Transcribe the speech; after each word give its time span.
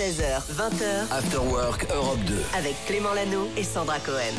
16h, 0.00 0.40
20h, 0.56 1.12
After 1.12 1.36
Work 1.52 1.86
Europe 1.94 2.18
2. 2.26 2.34
avec 2.56 2.74
Clément 2.86 3.12
Lano 3.12 3.46
et 3.58 3.62
Sandra 3.62 3.98
Cohen. 3.98 4.32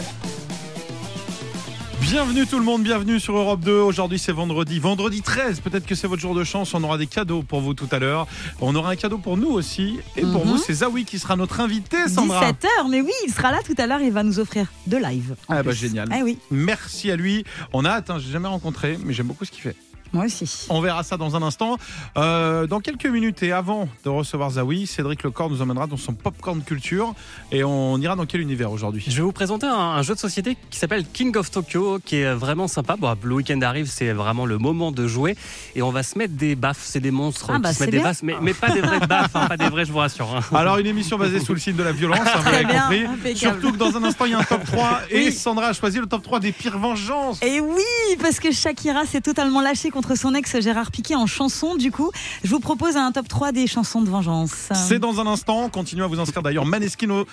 Bienvenue 2.01 2.47
tout 2.47 2.57
le 2.57 2.65
monde, 2.65 2.81
bienvenue 2.81 3.19
sur 3.19 3.37
Europe 3.37 3.59
2. 3.59 3.71
Aujourd'hui 3.71 4.17
c'est 4.17 4.31
vendredi, 4.31 4.79
vendredi 4.79 5.21
13. 5.21 5.59
Peut-être 5.59 5.85
que 5.85 5.93
c'est 5.93 6.07
votre 6.07 6.19
jour 6.19 6.33
de 6.33 6.43
chance. 6.43 6.73
On 6.73 6.83
aura 6.83 6.97
des 6.97 7.05
cadeaux 7.05 7.43
pour 7.43 7.61
vous 7.61 7.75
tout 7.75 7.87
à 7.91 7.99
l'heure. 7.99 8.25
On 8.59 8.73
aura 8.73 8.89
un 8.89 8.95
cadeau 8.95 9.19
pour 9.19 9.37
nous 9.37 9.51
aussi. 9.51 9.99
Et 10.17 10.21
pour 10.21 10.43
Mhm. 10.47 10.53
vous, 10.53 10.57
c'est 10.57 10.73
Zawi 10.73 11.05
qui 11.05 11.19
sera 11.19 11.35
notre 11.35 11.59
invité, 11.59 12.07
Sandra. 12.09 12.39
17h, 12.39 12.87
mais 12.89 13.01
oui, 13.01 13.11
il 13.27 13.31
sera 13.31 13.51
là 13.51 13.59
tout 13.63 13.75
à 13.77 13.85
l'heure, 13.85 14.01
il 14.01 14.11
va 14.11 14.23
nous 14.23 14.39
offrir 14.39 14.65
de 14.87 14.97
live. 14.97 15.35
Ah 15.47 15.61
bah 15.61 15.63
plus. 15.65 15.75
génial. 15.75 16.09
Eh 16.17 16.23
oui, 16.23 16.39
Merci 16.49 17.11
à 17.11 17.15
lui. 17.15 17.43
On 17.71 17.85
a 17.85 17.91
hâte, 17.91 18.09
hein, 18.09 18.17
j'ai 18.17 18.31
jamais 18.31 18.47
rencontré, 18.47 18.97
mais 19.05 19.13
j'aime 19.13 19.27
beaucoup 19.27 19.45
ce 19.45 19.51
qu'il 19.51 19.61
fait. 19.61 19.75
Moi 20.13 20.25
aussi. 20.25 20.65
On 20.69 20.81
verra 20.81 21.03
ça 21.03 21.17
dans 21.17 21.35
un 21.35 21.41
instant. 21.41 21.77
Euh, 22.17 22.67
dans 22.67 22.79
quelques 22.79 23.05
minutes 23.05 23.43
et 23.43 23.51
avant 23.51 23.87
de 24.03 24.09
recevoir 24.09 24.51
Zawi, 24.51 24.87
Cédric 24.87 25.23
Lecor 25.23 25.49
nous 25.49 25.61
emmènera 25.61 25.87
dans 25.87 25.97
son 25.97 26.13
popcorn 26.13 26.61
culture. 26.61 27.13
Et 27.51 27.63
on 27.63 27.97
ira 27.99 28.15
dans 28.15 28.25
quel 28.25 28.41
univers 28.41 28.71
aujourd'hui? 28.71 29.03
Je 29.07 29.15
vais 29.15 29.21
vous 29.23 29.31
présenter 29.31 29.65
un, 29.67 29.73
un 29.73 30.01
jeu 30.01 30.13
de 30.13 30.19
société 30.19 30.57
qui 30.69 30.77
s'appelle 30.79 31.05
King 31.11 31.35
of 31.37 31.49
Tokyo, 31.51 31.99
qui 32.03 32.17
est 32.17 32.33
vraiment 32.33 32.67
sympa. 32.67 32.95
Bon, 32.97 33.15
le 33.23 33.35
week-end 33.35 33.61
arrive, 33.61 33.87
c'est 33.89 34.11
vraiment 34.13 34.45
le 34.45 34.57
moment 34.57 34.91
de 34.91 35.07
jouer. 35.07 35.35
Et 35.75 35.81
on 35.81 35.91
va 35.91 36.03
se 36.03 36.17
mettre 36.17 36.33
des 36.33 36.55
baffes, 36.55 36.81
c'est 36.83 36.99
des 36.99 37.11
monstres 37.11 37.47
Ah 37.49 37.55
qui 37.55 37.61
bah, 37.61 37.69
se 37.73 37.79
c'est 37.79 37.85
mettent 37.85 37.91
des 37.95 37.99
baffes, 37.99 38.23
mais, 38.23 38.35
mais 38.41 38.53
pas 38.53 38.69
des 38.71 38.81
vraies 38.81 38.99
baffes, 39.07 39.35
hein, 39.35 39.47
pas 39.47 39.57
des 39.57 39.69
vrais, 39.69 39.85
je 39.85 39.91
vous 39.91 39.99
rassure. 39.99 40.27
hein. 40.35 40.41
Alors 40.55 40.77
une 40.77 40.87
émission 40.87 41.17
basée 41.17 41.39
sous 41.39 41.53
le 41.53 41.59
signe 41.59 41.75
de 41.75 41.83
la 41.83 41.91
violence, 41.91 42.19
hein, 42.25 42.39
vous 42.43 42.51
l'avez 42.51 42.65
compris. 42.65 43.05
impeccable. 43.05 43.35
Surtout 43.37 43.71
que 43.71 43.77
dans 43.77 43.95
un 43.97 44.03
instant 44.03 44.25
il 44.25 44.31
y 44.31 44.33
a 44.33 44.39
un 44.39 44.43
top 44.43 44.63
3 44.65 45.01
et 45.09 45.25
Oui. 45.25 45.31
Sandra 45.31 45.67
a 45.67 45.73
choisi 45.73 45.99
le 45.99 46.05
top 46.07 46.23
3 46.23 46.39
des 46.39 46.51
pires 46.51 46.77
vengeances. 46.77 47.41
Et 47.41 47.59
oui, 47.59 47.83
parce 48.21 48.39
que 48.39 48.51
Shakira 48.51 49.05
s'est 49.05 49.21
totalement 49.21 49.61
lâchée 49.61 49.89
contre 49.89 50.00
son 50.15 50.33
ex 50.35 50.59
Gérard 50.59 50.91
Piquet 50.91 51.15
en 51.15 51.27
chanson. 51.27 51.75
Du 51.75 51.91
coup, 51.91 52.11
je 52.43 52.49
vous 52.49 52.59
propose 52.59 52.97
un 52.97 53.11
top 53.11 53.27
3 53.27 53.51
des 53.51 53.67
chansons 53.67 54.01
de 54.01 54.09
vengeance. 54.09 54.69
C'est 54.73 54.99
dans 54.99 55.19
un 55.19 55.27
instant, 55.27 55.69
continuez 55.69 56.03
à 56.03 56.07
vous 56.07 56.19
inscrire 56.19 56.43
d'ailleurs 56.43 56.65
Maneskin 56.65 57.09
au 57.09 57.25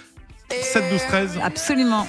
7 0.50 0.84
12 0.91 1.00
13. 1.08 1.38
Absolument. 1.42 2.06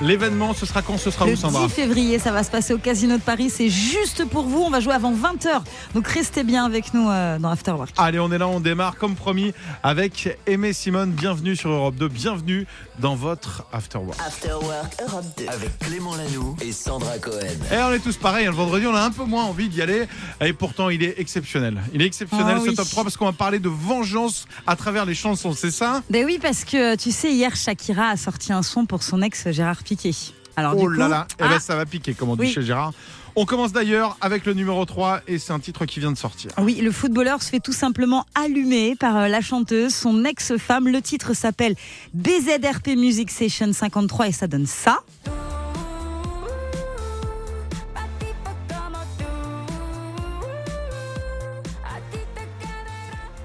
L'événement 0.00 0.54
ce 0.54 0.64
sera 0.64 0.80
quand 0.80 0.96
ce 0.96 1.10
sera 1.10 1.26
Le 1.26 1.32
où 1.32 1.36
Sandra 1.36 1.66
10 1.66 1.72
février, 1.74 2.18
ça 2.18 2.32
va 2.32 2.42
se 2.42 2.50
passer 2.50 2.72
au 2.72 2.78
Casino 2.78 3.18
de 3.18 3.22
Paris. 3.22 3.50
C'est 3.50 3.68
juste 3.68 4.24
pour 4.24 4.44
vous. 4.44 4.60
On 4.62 4.70
va 4.70 4.80
jouer 4.80 4.94
avant 4.94 5.12
20h. 5.12 5.60
Donc 5.94 6.08
restez 6.08 6.42
bien 6.42 6.64
avec 6.64 6.94
nous 6.94 7.10
euh, 7.10 7.38
dans 7.38 7.50
After 7.50 7.72
Work. 7.72 7.90
Allez, 7.98 8.18
on 8.18 8.32
est 8.32 8.38
là, 8.38 8.48
on 8.48 8.60
démarre 8.60 8.96
comme 8.96 9.14
promis 9.14 9.52
avec 9.82 10.38
Aimé 10.46 10.72
Simone. 10.72 11.10
Bienvenue 11.10 11.54
sur 11.54 11.68
Europe 11.68 11.96
2, 11.96 12.08
bienvenue 12.08 12.66
dans 12.98 13.14
votre 13.14 13.66
After 13.74 13.98
Work. 13.98 14.18
After 14.26 14.52
Work 14.62 14.96
Europe 15.06 15.24
2. 15.36 15.44
Avec 15.48 15.78
Clément 15.80 16.16
Lanoux 16.16 16.56
et 16.62 16.72
Sandra 16.72 17.18
Cohen. 17.18 17.36
Et 17.70 17.76
on 17.76 17.92
est 17.92 17.98
tous 17.98 18.16
pareils, 18.16 18.46
hein, 18.46 18.52
le 18.52 18.56
vendredi 18.56 18.86
on 18.86 18.94
a 18.94 19.02
un 19.02 19.10
peu 19.10 19.24
moins 19.24 19.44
envie 19.44 19.68
d'y 19.68 19.82
aller 19.82 20.06
et 20.40 20.54
pourtant 20.54 20.88
il 20.88 21.02
est 21.02 21.20
exceptionnel. 21.20 21.78
Il 21.92 22.00
est 22.00 22.06
exceptionnel 22.06 22.56
Ah 22.58 22.64
ce 22.64 22.70
oui. 22.70 22.74
top 22.74 22.88
3 22.88 23.02
parce 23.02 23.18
qu'on 23.18 23.26
va 23.26 23.32
parler 23.32 23.58
de 23.58 23.68
vengeance 23.68 24.46
à 24.66 24.76
travers 24.76 25.04
les 25.04 25.14
chansons, 25.14 25.52
c'est 25.52 25.70
ça? 25.70 26.02
Ben 26.08 26.24
oui, 26.24 26.38
parce 26.40 26.64
que 26.64 26.96
tu 26.96 27.10
sais, 27.12 27.30
hier, 27.32 27.54
Shakira 27.54 28.08
a 28.08 28.16
sorti 28.16 28.54
un 28.54 28.62
son 28.62 28.86
pour 28.86 29.02
son 29.02 29.20
ex 29.20 29.50
Gérard 29.50 29.76
Piquet. 29.82 29.89
Alors, 30.56 30.74
Oh 30.76 30.90
du 30.90 30.96
là 30.96 31.04
coup- 31.06 31.10
là, 31.10 31.26
eh 31.38 31.42
Ah, 31.42 31.48
ben, 31.48 31.58
ça 31.60 31.76
va 31.76 31.86
piquer 31.86 32.14
comme 32.14 32.28
on 32.30 32.36
dit 32.36 32.42
Oui. 32.42 32.52
chez 32.52 32.62
Gérard. 32.62 32.92
On 33.36 33.44
commence 33.46 33.70
d'ailleurs 33.72 34.16
avec 34.20 34.44
le 34.44 34.54
numéro 34.54 34.84
3 34.84 35.20
et 35.28 35.38
c'est 35.38 35.52
un 35.52 35.60
titre 35.60 35.84
qui 35.86 36.00
vient 36.00 36.10
de 36.10 36.18
sortir. 36.18 36.50
Oui, 36.58 36.80
le 36.82 36.90
footballeur 36.90 37.40
se 37.42 37.48
fait 37.48 37.60
tout 37.60 37.72
simplement 37.72 38.26
allumer 38.34 38.96
par 38.96 39.16
euh, 39.16 39.28
la 39.28 39.40
chanteuse, 39.40 39.94
son 39.94 40.24
ex-femme. 40.24 40.88
Le 40.88 41.00
titre 41.00 41.32
s'appelle 41.34 41.76
BZRP 42.12 42.96
Music 42.96 43.30
Session 43.30 43.72
53 43.72 44.28
et 44.28 44.32
ça 44.32 44.48
donne 44.48 44.66
ça. 44.66 44.98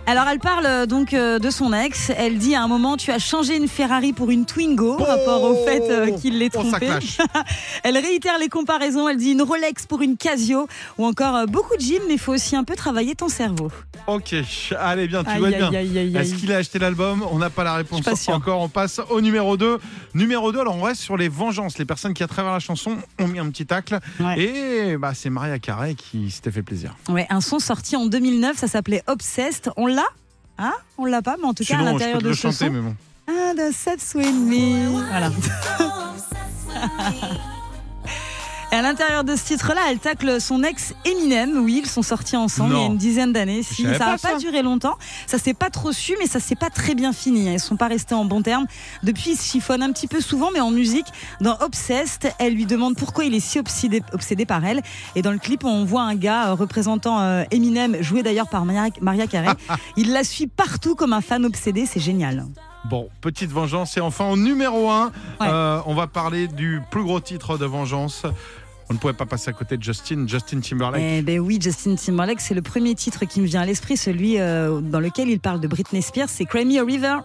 Alors 0.07 0.27
elle 0.27 0.37
parle 0.39 0.65
euh, 0.67 0.85
donc 0.85 1.13
euh, 1.15 1.39
de 1.39 1.49
son 1.49 1.73
ex. 1.73 2.11
Elle 2.15 2.37
dit 2.37 2.53
à 2.53 2.61
un 2.61 2.67
moment 2.67 2.95
tu 2.95 3.09
as 3.11 3.17
changé 3.17 3.55
une 3.57 3.67
Ferrari 3.67 4.13
pour 4.13 4.29
une 4.29 4.45
Twingo, 4.45 4.97
rapport 4.97 5.41
au 5.43 5.65
fait 5.65 5.81
euh, 5.89 6.11
qu'il 6.17 6.37
l'ait 6.37 6.49
Oh, 6.53 6.59
trompée. 6.61 6.89
Elle 7.83 7.97
réitère 7.97 8.37
les 8.39 8.47
comparaisons. 8.47 9.09
Elle 9.09 9.17
dit 9.17 9.31
une 9.31 9.41
Rolex 9.41 9.87
pour 9.87 10.01
une 10.03 10.15
Casio 10.15 10.67
ou 10.99 11.05
encore 11.05 11.47
beaucoup 11.47 11.75
de 11.75 11.81
gym, 11.81 11.99
mais 12.07 12.13
il 12.13 12.19
faut 12.19 12.33
aussi 12.33 12.55
un 12.55 12.63
peu 12.63 12.75
travailler 12.75 13.15
ton 13.15 13.27
cerveau. 13.29 13.71
Ok, 14.05 14.35
allez 14.79 15.07
bien, 15.07 15.23
tu 15.23 15.29
Aïe, 15.31 15.39
vois 15.39 15.47
aïe, 15.47 15.55
bien. 15.57 15.73
aïe, 15.73 16.15
Est-ce 16.15 16.35
qu'il 16.35 16.51
a 16.53 16.57
acheté 16.57 16.77
l'album? 16.77 17.25
On 17.31 17.39
n'a 17.39 17.49
pas 17.49 17.63
la 17.63 17.73
réponse 17.73 18.01
pas 18.01 18.13
encore. 18.33 18.61
On 18.61 18.69
passe 18.69 19.01
au 19.09 19.21
numéro 19.21 19.57
2. 19.57 19.79
Numéro 20.13 20.51
2, 20.51 20.59
alors 20.59 20.77
on 20.77 20.81
reste 20.83 21.01
sur 21.01 21.17
les 21.17 21.27
vengeances. 21.29 21.79
Les 21.79 21.85
personnes 21.85 22.13
qui, 22.13 22.21
à 22.21 22.27
travers 22.27 22.53
la 22.53 22.59
chanson, 22.59 22.97
ont 23.19 23.27
mis 23.27 23.39
un 23.39 23.49
petit 23.49 23.65
tacle. 23.65 23.99
Ouais. 24.19 24.39
Et 24.39 24.97
bah, 24.97 25.13
c'est 25.15 25.31
Maria 25.31 25.57
Carey 25.57 25.95
qui 25.95 26.29
s'était 26.29 26.51
fait 26.51 26.61
plaisir. 26.61 26.95
Ouais, 27.09 27.25
un 27.31 27.41
son 27.41 27.57
sorti 27.57 27.95
en 27.95 28.05
2009, 28.05 28.55
ça 28.57 28.67
s'appelait 28.67 29.01
Obsessed. 29.07 29.71
On 29.77 29.87
l'a 29.95 30.05
Hein 30.57 30.73
On 30.97 31.05
l'a 31.05 31.21
pas, 31.21 31.35
mais 31.37 31.45
en 31.45 31.53
tout 31.53 31.63
cas 31.65 31.75
à 31.75 31.79
Sinon, 31.79 31.91
l'intérieur 31.93 32.21
de 32.21 32.29
le 32.29 32.35
ce 32.35 32.41
chanter, 32.41 32.67
son. 32.67 32.71
mais 32.71 32.81
bon. 32.81 32.95
Ah, 33.27 33.53
the 33.55 33.71
with 34.15 34.33
me. 34.33 34.87
Voilà. 34.89 35.31
Et 38.71 38.75
à 38.75 38.81
l'intérieur 38.81 39.23
de 39.23 39.35
ce 39.35 39.45
titre-là, 39.45 39.81
elle 39.89 39.99
tacle 39.99 40.41
son 40.41 40.63
ex 40.63 40.93
Eminem. 41.05 41.63
Oui, 41.63 41.81
ils 41.83 41.89
sont 41.89 42.01
sortis 42.01 42.35
ensemble 42.35 42.73
Non. 42.73 42.79
il 42.79 42.81
y 42.81 42.85
a 42.85 42.87
une 42.87 42.97
dizaine 42.97 43.31
d'années. 43.31 43.63
Si, 43.63 43.83
ça 43.83 43.99
n'a 43.99 44.17
pas 44.17 44.37
duré 44.37 44.61
longtemps. 44.63 44.97
Ça 45.27 45.37
s'est 45.37 45.53
pas 45.53 45.69
trop 45.69 45.91
su, 45.91 46.15
mais 46.19 46.27
ça 46.27 46.39
s'est 46.39 46.55
pas 46.55 46.69
très 46.69 46.95
bien 46.95 47.13
fini. 47.13 47.53
Ils 47.53 47.59
sont 47.59 47.77
pas 47.77 47.87
restés 47.87 48.15
en 48.15 48.25
bons 48.25 48.41
termes. 48.41 48.65
Depuis, 49.03 49.31
ils 49.31 49.37
se 49.37 49.49
chiffonnent 49.49 49.83
un 49.83 49.91
petit 49.91 50.07
peu 50.07 50.19
souvent, 50.19 50.49
mais 50.51 50.59
en 50.59 50.71
musique. 50.71 51.05
Dans 51.41 51.57
Obsessed, 51.61 52.33
elle 52.39 52.53
lui 52.53 52.65
demande 52.65 52.95
pourquoi 52.97 53.23
il 53.25 53.33
est 53.33 53.39
si 53.39 53.59
obsédé, 53.59 54.01
obsédé 54.13 54.45
par 54.45 54.65
elle. 54.65 54.81
Et 55.15 55.21
dans 55.21 55.31
le 55.31 55.39
clip, 55.39 55.63
on 55.63 55.85
voit 55.85 56.01
un 56.03 56.15
gars 56.15 56.49
euh, 56.49 56.53
représentant 56.55 57.21
euh, 57.21 57.43
Eminem, 57.51 58.01
joué 58.01 58.23
d'ailleurs 58.23 58.49
par 58.49 58.65
Maria, 58.65 58.89
Maria 58.99 59.27
Carey. 59.27 59.53
il 59.97 60.11
la 60.11 60.23
suit 60.23 60.47
partout 60.47 60.95
comme 60.95 61.13
un 61.13 61.21
fan 61.21 61.45
obsédé. 61.45 61.85
C'est 61.85 61.99
génial. 62.01 62.45
Bon, 62.89 63.09
petite 63.21 63.51
vengeance. 63.51 63.97
Et 63.97 64.01
enfin, 64.01 64.25
au 64.29 64.37
numéro 64.37 64.89
1, 64.89 65.11
Ouais. 65.41 65.47
on 65.85 65.93
va 65.95 66.07
parler 66.07 66.47
du 66.47 66.81
plus 66.91 67.03
gros 67.03 67.19
titre 67.19 67.57
de 67.57 67.65
vengeance. 67.65 68.23
On 68.89 68.93
ne 68.93 68.99
pouvait 68.99 69.13
pas 69.13 69.25
passer 69.25 69.49
à 69.49 69.53
côté 69.53 69.77
de 69.77 69.83
Justin, 69.83 70.27
Justin 70.27 70.59
Timberlake. 70.59 71.01
Eh 71.03 71.21
ben 71.23 71.39
oui, 71.39 71.57
Justin 71.59 71.95
Timberlake, 71.95 72.39
c'est 72.39 72.53
le 72.53 72.61
premier 72.61 72.93
titre 72.93 73.25
qui 73.25 73.41
me 73.41 73.47
vient 73.47 73.61
à 73.61 73.65
l'esprit, 73.65 73.97
celui 73.97 74.39
euh, 74.39 74.79
dans 74.79 74.99
lequel 74.99 75.27
il 75.29 75.39
parle 75.39 75.59
de 75.59 75.67
Britney 75.67 76.03
Spears, 76.03 76.29
c'est 76.29 76.45
Cry 76.45 76.65
Me 76.65 76.79
a 76.79 76.83
River. 76.85 77.17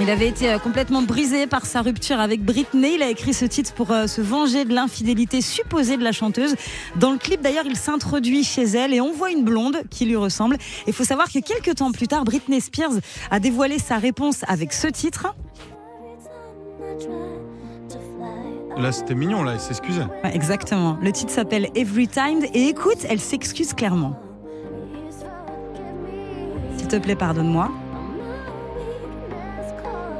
Il 0.00 0.08
avait 0.08 0.28
été 0.28 0.50
euh, 0.50 0.58
complètement 0.58 1.02
brisé 1.02 1.46
par 1.46 1.66
sa 1.66 1.82
rupture 1.82 2.20
avec 2.20 2.42
Britney. 2.42 2.94
Il 2.94 3.02
a 3.02 3.10
écrit 3.10 3.34
ce 3.34 3.44
titre 3.44 3.74
pour 3.74 3.90
euh, 3.90 4.06
se 4.06 4.22
venger 4.22 4.64
de 4.64 4.72
l'infidélité 4.72 5.42
supposée 5.42 5.98
de 5.98 6.02
la 6.02 6.12
chanteuse. 6.12 6.54
Dans 6.96 7.12
le 7.12 7.18
clip, 7.18 7.42
d'ailleurs, 7.42 7.66
il 7.66 7.76
s'introduit 7.76 8.42
chez 8.42 8.62
elle 8.62 8.94
et 8.94 9.02
on 9.02 9.12
voit 9.12 9.30
une 9.30 9.44
blonde 9.44 9.82
qui 9.90 10.06
lui 10.06 10.16
ressemble. 10.16 10.56
Il 10.86 10.94
faut 10.94 11.04
savoir 11.04 11.28
que 11.30 11.38
quelques 11.40 11.76
temps 11.76 11.92
plus 11.92 12.08
tard, 12.08 12.24
Britney 12.24 12.62
Spears 12.62 12.94
a 13.30 13.40
dévoilé 13.40 13.78
sa 13.78 13.98
réponse 13.98 14.42
avec 14.48 14.72
ce 14.72 14.86
titre. 14.86 15.34
Là, 18.78 18.92
c'était 18.92 19.14
mignon, 19.14 19.42
là, 19.42 19.52
il 19.54 19.60
s'excusait. 19.60 20.06
Ouais, 20.24 20.34
exactement. 20.34 20.96
Le 21.02 21.12
titre 21.12 21.30
s'appelle 21.30 21.68
Every 21.74 22.08
Time 22.08 22.42
et 22.54 22.68
écoute, 22.68 23.04
elle 23.06 23.20
s'excuse 23.20 23.74
clairement. 23.74 24.18
S'il 26.78 26.88
te 26.88 26.96
plaît, 26.96 27.16
pardonne-moi. 27.16 27.70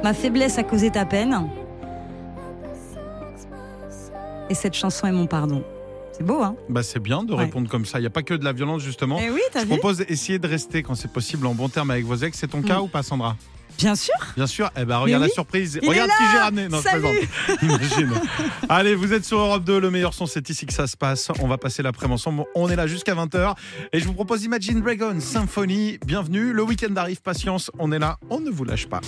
Ma 0.02 0.14
faiblesse 0.14 0.58
a 0.58 0.62
causé 0.62 0.90
ta 0.90 1.04
peine. 1.04 1.48
Et 4.48 4.54
cette 4.54 4.74
chanson 4.74 5.06
est 5.06 5.12
mon 5.12 5.26
pardon. 5.26 5.62
C'est 6.12 6.24
beau, 6.24 6.42
hein? 6.42 6.56
Bah, 6.68 6.82
c'est 6.82 6.98
bien 6.98 7.22
de 7.22 7.32
Ouais. 7.32 7.44
répondre 7.44 7.68
comme 7.68 7.84
ça. 7.86 7.98
Il 7.98 8.02
n'y 8.02 8.06
a 8.06 8.10
pas 8.10 8.22
que 8.22 8.34
de 8.34 8.44
la 8.44 8.52
violence, 8.52 8.82
justement. 8.82 9.18
Eh 9.22 9.30
oui, 9.30 9.40
t'as 9.52 9.60
Je 9.60 9.64
vu? 9.66 9.70
propose 9.78 9.98
d'essayer 9.98 10.38
de 10.38 10.46
rester, 10.48 10.82
quand 10.82 10.94
c'est 10.94 11.12
possible, 11.12 11.46
en 11.46 11.54
bon 11.54 11.68
terme 11.68 11.90
avec 11.90 12.04
vos 12.04 12.16
ex. 12.16 12.36
C'est 12.38 12.48
ton 12.48 12.58
Mm. 12.60 12.64
cas 12.64 12.80
ou 12.80 12.88
pas, 12.88 13.02
Sandra? 13.02 13.36
Bien 13.78 13.94
sûr. 13.94 14.14
Bien 14.36 14.46
sûr. 14.46 14.70
Eh 14.76 14.84
ben, 14.84 14.98
regarde 14.98 15.22
oui. 15.22 15.28
la 15.28 15.34
surprise. 15.34 15.78
Il 15.82 15.88
regarde 15.88 16.10
qui 16.10 16.24
j'ai 16.32 16.38
ramené. 16.38 16.68
Non, 16.68 16.78
je 16.78 16.82
Salut. 16.82 17.02
plaisante. 17.02 17.62
Imagine. 17.62 18.10
Allez, 18.68 18.94
vous 18.94 19.12
êtes 19.14 19.24
sur 19.24 19.38
Europe 19.38 19.64
2. 19.64 19.80
Le 19.80 19.90
meilleur 19.90 20.12
son, 20.12 20.26
c'est 20.26 20.50
ici 20.50 20.66
que 20.66 20.72
ça 20.74 20.86
se 20.86 20.96
passe. 20.98 21.30
On 21.40 21.46
va 21.46 21.56
passer 21.56 21.82
l'après-midi 21.82 22.14
ensemble. 22.14 22.44
On 22.54 22.68
est 22.68 22.76
là 22.76 22.86
jusqu'à 22.86 23.14
20h. 23.14 23.54
Et 23.94 24.00
je 24.00 24.06
vous 24.06 24.12
propose 24.12 24.44
Imagine 24.44 24.80
Dragon 24.82 25.18
Symphony. 25.20 25.98
Bienvenue. 26.04 26.52
Le 26.52 26.62
week-end 26.62 26.94
arrive. 26.96 27.22
Patience. 27.22 27.70
On 27.78 27.90
est 27.92 27.98
là. 27.98 28.18
On 28.28 28.40
ne 28.40 28.50
vous 28.50 28.64
lâche 28.64 28.86
pas. 28.86 29.00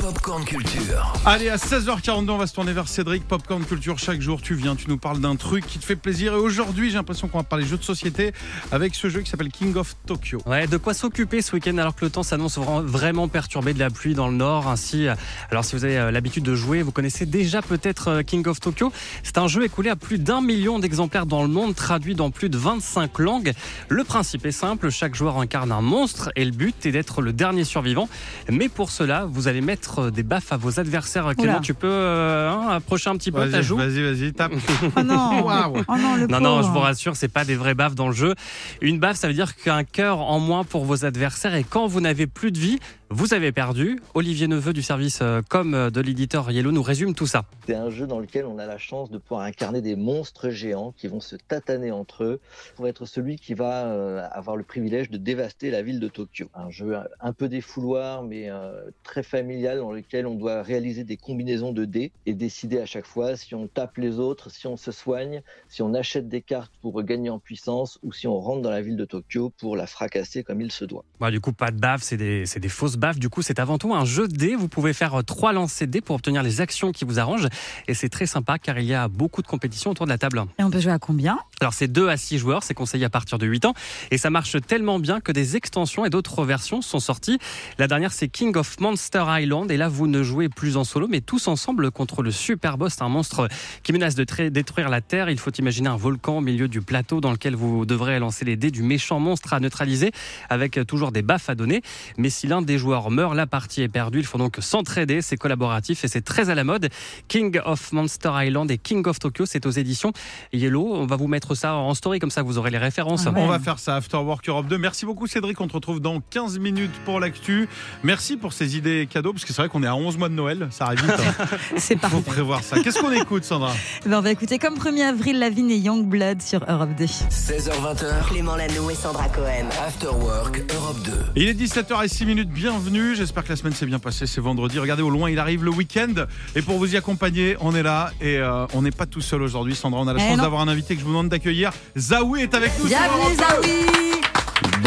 Popcorn 0.00 0.44
Culture. 0.44 1.12
Allez, 1.26 1.48
à 1.50 1.56
16h42, 1.56 2.30
on 2.30 2.38
va 2.38 2.46
se 2.46 2.54
tourner 2.54 2.72
vers 2.72 2.88
Cédric. 2.88 3.26
Popcorn 3.28 3.62
Culture, 3.64 3.98
chaque 3.98 4.20
jour, 4.20 4.40
tu 4.40 4.54
viens, 4.54 4.74
tu 4.74 4.88
nous 4.88 4.96
parles 4.96 5.20
d'un 5.20 5.36
truc 5.36 5.66
qui 5.66 5.78
te 5.78 5.84
fait 5.84 5.96
plaisir. 5.96 6.32
Et 6.32 6.36
aujourd'hui, 6.36 6.88
j'ai 6.90 6.96
l'impression 6.96 7.28
qu'on 7.28 7.38
va 7.38 7.44
parler 7.44 7.66
jeux 7.66 7.76
de 7.76 7.82
société 7.84 8.32
avec 8.72 8.94
ce 8.94 9.08
jeu 9.10 9.20
qui 9.20 9.30
s'appelle 9.30 9.50
King 9.50 9.76
of 9.76 9.94
Tokyo. 10.06 10.40
Ouais, 10.46 10.66
de 10.66 10.76
quoi 10.78 10.94
s'occuper 10.94 11.42
ce 11.42 11.52
week-end 11.54 11.76
alors 11.78 11.94
que 11.94 12.04
le 12.04 12.10
temps 12.10 12.22
s'annonce 12.22 12.56
vra- 12.56 12.82
vraiment 12.82 13.28
perturbé 13.28 13.74
de 13.74 13.78
la 13.78 13.90
pluie 13.90 14.14
dans 14.14 14.28
le 14.28 14.34
nord. 14.36 14.68
Ainsi, 14.68 15.06
euh, 15.06 15.14
alors 15.50 15.64
si 15.64 15.76
vous 15.76 15.84
avez 15.84 15.98
euh, 15.98 16.10
l'habitude 16.10 16.44
de 16.44 16.54
jouer, 16.54 16.82
vous 16.82 16.92
connaissez 16.92 17.26
déjà 17.26 17.60
peut-être 17.60 18.08
euh, 18.08 18.22
King 18.22 18.46
of 18.48 18.58
Tokyo. 18.60 18.92
C'est 19.22 19.36
un 19.38 19.48
jeu 19.48 19.64
écoulé 19.64 19.90
à 19.90 19.96
plus 19.96 20.18
d'un 20.18 20.40
million 20.40 20.78
d'exemplaires 20.78 21.26
dans 21.26 21.42
le 21.42 21.48
monde, 21.48 21.74
traduit 21.74 22.14
dans 22.14 22.30
plus 22.30 22.48
de 22.48 22.56
25 22.56 23.18
langues. 23.18 23.52
Le 23.88 24.04
principe 24.04 24.46
est 24.46 24.52
simple, 24.52 24.88
chaque 24.90 25.14
joueur 25.14 25.38
incarne 25.38 25.72
un 25.72 25.82
monstre 25.82 26.30
et 26.36 26.44
le 26.46 26.52
but 26.52 26.86
est 26.86 26.92
d'être 26.92 27.20
le 27.20 27.32
dernier 27.34 27.64
survivant. 27.64 28.08
Mais 28.48 28.68
pour 28.70 28.90
cela, 28.90 29.26
vous 29.26 29.46
allez 29.46 29.60
mettre 29.60 29.89
mettre 29.90 30.10
des 30.10 30.22
baffes 30.22 30.52
à 30.52 30.56
vos 30.56 30.78
adversaires. 30.78 31.34
Clément, 31.36 31.54
Oula. 31.54 31.60
tu 31.60 31.74
peux 31.74 31.88
euh, 31.90 32.50
hein, 32.50 32.68
approcher 32.70 33.10
un 33.10 33.16
petit 33.16 33.32
peu 33.32 33.40
ta 33.40 33.58
Vas-y, 33.58 33.62
joue 33.62 33.76
vas-y, 33.76 34.02
vas-y, 34.02 34.32
tape. 34.32 34.52
Oh 34.96 35.02
non, 35.02 35.46
oh 35.88 35.96
non, 35.96 36.16
le 36.16 36.26
Non, 36.26 36.40
non, 36.40 36.62
je 36.62 36.68
vous 36.68 36.78
rassure, 36.78 37.16
c'est 37.16 37.28
pas 37.28 37.44
des 37.44 37.56
vraies 37.56 37.74
baffes 37.74 37.94
dans 37.94 38.08
le 38.08 38.14
jeu. 38.14 38.34
Une 38.80 38.98
baffe, 38.98 39.16
ça 39.16 39.28
veut 39.28 39.34
dire 39.34 39.56
qu'un 39.56 39.84
cœur 39.84 40.18
en 40.18 40.38
moins 40.38 40.64
pour 40.64 40.84
vos 40.84 41.04
adversaires 41.04 41.54
et 41.54 41.64
quand 41.64 41.86
vous 41.86 42.00
n'avez 42.00 42.26
plus 42.26 42.52
de 42.52 42.58
vie, 42.58 42.78
vous 43.12 43.34
avez 43.34 43.50
perdu. 43.50 43.98
Olivier 44.14 44.46
Neveu 44.46 44.72
du 44.72 44.82
service 44.82 45.18
euh, 45.20 45.42
com 45.48 45.90
de 45.92 46.00
l'éditeur 46.00 46.48
Yellow 46.50 46.70
nous 46.70 46.82
résume 46.82 47.12
tout 47.14 47.26
ça. 47.26 47.44
C'est 47.66 47.74
un 47.74 47.90
jeu 47.90 48.06
dans 48.06 48.20
lequel 48.20 48.46
on 48.46 48.58
a 48.58 48.66
la 48.66 48.78
chance 48.78 49.10
de 49.10 49.18
pouvoir 49.18 49.42
incarner 49.44 49.82
des 49.82 49.96
monstres 49.96 50.50
géants 50.50 50.92
qui 50.96 51.08
vont 51.08 51.18
se 51.18 51.34
tataner 51.34 51.90
entre 51.90 52.22
eux 52.22 52.40
pour 52.76 52.86
être 52.86 53.06
celui 53.06 53.34
qui 53.36 53.54
va 53.54 53.86
euh, 53.86 54.24
avoir 54.30 54.54
le 54.56 54.62
privilège 54.62 55.10
de 55.10 55.16
dévaster 55.16 55.70
la 55.72 55.82
ville 55.82 55.98
de 55.98 56.06
Tokyo. 56.06 56.46
Un 56.54 56.70
jeu 56.70 56.96
un- 57.20 57.32
peu 57.32 57.48
défouloir 57.48 58.22
mais 58.22 58.48
euh, 58.50 58.72
très 59.02 59.22
familial 59.22 59.78
dans 59.78 59.92
lequel 59.92 60.26
on 60.26 60.34
doit 60.34 60.62
réaliser 60.62 61.02
des 61.04 61.16
combinaisons 61.16 61.72
de 61.72 61.84
dés 61.84 62.12
et 62.26 62.34
décider 62.34 62.78
à 62.78 62.86
chaque 62.86 63.06
fois 63.06 63.36
si 63.36 63.54
on 63.56 63.66
tape 63.66 63.96
les 63.96 64.18
autres, 64.20 64.50
si 64.50 64.66
on 64.68 64.76
se 64.76 64.92
soigne, 64.92 65.42
si 65.68 65.82
on 65.82 65.94
achète 65.94 66.28
des 66.28 66.42
cartes 66.42 66.72
pour 66.80 67.02
gagner 67.02 67.30
en 67.30 67.38
puissance 67.40 67.98
ou 68.04 68.12
si 68.12 68.28
on 68.28 68.38
rentre 68.38 68.62
dans 68.62 68.70
la 68.70 68.82
ville 68.82 68.96
de 68.96 69.04
Tokyo 69.04 69.50
pour 69.58 69.74
la 69.76 69.86
fracasser 69.86 70.44
comme 70.44 70.60
il 70.60 70.70
se 70.70 70.84
doit. 70.84 71.04
Bah, 71.18 71.30
du 71.32 71.40
coup, 71.40 71.52
pas 71.52 71.70
de 71.72 71.78
baffes, 71.80 72.02
c'est 72.02 72.16
des, 72.16 72.46
c'est 72.46 72.60
des 72.60 72.68
fausses 72.68 72.96
baffes. 73.00 73.18
Du 73.18 73.28
coup, 73.28 73.42
c'est 73.42 73.58
avant 73.58 73.78
tout 73.78 73.92
un 73.94 74.04
jeu 74.04 74.28
de 74.28 74.36
dés. 74.36 74.54
Vous 74.54 74.68
pouvez 74.68 74.92
faire 74.92 75.16
euh, 75.16 75.22
trois 75.22 75.52
lancers 75.52 75.88
de 75.88 75.92
dés 75.92 76.00
pour 76.00 76.14
obtenir 76.14 76.44
les 76.44 76.60
actions 76.60 76.92
qui 76.92 77.04
vous 77.04 77.18
arrangent. 77.18 77.48
Et 77.88 77.94
c'est 77.94 78.08
très 78.08 78.26
sympa 78.26 78.58
car 78.58 78.78
il 78.78 78.84
y 78.84 78.94
a 78.94 79.08
beaucoup 79.08 79.42
de 79.42 79.48
compétitions 79.48 79.90
autour 79.90 80.06
de 80.06 80.10
la 80.10 80.18
table. 80.18 80.44
Et 80.58 80.62
on 80.62 80.70
peut 80.70 80.78
jouer 80.78 80.92
à 80.92 81.00
combien? 81.00 81.40
Alors, 81.60 81.72
c'est 81.74 81.88
2 81.88 82.08
à 82.08 82.16
6 82.16 82.38
joueurs, 82.38 82.62
c'est 82.62 82.74
conseillé 82.74 83.04
à 83.04 83.10
partir 83.10 83.38
de 83.38 83.46
8 83.46 83.64
ans. 83.64 83.74
Et 84.12 84.18
ça 84.18 84.30
marche 84.30 84.56
tellement 84.66 84.98
bien 84.98 85.20
que 85.20 85.32
des 85.32 85.56
extensions 85.56 86.04
et 86.04 86.10
d'autres 86.10 86.44
versions 86.44 86.82
sont 86.82 87.00
sorties. 87.00 87.38
La 87.78 87.88
dernière, 87.88 88.12
c'est 88.12 88.28
King 88.28 88.56
of 88.56 88.78
Monster 88.78 89.24
Island. 89.28 89.70
Et 89.70 89.76
là, 89.76 89.88
vous 89.88 90.06
ne 90.06 90.22
jouez 90.22 90.48
plus 90.48 90.76
en 90.76 90.84
solo, 90.84 91.08
mais 91.08 91.20
tous 91.20 91.48
ensemble 91.48 91.90
contre 91.90 92.22
le 92.22 92.30
super 92.30 92.78
boss, 92.78 93.00
un 93.00 93.08
monstre 93.08 93.48
qui 93.82 93.92
menace 93.92 94.14
de 94.14 94.24
détruire 94.48 94.88
la 94.88 95.00
Terre. 95.00 95.30
Il 95.30 95.38
faut 95.38 95.50
imaginer 95.50 95.88
un 95.88 95.96
volcan 95.96 96.38
au 96.38 96.40
milieu 96.40 96.68
du 96.68 96.82
plateau 96.82 97.20
dans 97.20 97.32
lequel 97.32 97.56
vous 97.56 97.86
devrez 97.86 98.18
lancer 98.18 98.44
les 98.44 98.56
dés 98.56 98.70
du 98.70 98.82
méchant 98.82 99.20
monstre 99.20 99.52
à 99.52 99.60
neutraliser 99.60 100.12
avec 100.48 100.76
euh, 100.76 100.84
toujours 100.84 101.12
des 101.12 101.22
baffes 101.22 101.48
à 101.48 101.54
donner. 101.54 101.82
Mais 102.16 102.30
si 102.30 102.46
l'un 102.46 102.62
des 102.62 102.78
joueurs 102.78 102.89
meurt, 103.10 103.34
la 103.34 103.46
partie 103.46 103.82
est 103.82 103.88
perdue. 103.88 104.18
Il 104.20 104.26
faut 104.26 104.38
donc 104.38 104.56
s'entraider. 104.60 105.22
C'est 105.22 105.36
collaboratif 105.36 106.04
et 106.04 106.08
c'est 106.08 106.20
très 106.22 106.50
à 106.50 106.54
la 106.54 106.64
mode. 106.64 106.88
King 107.28 107.58
of 107.64 107.92
Monster 107.92 108.30
Island 108.34 108.70
et 108.70 108.78
King 108.78 109.06
of 109.06 109.18
Tokyo, 109.18 109.46
c'est 109.46 109.66
aux 109.66 109.70
éditions 109.70 110.12
Yellow. 110.52 110.94
On 110.94 111.06
va 111.06 111.16
vous 111.16 111.28
mettre 111.28 111.54
ça 111.54 111.74
en 111.74 111.94
story 111.94 112.18
comme 112.18 112.30
ça, 112.30 112.42
vous 112.42 112.58
aurez 112.58 112.70
les 112.70 112.78
références. 112.78 113.24
Ah 113.26 113.30
ouais. 113.30 113.40
On 113.40 113.46
va 113.46 113.58
faire 113.58 113.78
ça, 113.78 113.96
After 113.96 114.16
Work 114.18 114.48
Europe 114.48 114.66
2. 114.66 114.78
Merci 114.78 115.06
beaucoup 115.06 115.26
Cédric, 115.26 115.60
on 115.60 115.68
te 115.68 115.72
retrouve 115.74 116.00
dans 116.00 116.20
15 116.20 116.58
minutes 116.58 116.90
pour 117.04 117.20
l'actu. 117.20 117.68
Merci 118.02 118.36
pour 118.36 118.52
ces 118.52 118.76
idées 118.76 119.06
cadeaux, 119.10 119.32
parce 119.32 119.44
que 119.44 119.52
c'est 119.52 119.62
vrai 119.62 119.68
qu'on 119.68 119.82
est 119.82 119.86
à 119.86 119.94
11 119.94 120.18
mois 120.18 120.28
de 120.28 120.34
Noël, 120.34 120.68
ça 120.70 120.86
arrive 120.86 121.02
vite. 121.02 121.10
hein. 121.40 121.46
C'est 121.76 121.94
Faut 121.94 122.08
parfait. 122.08 122.22
prévoir 122.30 122.62
ça. 122.62 122.80
Qu'est-ce 122.80 122.98
qu'on 123.00 123.12
écoute 123.12 123.44
Sandra 123.44 123.72
Ben, 124.04 124.14
on 124.14 124.20
va 124.20 124.30
écouter 124.30 124.58
comme 124.58 124.74
1er 124.76 125.02
avril 125.08 125.38
Lavigne 125.38 125.70
et 125.70 125.78
Youngblood 125.78 126.40
sur 126.42 126.64
Europe 126.68 126.90
2. 126.98 127.04
16h20h, 127.04 128.28
Clément 128.28 128.56
Lano 128.56 128.90
et 128.90 128.94
Sandra 128.94 129.28
Cohen. 129.28 129.66
After 129.86 130.08
Work 130.08 130.62
Europe 130.74 130.96
2. 131.04 131.12
Il 131.36 131.48
est 131.48 131.54
17h06 131.54 132.24
minutes, 132.26 132.48
bienvenue. 132.50 132.79
J'espère 133.14 133.44
que 133.44 133.50
la 133.50 133.56
semaine 133.56 133.74
s'est 133.74 133.84
bien 133.84 133.98
passée, 133.98 134.26
c'est 134.26 134.40
vendredi. 134.40 134.78
Regardez 134.78 135.02
au 135.02 135.10
loin, 135.10 135.30
il 135.30 135.38
arrive 135.38 135.64
le 135.64 135.70
week-end. 135.70 136.14
Et 136.54 136.62
pour 136.62 136.78
vous 136.78 136.94
y 136.94 136.96
accompagner, 136.96 137.56
on 137.60 137.74
est 137.74 137.82
là. 137.82 138.10
Et 138.22 138.38
euh, 138.38 138.66
on 138.72 138.80
n'est 138.82 138.90
pas 138.90 139.04
tout 139.06 139.20
seul 139.20 139.42
aujourd'hui, 139.42 139.74
Sandra. 139.74 140.00
On 140.00 140.08
a 140.08 140.14
la 140.14 140.20
Eh 140.24 140.28
chance 140.28 140.38
d'avoir 140.38 140.62
un 140.62 140.68
invité 140.68 140.94
que 140.94 141.00
je 141.00 141.04
vous 141.04 141.10
demande 141.10 141.28
d'accueillir. 141.28 141.72
Zawi 141.96 142.40
est 142.42 142.54
avec 142.54 142.72
nous 142.78 142.86
Bienvenue 142.86 143.36
2. 143.36 143.42
Zawi 143.44 143.86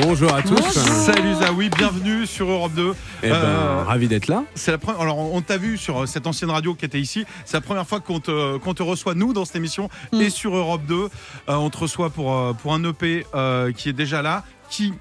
Bonjour 0.01 0.33
à 0.33 0.41
tous. 0.41 0.49
Bonjour. 0.55 0.71
Salut 0.71 1.35
Zawi, 1.35 1.69
bienvenue 1.69 2.25
sur 2.25 2.49
Europe 2.49 2.73
2. 2.73 2.93
Eh 3.21 3.29
ben, 3.29 3.35
Euh, 3.35 3.83
ravi 3.85 4.07
d'être 4.07 4.27
là. 4.27 4.43
C'est 4.55 4.71
la 4.71 4.77
première. 4.79 5.01
Alors, 5.01 5.19
on 5.19 5.41
t'a 5.41 5.57
vu 5.57 5.77
sur 5.77 6.01
euh, 6.03 6.05
cette 6.07 6.25
ancienne 6.25 6.49
radio 6.49 6.73
qui 6.73 6.85
était 6.85 6.99
ici. 6.99 7.25
C'est 7.45 7.57
la 7.57 7.61
première 7.61 7.87
fois 7.87 7.99
qu'on 7.99 8.19
te, 8.19 8.81
reçoit 8.83 9.13
nous 9.13 9.33
dans 9.33 9.45
cette 9.45 9.55
émission 9.55 9.89
Mm. 10.11 10.21
et 10.21 10.29
sur 10.31 10.55
Europe 10.55 10.81
2. 10.87 10.95
Euh, 10.95 11.07
on 11.47 11.69
te 11.69 11.77
reçoit 11.77 12.09
pour 12.09 12.55
pour 12.55 12.73
un 12.73 12.83
EP 12.85 13.25
euh, 13.35 13.71
qui 13.71 13.89
est 13.89 13.93
déjà 13.93 14.21
là, 14.23 14.43
qui 14.69 14.93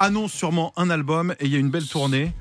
annonce 0.00 0.32
sûrement 0.32 0.72
un 0.76 0.90
album 0.90 1.34
et 1.40 1.46
il 1.46 1.52
y 1.52 1.56
a 1.56 1.58
une 1.58 1.70
belle 1.70 1.86
tournée. 1.86 2.32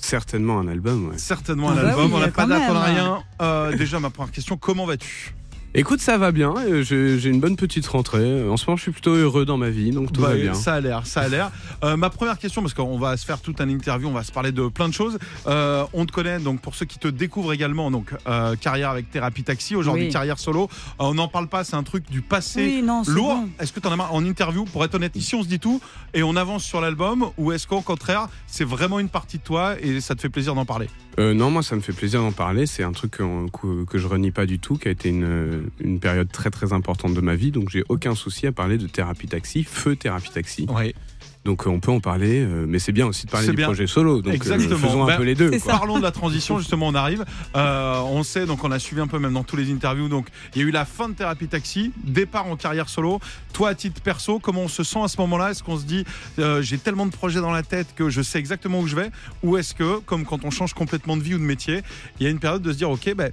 Certainement 0.00 0.58
un 0.60 0.68
album. 0.68 1.08
ouais. 1.08 1.18
Certainement 1.18 1.70
un 1.70 1.76
Ah 1.78 1.82
bah 1.82 1.88
album. 1.90 2.06
oui, 2.06 2.12
on 2.14 2.20
n'a 2.20 2.28
pas 2.28 2.46
même. 2.46 2.70
rien. 2.70 3.22
Euh, 3.40 3.76
déjà, 3.76 4.00
ma 4.00 4.10
première 4.10 4.32
question 4.32 4.56
comment 4.56 4.84
vas-tu? 4.86 5.34
Écoute, 5.76 6.00
ça 6.00 6.18
va 6.18 6.30
bien. 6.30 6.54
J'ai 6.82 7.28
une 7.28 7.40
bonne 7.40 7.56
petite 7.56 7.84
rentrée. 7.88 8.48
En 8.48 8.56
ce 8.56 8.64
moment, 8.66 8.76
je 8.76 8.82
suis 8.82 8.92
plutôt 8.92 9.10
heureux 9.14 9.44
dans 9.44 9.56
ma 9.56 9.70
vie, 9.70 9.90
donc 9.90 10.12
tout 10.12 10.20
Bah, 10.20 10.28
va 10.28 10.34
bien. 10.36 10.54
Ça 10.54 10.74
a 10.74 10.80
l'air, 10.80 11.04
ça 11.04 11.22
a 11.22 11.28
l'air. 11.28 11.50
Euh, 11.82 11.96
ma 11.96 12.10
première 12.10 12.38
question, 12.38 12.62
parce 12.62 12.74
qu'on 12.74 12.96
va 12.96 13.16
se 13.16 13.26
faire 13.26 13.40
toute 13.40 13.60
une 13.60 13.70
interview, 13.70 14.06
on 14.08 14.12
va 14.12 14.22
se 14.22 14.30
parler 14.30 14.52
de 14.52 14.68
plein 14.68 14.88
de 14.88 14.94
choses. 14.94 15.18
Euh, 15.48 15.84
on 15.92 16.06
te 16.06 16.12
connaît, 16.12 16.38
donc 16.38 16.60
pour 16.60 16.76
ceux 16.76 16.86
qui 16.86 17.00
te 17.00 17.08
découvrent 17.08 17.52
également, 17.52 17.90
donc 17.90 18.14
euh, 18.28 18.54
carrière 18.54 18.90
avec 18.90 19.10
Thérapie 19.10 19.42
Taxi, 19.42 19.74
aujourd'hui 19.74 20.04
Oui. 20.04 20.12
carrière 20.12 20.38
solo. 20.38 20.64
Euh, 20.64 20.66
on 21.00 21.14
n'en 21.14 21.26
parle 21.26 21.48
pas, 21.48 21.64
c'est 21.64 21.74
un 21.74 21.82
truc 21.82 22.08
du 22.08 22.22
passé. 22.22 22.60
Oui, 22.76 22.82
non, 22.82 23.02
c'est 23.02 23.10
Lourd, 23.10 23.34
bon. 23.34 23.48
est-ce 23.58 23.72
que 23.72 23.80
tu 23.80 23.88
en 23.88 23.92
as 23.92 23.96
marre? 23.96 24.14
En 24.14 24.24
interview 24.24 24.64
Pour 24.66 24.84
être 24.84 24.94
honnête, 24.94 25.16
ici 25.16 25.34
on 25.34 25.42
se 25.42 25.48
dit 25.48 25.58
tout 25.58 25.80
et 26.14 26.22
on 26.22 26.36
avance 26.36 26.62
sur 26.62 26.80
l'album 26.80 27.30
ou 27.36 27.50
est-ce 27.50 27.66
qu'au 27.66 27.80
contraire 27.80 28.28
c'est 28.46 28.64
vraiment 28.64 29.00
une 29.00 29.08
partie 29.08 29.38
de 29.38 29.42
toi 29.42 29.74
et 29.80 30.00
ça 30.00 30.14
te 30.14 30.20
fait 30.20 30.28
plaisir 30.28 30.54
d'en 30.54 30.64
parler? 30.64 30.88
Euh, 31.18 31.34
non, 31.34 31.50
moi, 31.50 31.62
ça 31.62 31.76
me 31.76 31.80
fait 31.80 31.92
plaisir 31.92 32.20
d'en 32.20 32.32
parler. 32.32 32.66
C'est 32.66 32.82
un 32.82 32.92
truc 32.92 33.12
que, 33.12 33.98
je 33.98 34.06
renie 34.06 34.30
pas 34.30 34.46
du 34.46 34.58
tout, 34.58 34.76
qui 34.76 34.88
a 34.88 34.90
été 34.90 35.08
une, 35.10 35.98
période 36.00 36.30
très 36.30 36.50
très 36.50 36.72
importante 36.72 37.14
de 37.14 37.20
ma 37.20 37.36
vie. 37.36 37.50
Donc, 37.50 37.70
j'ai 37.70 37.84
aucun 37.88 38.14
souci 38.14 38.46
à 38.46 38.52
parler 38.52 38.78
de 38.78 38.86
thérapie 38.86 39.28
taxi, 39.28 39.64
feu 39.64 39.96
thérapie 39.96 40.30
taxi. 40.30 40.66
Donc, 41.44 41.66
euh, 41.66 41.70
on 41.70 41.78
peut 41.78 41.90
en 41.90 42.00
parler, 42.00 42.40
euh, 42.42 42.64
mais 42.66 42.78
c'est 42.78 42.92
bien 42.92 43.06
aussi 43.06 43.26
de 43.26 43.30
parler 43.30 43.48
du 43.48 43.52
bien. 43.54 43.66
projet 43.66 43.86
solo. 43.86 44.22
Donc, 44.22 44.32
euh, 44.32 44.36
Exactement. 44.36 44.78
faisons 44.78 45.04
Ben, 45.04 45.12
un 45.12 45.16
peu 45.16 45.24
les 45.24 45.34
deux. 45.34 45.50
quoi. 45.50 45.72
Parlons 45.72 45.98
de 45.98 46.02
la 46.02 46.10
transition, 46.10 46.58
justement, 46.58 46.88
on 46.88 46.94
arrive. 46.94 47.24
Euh, 47.54 48.00
on 48.00 48.22
sait, 48.22 48.46
donc 48.46 48.64
on 48.64 48.70
a 48.70 48.78
suivi 48.78 49.02
un 49.02 49.06
peu 49.06 49.18
même 49.18 49.34
dans 49.34 49.44
tous 49.44 49.56
les 49.56 49.70
interviews. 49.70 50.08
Donc 50.08 50.28
il 50.54 50.62
y 50.62 50.64
a 50.64 50.68
eu 50.68 50.70
la 50.70 50.84
fin 50.86 51.08
de 51.10 51.14
Thérapie 51.14 51.46
Taxi, 51.48 51.92
départ 52.02 52.46
en 52.46 52.56
carrière 52.56 52.88
solo. 52.88 53.20
Toi, 53.52 53.68
à 53.70 53.74
titre 53.74 54.00
perso, 54.00 54.38
comment 54.38 54.62
on 54.62 54.68
se 54.68 54.82
sent 54.84 55.00
à 55.02 55.08
ce 55.08 55.18
moment-là? 55.20 55.50
Est-ce 55.50 55.62
qu'on 55.62 55.78
se 55.78 55.84
dit, 55.84 56.04
euh, 56.38 56.62
j'ai 56.62 56.78
tellement 56.78 57.04
de 57.06 57.12
projets 57.12 57.40
dans 57.40 57.52
la 57.52 57.62
tête 57.62 57.88
que 57.94 58.08
je 58.08 58.22
sais 58.22 58.38
exactement 58.38 58.80
où 58.80 58.86
je 58.86 58.96
vais? 58.96 59.10
Ou 59.42 59.58
est-ce 59.58 59.74
que, 59.74 59.98
comme 60.00 60.24
quand 60.24 60.44
on 60.46 60.50
change 60.50 60.72
complètement 60.72 61.16
de 61.16 61.22
vie 61.22 61.34
ou 61.34 61.38
de 61.38 61.44
métier, 61.44 61.82
il 62.20 62.24
y 62.24 62.26
a 62.26 62.30
une 62.30 62.38
période 62.40 62.62
de 62.62 62.72
se 62.72 62.78
dire, 62.78 62.90
ok, 62.90 63.14
ben. 63.14 63.30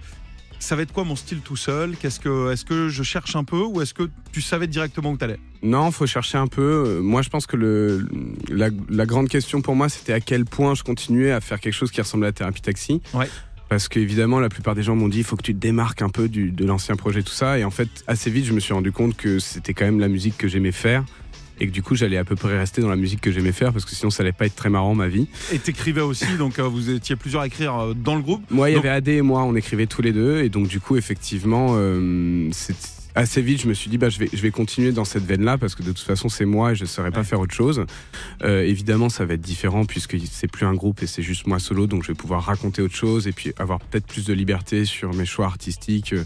Ça 0.61 0.75
va 0.75 0.83
être 0.83 0.93
quoi 0.93 1.03
mon 1.03 1.15
style 1.15 1.39
tout 1.39 1.55
seul? 1.55 1.95
Qu'est-ce 1.97 2.19
que, 2.19 2.51
Est-ce 2.51 2.65
que 2.65 2.87
je 2.89 3.03
cherche 3.03 3.35
un 3.35 3.43
peu 3.43 3.61
ou 3.63 3.81
est-ce 3.81 3.93
que 3.93 4.09
tu 4.31 4.41
savais 4.41 4.67
directement 4.67 5.11
où 5.11 5.17
t'allais? 5.17 5.39
Non, 5.63 5.91
faut 5.91 6.07
chercher 6.07 6.37
un 6.37 6.47
peu. 6.47 6.61
Euh, 6.87 7.01
Moi, 7.01 7.21
je 7.21 7.29
pense 7.29 7.45
que 7.45 7.57
le, 7.57 8.07
la, 8.49 8.69
la 8.89 9.05
grande 9.05 9.27
question 9.27 9.61
pour 9.61 9.75
moi, 9.75 9.89
c'était 9.89 10.13
à 10.13 10.19
quel 10.19 10.45
point 10.45 10.75
je 10.75 10.83
continuais 10.83 11.31
à 11.31 11.41
faire 11.41 11.59
quelque 11.59 11.73
chose 11.73 11.91
qui 11.91 12.01
ressemblait 12.01 12.27
à 12.27 12.31
Thérapie 12.31 12.61
Taxi. 12.61 13.01
Ouais. 13.13 13.27
Parce 13.69 13.87
qu'évidemment, 13.87 14.39
la 14.39 14.49
plupart 14.49 14.75
des 14.75 14.83
gens 14.83 14.95
m'ont 14.95 15.07
dit 15.07 15.19
il 15.19 15.23
faut 15.23 15.37
que 15.37 15.43
tu 15.43 15.53
te 15.53 15.59
démarques 15.59 16.01
un 16.01 16.09
peu 16.09 16.27
du, 16.27 16.51
de 16.51 16.65
l'ancien 16.65 16.95
projet, 16.95 17.23
tout 17.23 17.31
ça. 17.31 17.57
Et 17.57 17.63
en 17.63 17.71
fait, 17.71 17.87
assez 18.05 18.29
vite, 18.29 18.45
je 18.45 18.51
me 18.53 18.59
suis 18.59 18.73
rendu 18.73 18.91
compte 18.91 19.15
que 19.15 19.39
c'était 19.39 19.73
quand 19.73 19.85
même 19.85 19.99
la 19.99 20.09
musique 20.09 20.37
que 20.37 20.47
j'aimais 20.49 20.73
faire. 20.73 21.05
Et 21.61 21.67
que 21.67 21.71
du 21.71 21.83
coup, 21.83 21.93
j'allais 21.95 22.17
à 22.17 22.23
peu 22.25 22.35
près 22.35 22.57
rester 22.57 22.81
dans 22.81 22.89
la 22.89 22.95
musique 22.95 23.21
que 23.21 23.31
j'aimais 23.31 23.51
faire 23.51 23.71
parce 23.71 23.85
que 23.85 23.91
sinon, 23.91 24.09
ça 24.09 24.23
allait 24.23 24.31
pas 24.31 24.47
être 24.47 24.55
très 24.55 24.71
marrant 24.71 24.95
ma 24.95 25.07
vie. 25.07 25.27
Et 25.53 25.59
t'écrivais 25.59 26.01
aussi, 26.01 26.36
donc 26.38 26.57
euh, 26.57 26.63
vous 26.63 26.89
étiez 26.89 27.15
plusieurs 27.15 27.43
à 27.43 27.47
écrire 27.47 27.75
euh, 27.77 27.93
dans 27.93 28.15
le 28.15 28.21
groupe. 28.24 28.41
Moi, 28.50 28.71
il 28.71 28.74
y 28.74 28.77
avait 28.79 28.89
AD 28.89 29.07
et 29.09 29.21
moi, 29.21 29.43
on 29.43 29.55
écrivait 29.55 29.86
tous 29.86 30.01
les 30.01 30.12
deux. 30.12 30.41
Et 30.43 30.50
donc, 30.50 30.67
du 30.67 30.79
coup, 30.79 30.97
effectivement, 30.97 31.67
euh, 31.77 32.50
c'est 32.51 32.75
assez 33.13 33.41
vite, 33.43 33.62
je 33.62 33.67
me 33.67 33.74
suis 33.75 33.89
dit, 33.91 33.97
bah, 34.00 34.09
je, 34.09 34.17
vais, 34.17 34.29
je 34.33 34.41
vais 34.41 34.50
continuer 34.50 34.91
dans 34.91 35.05
cette 35.05 35.25
veine-là 35.25 35.59
parce 35.59 35.75
que 35.75 35.83
de 35.83 35.89
toute 35.91 36.00
façon, 36.00 36.29
c'est 36.29 36.45
moi 36.45 36.71
et 36.71 36.75
je 36.75 36.81
ne 36.83 36.88
saurais 36.88 37.12
pas 37.12 37.19
Ouais. 37.19 37.25
faire 37.25 37.39
autre 37.41 37.53
chose. 37.53 37.86
Euh, 38.43 38.63
évidemment, 38.63 39.09
ça 39.09 39.25
va 39.25 39.36
être 39.36 39.41
différent 39.41 39.86
puisque 39.86 40.15
c'est 40.31 40.47
plus 40.50 40.65
un 40.65 40.74
groupe 40.74 41.03
et 41.03 41.07
c'est 41.07 41.21
juste 41.21 41.45
moi 41.45 41.59
solo. 41.59 41.86
Donc, 41.86 42.01
je 42.01 42.07
vais 42.07 42.15
pouvoir 42.15 42.43
raconter 42.43 42.81
autre 42.81 42.95
chose 42.95 43.27
et 43.27 43.33
puis 43.33 43.53
avoir 43.59 43.79
peut-être 43.79 44.07
plus 44.07 44.25
de 44.25 44.33
liberté 44.33 44.86
sur 44.86 45.13
mes 45.13 45.25
choix 45.27 45.45
artistiques, 45.45 46.13
euh, 46.13 46.24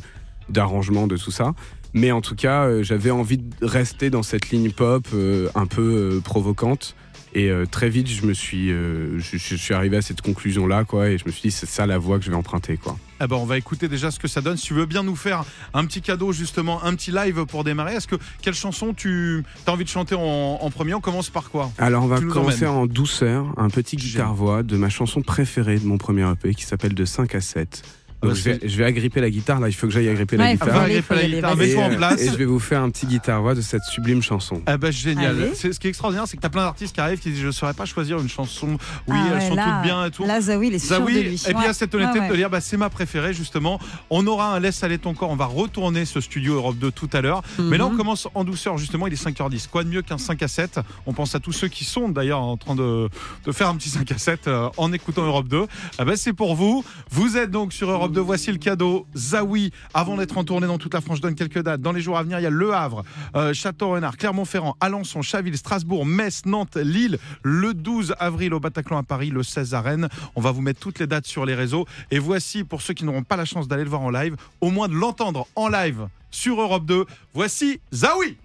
d'arrangement, 0.47 1.07
de 1.07 1.17
tout 1.17 1.31
ça. 1.31 1.53
Mais 1.95 2.11
en 2.11 2.19
tout 2.19 2.35
cas, 2.35 2.65
euh, 2.65 2.83
j'avais 2.83 3.09
envie 3.09 3.37
de 3.37 3.45
rester 3.61 4.09
dans 4.09 4.21
cette 4.21 4.49
ligne 4.49 4.69
pop 4.69 5.07
euh, 5.13 5.47
un 5.55 5.65
peu 5.65 6.11
euh, 6.15 6.19
provocante. 6.19 6.93
Et 7.37 7.51
très 7.69 7.89
vite, 7.89 8.07
je 8.07 8.25
me 8.25 8.33
suis, 8.33 8.69
je, 8.69 9.17
je 9.19 9.55
suis 9.57 9.73
arrivé 9.73 9.97
à 9.97 10.01
cette 10.01 10.21
conclusion-là, 10.21 10.85
quoi. 10.85 11.09
Et 11.09 11.17
je 11.17 11.25
me 11.25 11.31
suis 11.31 11.41
dit, 11.41 11.51
c'est 11.51 11.65
ça 11.65 11.85
la 11.85 11.97
voie 11.97 12.17
que 12.17 12.23
je 12.23 12.29
vais 12.29 12.35
emprunter, 12.37 12.77
quoi. 12.77 12.97
Eh 13.21 13.27
ben, 13.27 13.35
on 13.35 13.43
va 13.43 13.57
écouter 13.57 13.89
déjà 13.89 14.09
ce 14.09 14.19
que 14.19 14.29
ça 14.29 14.39
donne. 14.39 14.55
Si 14.55 14.67
tu 14.67 14.73
veux 14.73 14.85
bien 14.85 15.03
nous 15.03 15.17
faire 15.17 15.43
un 15.73 15.83
petit 15.83 15.99
cadeau, 15.99 16.31
justement, 16.31 16.81
un 16.85 16.95
petit 16.95 17.11
live 17.11 17.45
pour 17.45 17.65
démarrer, 17.65 17.95
est-ce 17.95 18.07
que 18.07 18.15
quelle 18.41 18.53
chanson 18.53 18.93
tu 18.93 19.43
as 19.67 19.71
envie 19.73 19.83
de 19.83 19.89
chanter 19.89 20.15
en, 20.15 20.21
en 20.61 20.71
premier? 20.71 20.93
On 20.93 21.01
commence 21.01 21.29
par 21.29 21.49
quoi? 21.49 21.69
Alors, 21.77 22.05
on 22.05 22.07
va 22.07 22.21
commencer 22.21 22.67
en 22.67 22.85
douceur, 22.85 23.53
un 23.57 23.69
petit 23.69 23.97
guitare-voix 23.97 24.63
de 24.63 24.77
ma 24.77 24.87
chanson 24.87 25.21
préférée 25.21 25.77
de 25.77 25.85
mon 25.85 25.97
premier 25.97 26.25
EP 26.31 26.53
qui 26.53 26.63
s'appelle 26.63 26.93
De 26.93 27.03
5 27.03 27.35
à 27.35 27.41
7. 27.41 27.83
Donc, 28.29 28.35
je, 28.35 28.43
vais, 28.43 28.57
c'est- 28.61 28.67
je 28.67 28.77
vais 28.77 28.85
agripper 28.85 29.21
la 29.21 29.29
guitare. 29.29 29.59
Là, 29.59 29.67
il 29.69 29.73
faut 29.73 29.87
que 29.87 29.93
j'aille 29.93 30.09
agripper 30.09 30.37
Ouais, 30.37 30.43
la 30.43 30.51
guitare. 30.53 30.87
y 30.89 30.93
la 30.93 31.27
guitare, 31.27 31.55
mets-toi 31.57 31.83
en 31.83 31.91
euh, 31.91 31.95
place. 31.97 32.21
et 32.21 32.29
je 32.29 32.35
vais 32.35 32.45
vous 32.45 32.59
faire 32.59 32.81
un 32.81 32.89
petit 32.89 33.05
guitare-voix 33.05 33.55
de 33.55 33.61
cette 33.61 33.83
sublime 33.83 34.21
chanson. 34.21 34.61
Ah 34.65 34.77
bah 34.77 34.91
génial. 34.91 35.35
Ce 35.55 35.67
qui 35.79 35.87
est 35.87 35.89
extraordinaire, 35.89 36.27
c'est 36.27 36.37
que 36.37 36.41
t'as 36.41 36.49
plein 36.49 36.63
d'artistes 36.63 36.93
qui 36.95 37.01
arrivent 37.01 37.19
qui 37.19 37.31
disent 37.31 37.41
je 37.41 37.51
saurais 37.51 37.73
pas 37.73 37.85
choisir 37.85 38.19
une 38.19 38.29
chanson. 38.29 38.77
Oui, 39.07 39.15
Ah 39.17 39.25
elles 39.31 39.39
ouais, 39.39 39.49
sont 39.49 39.55
là, 39.55 39.63
toutes 39.65 39.83
bien 39.83 40.05
et 40.05 40.11
tout. 40.11 40.25
Là, 40.25 40.41
Zawi, 40.41 40.67
il 40.67 40.73
est 40.75 40.79
sûr 40.79 40.99
de 41.01 41.05
lui. 41.09 41.17
et 41.19 41.23
puis 41.23 41.53
il 41.57 41.63
y 41.63 41.65
a 41.67 41.73
cette 41.73 41.93
honnêteté 41.95 42.19
Ouais, 42.19 42.25
ouais. 42.25 42.31
de 42.31 42.35
dire 42.35 42.49
bah, 42.49 42.61
c'est 42.61 42.77
ma 42.77 42.89
préférée 42.89 43.33
justement. 43.33 43.79
On 44.09 44.25
aura 44.27 44.53
un 44.55 44.59
laisse 44.59 44.83
aller 44.83 44.97
ton 44.97 45.13
corps, 45.13 45.29
on 45.29 45.35
va 45.35 45.45
retourner 45.45 46.05
ce 46.05 46.21
studio 46.21 46.55
Europe 46.55 46.77
2 46.77 46.91
tout 46.91 47.09
à 47.13 47.21
l'heure. 47.21 47.41
Mais 47.59 47.77
là 47.77 47.85
on 47.85 47.91
Mhm. 47.91 47.97
commence 47.97 48.27
en 48.33 48.43
douceur 48.43 48.77
justement, 48.77 49.07
il 49.07 49.13
est 49.13 49.15
5h10. 49.23 49.67
Quoi 49.67 49.83
de 49.83 49.89
mieux 49.89 50.01
qu'un 50.01 50.17
5 50.17 50.41
à 50.43 50.47
7 50.47 50.79
On 51.05 51.13
pense 51.13 51.35
à 51.35 51.39
tous 51.39 51.51
ceux 51.51 51.67
qui 51.67 51.83
sont 51.85 52.09
d'ailleurs 52.09 52.41
en 52.41 52.57
train 52.57 52.75
de, 52.75 53.09
de 53.45 53.51
faire 53.51 53.69
un 53.69 53.75
petit 53.75 53.89
5 53.89 54.11
à 54.11 54.17
7 54.17 54.47
euh, 54.47 54.69
en 54.77 54.91
écoutant 54.93 55.23
Europe 55.25 55.47
2. 55.47 55.65
Ah 55.97 56.05
bah, 56.05 56.13
c'est 56.15 56.33
pour 56.33 56.55
vous. 56.55 56.83
Vous 57.11 57.37
êtes 57.37 57.51
donc 57.51 57.73
sur 57.73 57.89
Europe 57.89 58.11
2, 58.15 58.21
voici 58.21 58.51
le 58.51 58.57
cadeau. 58.57 59.05
Zawi, 59.15 59.71
avant 59.93 60.15
d'être 60.17 60.37
en 60.37 60.43
tournée 60.43 60.67
dans 60.67 60.77
toute 60.77 60.93
la 60.93 61.01
France, 61.01 61.17
je 61.17 61.21
donne 61.21 61.35
quelques 61.35 61.61
dates. 61.61 61.81
Dans 61.81 61.91
les 61.91 62.01
jours 62.01 62.17
à 62.17 62.23
venir, 62.23 62.39
il 62.39 62.43
y 62.43 62.45
a 62.47 62.49
Le 62.49 62.73
Havre, 62.73 63.03
euh, 63.35 63.53
Château-Renard, 63.53 64.17
Clermont-Ferrand, 64.17 64.75
Alençon, 64.79 65.21
Chaville, 65.21 65.57
Strasbourg, 65.57 66.05
Metz, 66.05 66.43
Nantes, 66.45 66.77
Lille, 66.77 67.19
le 67.43 67.73
12 67.73 68.15
avril 68.19 68.53
au 68.53 68.59
Bataclan 68.59 68.97
à 68.97 69.03
Paris, 69.03 69.29
le 69.29 69.43
16 69.43 69.73
à 69.73 69.81
Rennes. 69.81 70.07
On 70.35 70.41
va 70.41 70.51
vous 70.51 70.61
mettre 70.61 70.79
toutes 70.79 70.99
les 70.99 71.07
dates 71.07 71.27
sur 71.27 71.45
les 71.45 71.55
réseaux. 71.55 71.85
Et 72.09 72.17
voici, 72.19 72.63
pour 72.63 72.81
ceux 72.81 72.93
qui 72.93 73.03
n'auront 73.05 73.23
pas 73.23 73.35
la 73.35 73.45
chance 73.45 73.67
d'aller 73.67 73.83
le 73.83 73.89
voir 73.89 74.01
en 74.01 74.09
live, 74.09 74.35
au 74.61 74.71
moins 74.71 74.87
de 74.87 74.93
l'entendre 74.95 75.45
en 75.55 75.67
live 75.67 76.07
sur 76.31 76.59
Europe 76.61 76.85
2, 76.85 77.05
voici 77.33 77.79
Zawi 77.93 78.37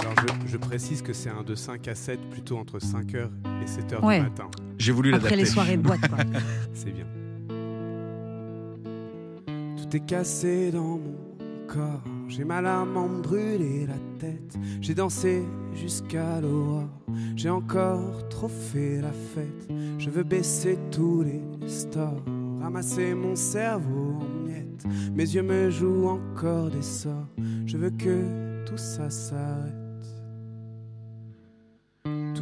Alors, 0.00 0.14
je, 0.46 0.52
je 0.52 0.56
précise 0.56 1.02
que 1.02 1.12
c'est 1.12 1.30
un 1.30 1.42
de 1.42 1.54
5 1.54 1.88
à 1.88 1.94
7, 1.94 2.18
plutôt 2.30 2.58
entre 2.58 2.78
5h 2.78 3.28
et 3.62 3.66
7h 3.66 4.02
Ouais. 4.04 4.18
du 4.18 4.24
matin. 4.24 4.48
J'ai 4.78 4.92
voulu 4.92 5.14
Après 5.14 5.30
les 5.30 5.36
l'adapter. 5.36 5.52
soirées 5.52 5.76
de 5.76 5.82
boîte, 5.82 6.08
quoi. 6.08 6.18
C'est 6.72 6.90
bien. 6.92 7.06
Tout 9.76 9.96
est 9.96 10.04
cassé 10.06 10.70
dans 10.70 10.98
mon 10.98 11.14
corps. 11.68 12.02
J'ai 12.28 12.44
mal 12.44 12.66
à 12.66 12.84
m'en 12.84 13.08
brûler 13.08 13.86
la 13.86 13.98
tête. 14.18 14.56
J'ai 14.80 14.94
dansé 14.94 15.42
jusqu'à 15.74 16.40
l'aurore. 16.40 16.88
J'ai 17.36 17.50
encore 17.50 18.28
trop 18.28 18.48
fait 18.48 19.00
la 19.00 19.12
fête. 19.12 19.68
Je 19.98 20.10
veux 20.10 20.22
baisser 20.24 20.78
tous 20.90 21.22
les 21.22 21.40
stores. 21.68 22.24
Ramasser 22.60 23.14
mon 23.14 23.36
cerveau 23.36 24.14
en 24.20 24.46
miettes. 24.46 24.84
Mes 25.14 25.24
yeux 25.34 25.42
me 25.42 25.70
jouent 25.70 26.08
encore 26.08 26.70
des 26.70 26.82
sorts. 26.82 27.26
Je 27.66 27.76
veux 27.76 27.90
que 27.90 28.64
tout 28.64 28.78
ça 28.78 29.10
s'arrête. 29.10 29.74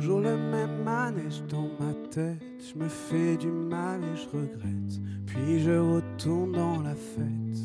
Toujours 0.02 0.21
le 0.21 0.37
même 0.37 0.82
manège 0.82 1.44
dans 1.49 1.71
ma 1.78 1.94
tête. 2.11 2.42
Je 2.59 2.76
me 2.76 2.88
fais 2.88 3.37
du 3.37 3.47
mal 3.47 4.00
et 4.02 4.16
je 4.16 4.28
regrette. 4.37 5.00
Puis 5.26 5.61
je 5.61 5.78
retourne 5.78 6.50
dans 6.50 6.82
la 6.82 6.97
fête. 6.97 7.61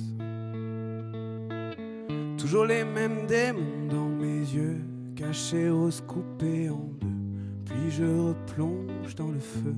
Toujours 2.38 2.66
les 2.66 2.84
mêmes 2.84 3.26
démons 3.26 3.88
dans 3.90 4.08
mes 4.08 4.38
yeux. 4.38 4.78
Cachés, 5.16 5.72
rose 5.72 6.04
coupés 6.06 6.70
en 6.70 6.92
deux. 7.02 7.08
Puis 7.66 7.90
je 7.90 8.04
replonge 8.04 9.16
dans 9.16 9.32
le 9.32 9.40
feu. 9.40 9.76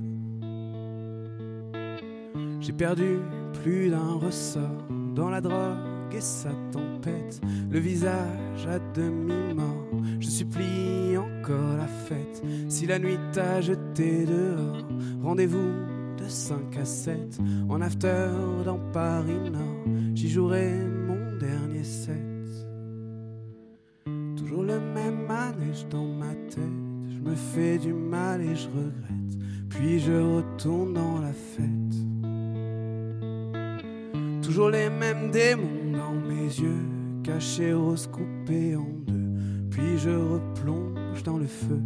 J'ai 2.60 2.74
perdu 2.74 3.20
plus 3.62 3.88
d'un 3.88 4.16
ressort 4.16 4.84
dans 5.14 5.30
la 5.30 5.40
drogue 5.40 5.89
et 6.14 6.20
sa 6.20 6.50
tempête. 6.72 7.40
Le 7.70 7.78
visage 7.78 8.66
à 8.68 8.78
demi-mort. 8.94 9.88
Je 10.18 10.28
supplie 10.28 11.16
encore 11.16 11.76
la 11.76 11.86
fête. 11.86 12.42
Si 12.68 12.86
la 12.86 12.98
nuit 12.98 13.18
t'a 13.32 13.60
jeté 13.60 14.24
dehors, 14.26 14.86
rendez-vous 15.22 15.72
de 16.18 16.28
5 16.28 16.76
à 16.76 16.84
7 16.84 17.38
en 17.68 17.80
after 17.80 18.28
dans 18.64 18.78
Paris 18.92 19.50
Nord. 19.50 19.84
J'y 20.14 20.28
jouerai 20.28 20.72
mon 21.06 21.38
dernier 21.38 21.84
set. 21.84 22.16
Toujours 24.36 24.62
le 24.62 24.80
même 24.80 25.26
manège 25.26 25.86
dans 25.90 26.06
ma 26.06 26.34
tête. 26.48 26.62
Je 27.08 27.18
me 27.18 27.34
fais 27.34 27.78
du 27.78 27.92
mal 27.92 28.40
et 28.40 28.56
je 28.56 28.68
regrette. 28.68 29.38
Puis 29.68 30.00
je 30.00 30.12
retourne 30.12 30.94
dans 30.94 31.20
la 31.20 31.32
fête. 31.32 31.70
Toujours 34.42 34.70
les 34.70 34.90
mêmes 34.90 35.30
démons 35.30 35.79
mes 36.30 36.46
yeux, 36.46 36.86
cachés, 37.24 37.72
rose 37.72 38.06
coupés 38.06 38.76
en 38.76 38.86
deux. 39.06 39.68
Puis 39.70 39.98
je 39.98 40.10
replonge 40.10 41.22
dans 41.24 41.38
le 41.38 41.46
feu. 41.46 41.80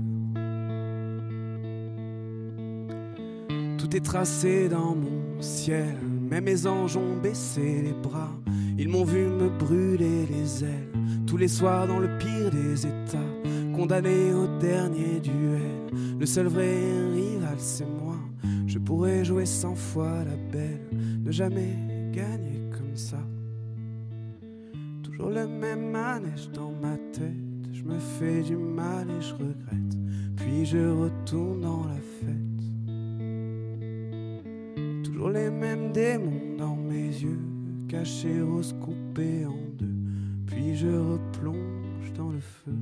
Tout 3.78 3.96
est 3.96 4.04
tracé 4.04 4.68
dans 4.68 4.94
mon 4.94 5.40
ciel, 5.40 5.96
même 6.30 6.44
mes 6.44 6.66
anges 6.66 6.96
ont 6.96 7.16
baissé 7.22 7.82
les 7.82 7.92
bras. 7.92 8.32
Ils 8.78 8.88
m'ont 8.88 9.04
vu 9.04 9.26
me 9.26 9.48
brûler 9.48 10.26
les 10.26 10.64
ailes, 10.64 10.92
tous 11.26 11.36
les 11.36 11.48
soirs 11.48 11.86
dans 11.86 11.98
le 11.98 12.18
pire 12.18 12.50
des 12.50 12.86
états, 12.86 13.30
condamné 13.74 14.32
au 14.32 14.46
dernier 14.58 15.20
duel. 15.20 16.18
Le 16.18 16.26
seul 16.26 16.46
vrai 16.46 16.74
rival, 17.14 17.56
c'est 17.58 17.86
moi. 17.86 18.16
Je 18.66 18.78
pourrais 18.78 19.24
jouer 19.24 19.46
cent 19.46 19.74
fois 19.74 20.24
la 20.24 20.36
belle, 20.52 20.80
ne 21.24 21.30
jamais 21.30 21.76
gagner 22.12 22.60
comme 22.72 22.96
ça. 22.96 23.18
Toujours 25.16 25.30
le 25.30 25.46
même 25.46 25.92
manège 25.92 26.50
dans 26.50 26.72
ma 26.72 26.96
tête. 27.12 27.70
Je 27.72 27.84
me 27.84 28.00
fais 28.00 28.42
du 28.42 28.56
mal 28.56 29.08
et 29.08 29.20
je 29.20 29.32
regrette. 29.32 29.96
Puis 30.36 30.66
je 30.66 30.78
retourne 30.78 31.60
dans 31.60 31.84
la 31.84 32.00
fête. 32.18 32.34
Toujours 35.04 35.30
les 35.30 35.50
mêmes 35.50 35.92
démons 35.92 36.56
dans 36.58 36.74
mes 36.74 37.06
yeux, 37.06 37.38
cachés, 37.88 38.42
rose 38.42 38.74
coupés 38.80 39.46
en 39.46 39.54
deux. 39.78 39.94
Puis 40.48 40.74
je 40.74 40.88
replonge 40.88 42.12
dans 42.16 42.30
le 42.30 42.40
feu. 42.40 42.72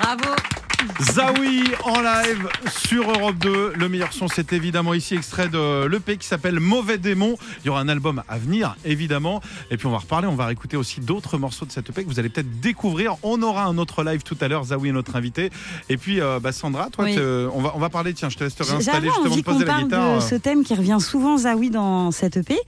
Bravo. 0.00 0.59
Zawi 1.02 1.64
en 1.84 2.00
live 2.00 2.48
sur 2.70 3.10
Europe 3.10 3.36
2. 3.38 3.72
Le 3.76 3.88
meilleur 3.88 4.12
son, 4.12 4.28
c'est 4.28 4.52
évidemment 4.52 4.94
ici 4.94 5.14
extrait 5.14 5.48
de 5.48 5.86
l'EP 5.86 6.16
qui 6.16 6.26
s'appelle 6.26 6.60
Mauvais 6.60 6.98
Démon. 6.98 7.36
Il 7.62 7.66
y 7.66 7.70
aura 7.70 7.80
un 7.80 7.88
album 7.88 8.22
à 8.28 8.38
venir, 8.38 8.76
évidemment. 8.84 9.40
Et 9.70 9.76
puis 9.76 9.86
on 9.86 9.90
va 9.90 9.98
reparler, 9.98 10.26
on 10.26 10.34
va 10.34 10.46
réécouter 10.46 10.76
aussi 10.76 11.00
d'autres 11.00 11.38
morceaux 11.38 11.64
de 11.66 11.72
cette 11.72 11.88
EP 11.90 12.04
que 12.04 12.08
vous 12.08 12.18
allez 12.18 12.28
peut-être 12.28 12.60
découvrir. 12.60 13.16
On 13.22 13.42
aura 13.42 13.64
un 13.64 13.78
autre 13.78 14.02
live 14.04 14.22
tout 14.22 14.36
à 14.40 14.48
l'heure. 14.48 14.64
Zawi 14.64 14.90
est 14.90 14.92
notre 14.92 15.16
invité. 15.16 15.50
Et 15.88 15.96
puis 15.96 16.20
euh, 16.20 16.38
bah, 16.40 16.52
Sandra, 16.52 16.88
toi, 16.90 17.04
Oui. 17.04 17.16
on, 17.18 17.60
va, 17.60 17.72
on 17.74 17.78
va 17.78 17.88
parler. 17.88 18.14
Tiens, 18.14 18.28
je 18.28 18.36
te 18.36 18.44
laisse 18.44 18.54
te 18.54 18.62
réinstaller 18.62 19.08
justement 19.08 19.36
de 19.36 19.42
poser 19.42 19.64
qu'on 19.64 19.72
la 19.72 19.82
guitare. 19.82 20.16
de 20.16 20.20
ce 20.20 20.34
thème 20.34 20.64
qui 20.64 20.74
revient 20.74 20.98
souvent 21.00 21.36
Zawi 21.38 21.70
dans 21.70 22.10
cette 22.10 22.36
EP. 22.36 22.58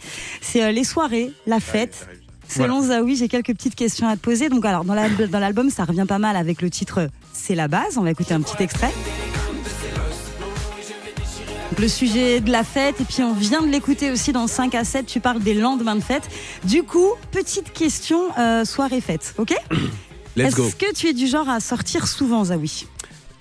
C'est 0.40 0.64
euh, 0.64 0.73
les 0.73 0.85
soirées, 0.85 1.33
la 1.47 1.61
fête. 1.61 2.09
Selon 2.49 2.83
Zawi, 2.83 3.17
j'ai 3.17 3.29
quelques 3.29 3.55
petites 3.55 3.75
questions 3.75 4.07
à 4.09 4.17
te 4.17 4.21
poser. 4.21 4.49
Donc, 4.51 4.65
alors, 4.67 4.85
dans 4.85 4.95
l'al- 4.95 5.29
dans 5.31 5.39
l'album, 5.39 5.71
ça 5.71 5.85
revient 5.85 6.05
pas 6.07 6.19
mal 6.19 6.37
avec 6.37 6.61
le 6.63 6.69
titre 6.71 7.09
C'est 7.33 7.55
la 7.55 7.67
base. 7.69 7.97
On 7.97 8.03
va 8.03 8.11
écouter 8.11 8.35
un 8.35 8.41
petit 8.43 8.63
extrait. 8.63 8.93
Le 11.79 11.89
sujet 11.89 12.41
de 12.41 12.53
la 12.53 12.63
fête, 12.65 13.01
et 13.01 13.05
puis 13.05 13.23
on 13.23 13.33
vient 13.33 13.63
de 13.63 13.67
l'écouter 13.69 14.11
aussi 14.11 14.33
dans 14.33 14.47
5 14.47 14.75
à 14.75 14.85
7, 14.85 15.07
tu 15.07 15.21
parles 15.21 15.41
des 15.41 15.55
lendemains 15.55 15.97
de 15.97 16.03
fête. 16.03 16.29
Du 16.65 16.83
coup, 16.83 17.09
petite 17.31 17.73
question 17.73 18.21
euh, 18.39 18.65
soirée 18.65 19.01
fête, 19.01 19.35
ok? 19.39 19.55
Let's 20.37 20.55
go. 20.55 20.67
Est-ce 20.67 20.77
que 20.77 20.93
tu 20.95 21.09
es 21.09 21.13
du 21.15 21.27
genre 21.27 21.49
à 21.49 21.61
sortir 21.61 22.07
souvent, 22.07 22.45
Zawi 22.45 22.87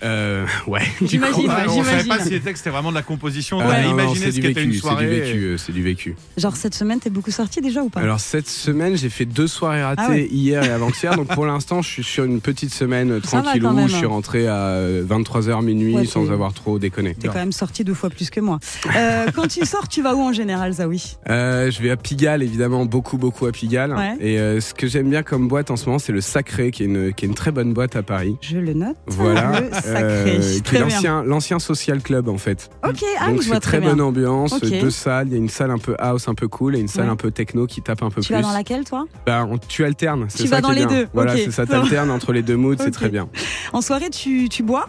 Euh, 0.02 0.46
ouais. 0.66 0.80
J'imagine, 1.02 1.46
Ah, 1.48 1.60
ouais, 1.60 1.68
on 1.68 1.84
savait 1.84 2.02
j'imagine. 2.02 2.08
pas 2.08 2.18
si 2.24 2.30
les 2.30 2.40
textes 2.40 2.64
c'était 2.64 2.74
vraiment 2.74 2.90
de 2.90 2.94
la 2.96 3.02
composition. 3.02 3.58
On 3.58 3.62
non, 3.64 3.90
imaginé 3.90 4.18
c'est 4.26 4.32
ce 4.32 4.40
qu'était 4.40 4.62
une 4.62 4.70
vécu, 4.70 4.72
c'est 4.74 4.78
soirée. 4.80 5.04
du 5.06 5.20
vécu, 5.20 5.38
euh, 5.44 5.56
c'est 5.58 5.72
du 5.72 5.82
vécu. 5.82 6.16
Genre 6.36 6.56
cette 6.56 6.74
semaine, 6.74 6.98
t'es 7.00 7.10
beaucoup 7.10 7.30
sorti 7.30 7.60
déjà 7.60 7.82
ou 7.82 7.88
pas? 7.88 8.00
Alors 8.00 8.20
cette 8.20 8.48
semaine, 8.48 8.96
j'ai 8.96 9.08
fait 9.10 9.24
deux 9.24 9.46
soirées 9.46 9.82
ratées 9.82 10.02
Ah 10.04 10.10
ouais. 10.10 10.28
hier 10.30 10.62
et 10.64 10.70
avant-hier. 10.70 11.14
donc 11.16 11.28
pour 11.28 11.46
l'instant, 11.46 11.82
je 11.82 11.88
suis 11.88 12.04
sur 12.04 12.24
une 12.24 12.40
petite 12.40 12.72
semaine 12.74 13.12
euh, 13.12 13.20
quand 13.30 13.42
même. 13.74 13.88
Je 13.88 13.96
suis 13.96 14.06
rentré 14.06 14.46
à 14.48 14.78
23h 15.02 15.62
minuit 15.64 15.94
Ouais, 15.94 16.06
sans 16.06 16.30
avoir 16.30 16.52
trop 16.52 16.78
déconné. 16.78 17.14
T'es 17.14 17.28
quand 17.28 17.34
même 17.34 17.52
sorti 17.52 17.84
deux 17.84 17.94
fois 17.94 18.10
plus 18.10 18.30
que 18.30 18.40
moi. 18.40 18.58
Euh, 18.96 19.26
quand 19.34 19.46
tu 19.48 19.64
sors, 19.66 19.88
tu 19.88 20.02
vas 20.02 20.14
où 20.14 20.20
en 20.20 20.32
général, 20.32 20.72
Zawi? 20.72 21.16
Euh, 21.28 21.70
je 21.70 21.82
vais 21.82 21.90
à 21.90 21.96
Pigalle, 21.96 22.42
évidemment, 22.42 22.84
beaucoup, 22.86 23.18
beaucoup 23.18 23.46
à 23.46 23.52
Pigalle. 23.52 23.94
Ouais. 23.94 24.16
Et 24.20 24.38
euh, 24.38 24.60
ce 24.60 24.74
que 24.74 24.86
j'aime 24.86 25.10
bien 25.10 25.22
comme 25.22 25.48
boîte 25.48 25.70
en 25.70 25.76
ce 25.76 25.86
moment, 25.86 25.98
c'est 25.98 26.12
le 26.12 26.20
Sacré, 26.20 26.70
qui 26.70 26.82
est, 26.82 26.86
une, 26.86 27.12
qui 27.12 27.24
est 27.24 27.28
une 27.28 27.34
très 27.34 27.50
bonne 27.50 27.72
boîte 27.72 27.96
à 27.96 28.02
Paris. 28.02 28.36
Je 28.40 28.58
le 28.58 28.72
note. 28.74 28.96
Voilà. 29.06 29.60
Le 29.60 29.70
sacré. 29.92 30.36
Euh, 30.38 30.60
qui 30.64 30.76
est 30.76 30.78
l'ancien, 30.80 31.22
l'ancien 31.22 31.58
social 31.58 32.00
club, 32.02 32.28
en 32.28 32.38
fait. 32.38 32.70
Ok, 32.86 33.02
ah, 33.20 33.26
Donc 33.28 33.36
je 33.38 33.42
c'est 33.42 33.48
vois 33.50 33.60
très, 33.60 33.80
bonne 33.80 34.00
ambiance, 34.00 34.58
deux 34.60 34.90
salles. 34.90 35.28
Il 35.28 35.32
y 35.32 35.36
a 35.36 35.38
une 35.38 35.48
salle 35.48 35.70
un 35.70 35.78
peu 35.78 35.94
house, 35.98 36.28
un 36.28 36.34
peu 36.34 36.48
cool, 36.48 36.76
et 36.76 36.80
une 36.80 36.88
salle 36.88 37.04
Ouais. 37.06 37.10
un 37.10 37.16
peu 37.16 37.30
techno 37.30 37.66
qui 37.66 37.82
tape 37.82 38.02
un 38.02 38.10
peu 38.10 38.20
Tu 38.20 38.28
plus. 38.28 38.34
vas 38.36 38.42
dans 38.42 38.52
laquelle, 38.52 38.84
toi? 38.84 39.06
Bah, 39.26 39.46
on- 39.50 39.58
tu 39.58 39.84
alternes. 39.84 40.26
c'est 40.28 40.42
Tu 40.44 40.48
ça 40.48 40.56
vas 40.56 40.60
dans 40.62 40.70
les 40.70 40.86
bien. 40.86 41.00
deux, 41.02 41.08
Voilà, 41.12 41.36
c'est 41.36 41.50
ça. 41.50 41.66
T'alternes 41.66 42.10
entre 42.10 42.32
les 42.32 42.42
deux 42.42 42.56
moods, 42.56 42.76
c'est 42.78 42.90
très 42.92 43.08
bien. 43.08 43.28
En 43.72 43.80
soirée, 43.80 44.10
tu, 44.10 44.48
tu 44.48 44.62
bois? 44.62 44.88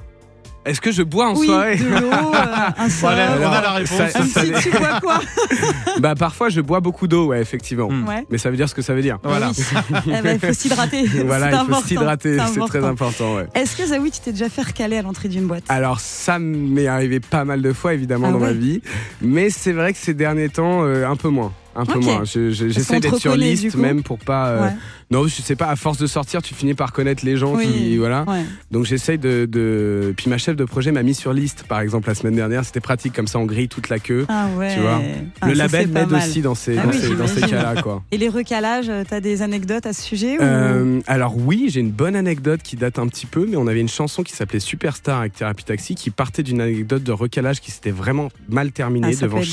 Est-ce 0.66 0.80
que 0.80 0.92
je 0.92 1.04
bois 1.04 1.28
en 1.30 1.36
Oui, 1.36 1.46
soirée 1.46 1.76
de 1.76 1.84
l'eau, 1.84 1.98
euh, 1.98 2.34
un 2.78 2.88
Voilà, 3.02 3.28
surf. 3.38 3.42
on 3.48 3.52
a 3.52 3.62
la 3.62 3.72
réponse. 3.72 3.98
ça- 3.98 4.20
Un 4.20 4.26
ça- 4.26 4.42
petit, 4.42 4.70
tu 4.70 4.78
bois 4.78 5.00
quoi 5.02 5.20
Bah 6.00 6.16
parfois 6.16 6.50
je 6.50 6.62
bois 6.62 6.80
beaucoup 6.80 7.08
d'eau, 7.08 7.28
ouais, 7.28 7.42
effectivement. 7.42 7.90
Hmm. 7.90 8.08
Ouais. 8.08 8.26
Mais 8.30 8.38
ça 8.38 8.50
veut 8.50 8.56
dire 8.56 8.70
ce 8.70 8.76
que 8.76 8.82
ça 8.82 8.94
veut 8.94 9.02
dire. 9.02 9.18
Voilà. 9.24 9.50
Oui. 9.50 9.64
Eh 10.08 10.22
ben, 10.22 10.40
il 10.42 10.48
faut 10.48 10.54
s'hydrater. 10.54 11.06
voilà, 11.26 11.52
il 11.52 11.74
faut 11.74 11.82
s'hydrater, 11.82 12.38
c'est 12.54 12.60
très 12.62 12.84
important, 12.84 13.36
ouais. 13.36 13.48
Est-ce 13.56 13.76
que 13.76 13.86
Zawi, 13.86 14.12
tu 14.12 14.20
t'es 14.22 14.32
déjà 14.32 14.50
fait 14.50 14.62
recaler 14.62 14.98
à 14.98 15.02
l'entrée 15.02 15.28
d'une 15.30 15.48
boîte? 15.48 15.64
Alors 15.70 16.00
ça 16.00 16.40
m'est 16.40 16.88
arrivé 16.88 17.20
pas 17.20 17.44
mal 17.46 17.62
de 17.62 17.74
fois 17.74 17.94
évidemment 17.94 18.28
Ah 18.30 18.34
dans 18.34 18.40
ma 18.40 18.54
vie, 18.54 18.82
mais 19.22 19.50
c'est 19.50 19.74
vrai 19.74 19.92
que 19.94 20.00
ces 20.00 20.14
derniers 20.14 20.50
temps 20.50 20.84
euh, 20.84 21.08
un 21.08 21.16
peu 21.16 21.30
moins. 21.30 21.52
Un 21.76 21.86
peu 21.86 22.00
moins. 22.00 22.24
Je- 22.24 22.52
J'essaie 22.52 23.00
d'être 23.00 23.18
sur 23.20 23.36
liste 23.36 23.76
même 23.76 24.04
pour 24.04 24.20
pas. 24.20 24.48
euh, 24.50 24.62
Ouais. 24.64 24.74
Non, 25.12 25.28
je 25.28 25.42
sais 25.42 25.56
pas. 25.56 25.68
À 25.68 25.76
force 25.76 25.98
de 26.00 26.08
sortir, 26.08 26.42
tu 26.42 26.54
finis 26.56 26.74
par 26.74 26.92
connaître 26.92 27.24
les 27.26 27.38
gens 27.38 27.54
Oui. 27.56 27.68
qui 27.68 27.98
voilà. 27.98 28.24
Ouais. 28.28 28.44
Donc 28.72 28.86
j'essaye 28.86 29.18
de, 29.20 29.46
de. 29.46 30.14
Puis 30.18 30.30
ma 30.30 30.38
chef 30.38 30.56
de 30.56 30.66
projet 30.66 30.92
m'a 30.92 31.04
mis 31.04 31.14
sur 31.14 31.34
liste, 31.34 31.64
par 31.68 31.82
exemple 31.82 32.08
la 32.08 32.16
semaine 32.16 32.36
dernière. 32.36 32.64
C'était 32.66 32.80
pratique 32.80 33.14
comme 33.14 33.28
ça, 33.28 33.38
on 33.40 33.46
grille 33.46 33.68
toute 33.68 33.90
la 33.90 34.00
queue. 34.00 34.26
Ah 34.30 34.48
ouais. 34.58 34.74
Tu 34.74 34.80
vois, 34.82 35.02
Ah, 35.42 35.48
Le 35.50 35.56
ça, 35.56 35.64
label 35.64 35.88
m'aide 35.90 36.14
aussi 36.14 36.42
dans 36.42 36.56
ces, 36.56 36.78
Ah 36.78 36.84
dans 36.84 36.90
oui, 36.92 36.98
ces, 37.00 37.16
dans 37.16 37.28
ces 37.28 37.36
j'imagine. 37.36 37.58
cas-là, 37.58 37.82
quoi. 37.82 38.04
Et 38.12 38.18
les 38.18 38.30
recalages, 38.30 38.90
euh, 38.90 39.04
t'as 39.08 39.20
des 39.20 39.42
anecdotes 39.42 39.86
à 39.86 39.94
ce 39.94 40.02
sujet 40.02 40.38
ou... 40.40 40.42
Euh, 40.42 41.00
alors 41.08 41.36
oui, 41.38 41.68
j'ai 41.70 41.80
une 41.82 41.92
bonne 41.92 42.16
anecdote 42.16 42.62
qui 42.64 42.76
date 42.76 42.98
un 42.98 43.08
petit 43.08 43.26
peu, 43.28 43.46
mais 43.48 43.58
on 43.58 43.68
avait 43.68 43.82
une 43.82 43.90
chanson 43.90 44.24
qui 44.24 44.34
s'appelait 44.34 44.60
Superstar 44.60 45.20
avec 45.20 45.34
Thérapie 45.34 45.64
Taxi 45.66 45.96
qui 45.96 46.10
partait 46.10 46.44
d'une 46.44 46.62
anecdote 46.62 47.04
de 47.04 47.12
recalage 47.12 47.62
qui 47.62 47.72
s'était 47.72 47.92
vraiment 47.92 48.30
mal 48.50 48.72
terminée 48.72 49.10
Ah, 49.10 49.22
devant 49.22 49.38
peut 49.38 49.44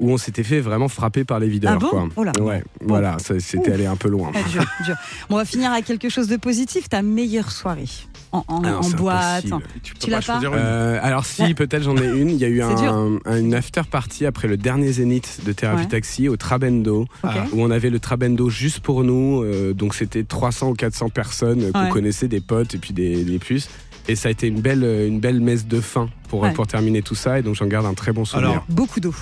ouais. 0.00 0.06
où 0.06 0.12
on 0.12 0.16
s'était 0.18 0.42
fait 0.42 0.60
vraiment 0.60 0.88
frapper 0.88 1.24
par 1.24 1.38
les 1.40 1.48
videurs. 1.48 1.72
Ah 1.74 1.78
bon 1.78 1.88
quoi. 1.88 2.08
Oh 2.16 2.24
là. 2.24 2.32
Ouais, 2.40 2.62
voilà, 2.80 3.18
ça- 3.18 3.38
c'était 3.40 3.72
allé 3.72 3.86
un 3.86 3.96
peu 3.96 4.08
loin. 4.08 4.30
Ah, 4.34 4.38
dur, 4.50 4.64
dur. 4.84 4.94
Bon, 5.28 5.36
on 5.36 5.38
va 5.38 5.44
finir 5.44 5.70
avec 5.72 5.84
quelque 5.84 6.08
chose 6.08 6.28
de 6.28 6.36
positif. 6.36 6.88
Ta 6.88 7.02
meilleure 7.02 7.50
soirée 7.52 7.84
en, 8.32 8.44
en, 8.48 8.62
Ah 8.64 8.70
non, 8.70 8.76
en 8.78 8.82
c'est 8.82 8.96
boîte. 8.96 9.44
impossible. 9.46 9.62
Tu 9.82 9.94
Tu 9.94 10.10
l'as 10.10 10.16
pas 10.18 10.22
choisir 10.22 10.52
une. 10.52 10.58
Euh, 10.58 10.98
alors 11.02 11.24
si, 11.26 11.42
Ouais. 11.42 11.54
peut-être 11.54 11.82
j'en 11.82 11.96
ai 11.96 12.06
une. 12.20 12.30
Il 12.30 12.36
y 12.38 12.44
a 12.44 12.48
eu 12.48 12.62
un, 12.62 13.18
un- 13.24 13.36
une 13.38 13.54
after 13.54 13.82
party 13.90 14.26
après 14.26 14.48
le 14.48 14.56
dernier 14.56 14.92
Zénith 14.92 15.40
de 15.44 15.52
Thérapie 15.52 15.82
Ouais. 15.82 15.88
Taxi 15.88 16.28
au 16.28 16.36
Trabendo, 16.36 17.06
où 17.24 17.62
on 17.62 17.70
avait 17.70 17.90
le 17.90 17.98
Trabendo 17.98 18.48
juste 18.50 18.80
pour 18.80 19.04
nous. 19.04 19.42
euh, 19.42 19.72
donc 19.74 19.94
c'était 19.94 20.24
300 20.24 20.70
ou 20.70 20.74
400 20.74 21.08
personnes 21.10 21.62
euh, 21.64 21.72
qu'on 21.72 21.84
Ouais. 21.84 21.88
connaissait, 21.90 22.28
des 22.28 22.40
potes 22.40 22.74
et 22.74 22.78
puis 22.78 22.92
des, 22.92 23.24
des 23.24 23.38
puces. 23.38 23.68
Et 24.08 24.16
ça 24.16 24.28
a 24.28 24.32
été 24.32 24.46
une 24.48 24.60
belle, 24.60 24.82
une 24.82 25.20
belle 25.20 25.40
messe 25.40 25.66
de 25.66 25.80
fin 25.80 26.08
pour, 26.28 26.40
Ouais. 26.40 26.52
pour 26.52 26.66
terminer 26.66 27.02
tout 27.02 27.14
ça. 27.14 27.38
Et 27.38 27.42
donc 27.42 27.54
j'en 27.54 27.66
garde 27.66 27.86
un 27.86 27.94
très 27.94 28.12
bon 28.12 28.24
souvenir. 28.24 28.50
Alors, 28.50 28.64
Beaucoup 28.68 28.98
d'eau. 29.00 29.14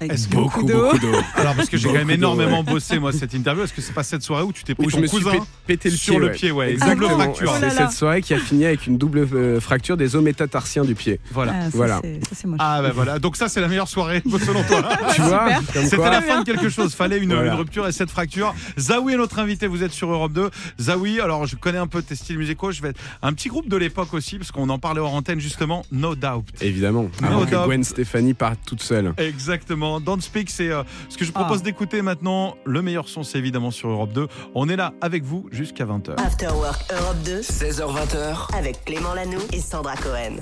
Avec 0.00 0.12
Est-ce 0.12 0.28
que- 0.28 0.34
beaucoup 0.34 0.60
beaucoup, 0.62 0.98
d'eau. 0.98 1.12
Alors 1.36 1.54
parce 1.54 1.70
que 1.70 1.78
j'ai 1.78 1.88
quand 1.88 1.94
même 1.94 2.10
énormément 2.10 2.58
ouais. 2.60 2.70
bossé 2.72 2.98
moi 2.98 3.12
cette 3.12 3.32
interview. 3.32 3.64
Est-ce 3.64 3.72
que 3.72 3.80
c'est 3.80 3.94
pas 3.94 4.02
cette 4.02 4.22
soirée 4.22 4.42
où 4.42 4.52
tu 4.52 4.62
t'es 4.62 4.74
pris 4.74 4.86
Où 4.86 4.90
je 4.90 4.98
me 4.98 5.06
suis 5.06 5.16
cousin 5.22 5.30
pé- 5.38 5.40
pété 5.66 5.88
le 5.90 5.96
sur 5.96 6.12
pied. 6.12 6.18
le 6.20 6.26
ouais. 6.26 6.32
pied, 6.32 6.50
ouais, 6.50 6.72
Exactement. 6.72 7.08
double 7.08 7.14
fracture. 7.22 7.54
C'est 7.60 7.70
cette 7.70 7.92
soirée 7.92 8.20
qui 8.20 8.34
a 8.34 8.38
fini 8.38 8.66
avec 8.66 8.86
une 8.86 8.98
double 8.98 9.26
euh, 9.32 9.58
fracture 9.58 9.96
des 9.96 10.14
os 10.14 10.22
métatarsiens 10.22 10.84
du 10.84 10.94
pied. 10.94 11.18
Voilà. 11.32 11.54
Ah, 11.56 11.62
ça, 11.64 11.70
Voilà. 11.72 12.00
c'est- 12.02 12.20
Ça, 12.28 12.30
c'est 12.34 12.46
moche. 12.46 12.58
Ah 12.60 12.82
bah 12.82 12.90
voilà. 12.94 13.18
Donc 13.18 13.36
ça 13.36 13.48
c'est 13.48 13.60
la 13.62 13.68
meilleure 13.68 13.88
soirée 13.88 14.22
selon 14.44 14.62
toi. 14.64 14.82
tu 15.14 15.22
vois 15.22 15.48
C'était 15.72 15.96
la 15.96 16.20
fin 16.20 16.40
de 16.40 16.44
quelque 16.44 16.68
chose. 16.68 16.94
Fallait 16.94 17.16
une, 17.18 17.32
Voilà. 17.32 17.52
une 17.52 17.58
rupture 17.58 17.86
et 17.86 17.92
cette 17.92 18.10
fracture. 18.10 18.54
Zawi 18.78 19.14
est 19.14 19.16
notre 19.16 19.38
invité. 19.38 19.66
Vous 19.66 19.82
êtes 19.82 19.92
sur 19.92 20.10
Europe 20.10 20.32
2. 20.34 20.50
Zawi, 20.78 21.20
alors 21.20 21.46
je 21.46 21.56
connais 21.56 21.78
un 21.78 21.86
peu 21.86 22.02
tes 22.02 22.16
styles 22.16 22.36
musicaux. 22.38 22.70
Je 22.70 22.82
vais 22.82 22.90
être 22.90 23.00
un 23.22 23.32
petit 23.32 23.48
groupe 23.48 23.68
de 23.70 23.76
l'époque 23.78 24.12
aussi, 24.12 24.36
parce 24.36 24.52
qu'on 24.52 24.68
en 24.68 24.78
parlait 24.78 25.00
hors 25.00 25.14
antenne 25.14 25.40
justement. 25.40 25.86
No 25.90 26.14
Doubt. 26.14 26.44
Évidemment. 26.60 27.08
No 27.22 27.26
Avant 27.26 27.46
que 27.46 27.50
doubt. 27.52 27.64
Gwen 27.64 27.82
Stefani 27.82 28.34
parte 28.34 28.58
toute 28.66 28.82
seule. 28.82 29.14
Exactement. 29.16 29.85
Don't 30.04 30.20
Speak, 30.20 30.50
c'est 30.50 30.70
euh, 30.70 30.82
ce 31.08 31.16
que 31.16 31.24
je 31.24 31.32
propose 31.32 31.58
Ah. 31.60 31.64
d'écouter 31.64 32.02
maintenant. 32.02 32.56
Le 32.64 32.82
meilleur 32.82 33.08
son, 33.08 33.22
c'est 33.22 33.38
évidemment 33.38 33.70
sur 33.70 33.88
Europe 33.88 34.12
2. 34.12 34.26
On 34.54 34.68
est 34.68 34.76
là 34.76 34.92
avec 35.00 35.24
vous 35.24 35.46
jusqu'à 35.52 35.84
20h. 35.84 36.14
After 36.20 36.48
Work 36.48 36.84
Europe 36.92 37.16
2 37.24 37.40
16h20h, 37.42 38.54
avec 38.56 38.84
Clément 38.84 39.14
Lanoux 39.14 39.40
et 39.52 39.60
Sandra 39.60 39.94
Cohen. 39.96 40.36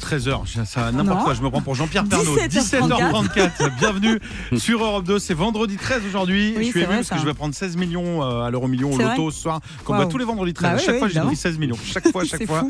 13h, 0.00 0.64
ça 0.66 0.92
n'importe 0.92 1.24
quoi. 1.24 1.34
Je 1.34 1.42
me 1.42 1.50
prends 1.50 1.60
pour 1.62 1.74
Jean-Pierre 1.74 2.04
Pernaud. 2.04 2.36
17h34. 2.36 3.50
17h34. 3.58 3.76
Bienvenue 3.78 4.20
sur 4.56 4.82
Europe 4.84 5.04
2. 5.04 5.18
C'est 5.18 5.34
vendredi 5.34 5.76
13 5.76 6.02
aujourd'hui. 6.06 6.54
Oui, 6.56 6.64
je 6.66 6.70
suis 6.70 6.78
ému 6.80 6.86
vrai, 6.86 6.96
parce 6.96 7.08
ça. 7.08 7.14
que 7.16 7.20
je 7.20 7.26
vais 7.26 7.34
prendre 7.34 7.54
16 7.54 7.76
millions 7.76 8.22
euh, 8.22 8.42
à 8.42 8.50
l'euro 8.50 8.68
million 8.68 8.92
au 8.92 8.98
loto 8.98 9.30
ce 9.30 9.40
soir. 9.40 9.60
Qu'on 9.84 9.94
voit 9.96 10.06
tous 10.06 10.18
les 10.18 10.24
vendredis 10.24 10.54
13. 10.54 10.70
Bah 10.70 10.76
oui, 10.78 10.84
chaque 10.84 10.94
oui, 10.94 10.98
fois, 10.98 11.08
j'ai 11.08 11.12
évidemment. 11.12 11.26
pris 11.28 11.36
16 11.36 11.58
millions. 11.58 11.76
Chaque 11.84 12.08
fois, 12.12 12.24
chaque 12.24 12.46
fois. 12.46 12.62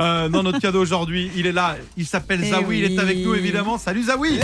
Euh, 0.00 0.28
non, 0.28 0.42
notre 0.42 0.58
cadeau 0.60 0.80
aujourd'hui, 0.82 1.30
il 1.36 1.46
est 1.46 1.52
là. 1.52 1.76
Il 1.96 2.06
s'appelle 2.06 2.40
Eh 2.44 2.50
Zawi. 2.50 2.78
Il 2.78 2.84
est 2.92 2.98
avec 2.98 3.18
nous 3.18 3.34
évidemment. 3.34 3.78
Salut 3.78 4.02
Zawi. 4.04 4.38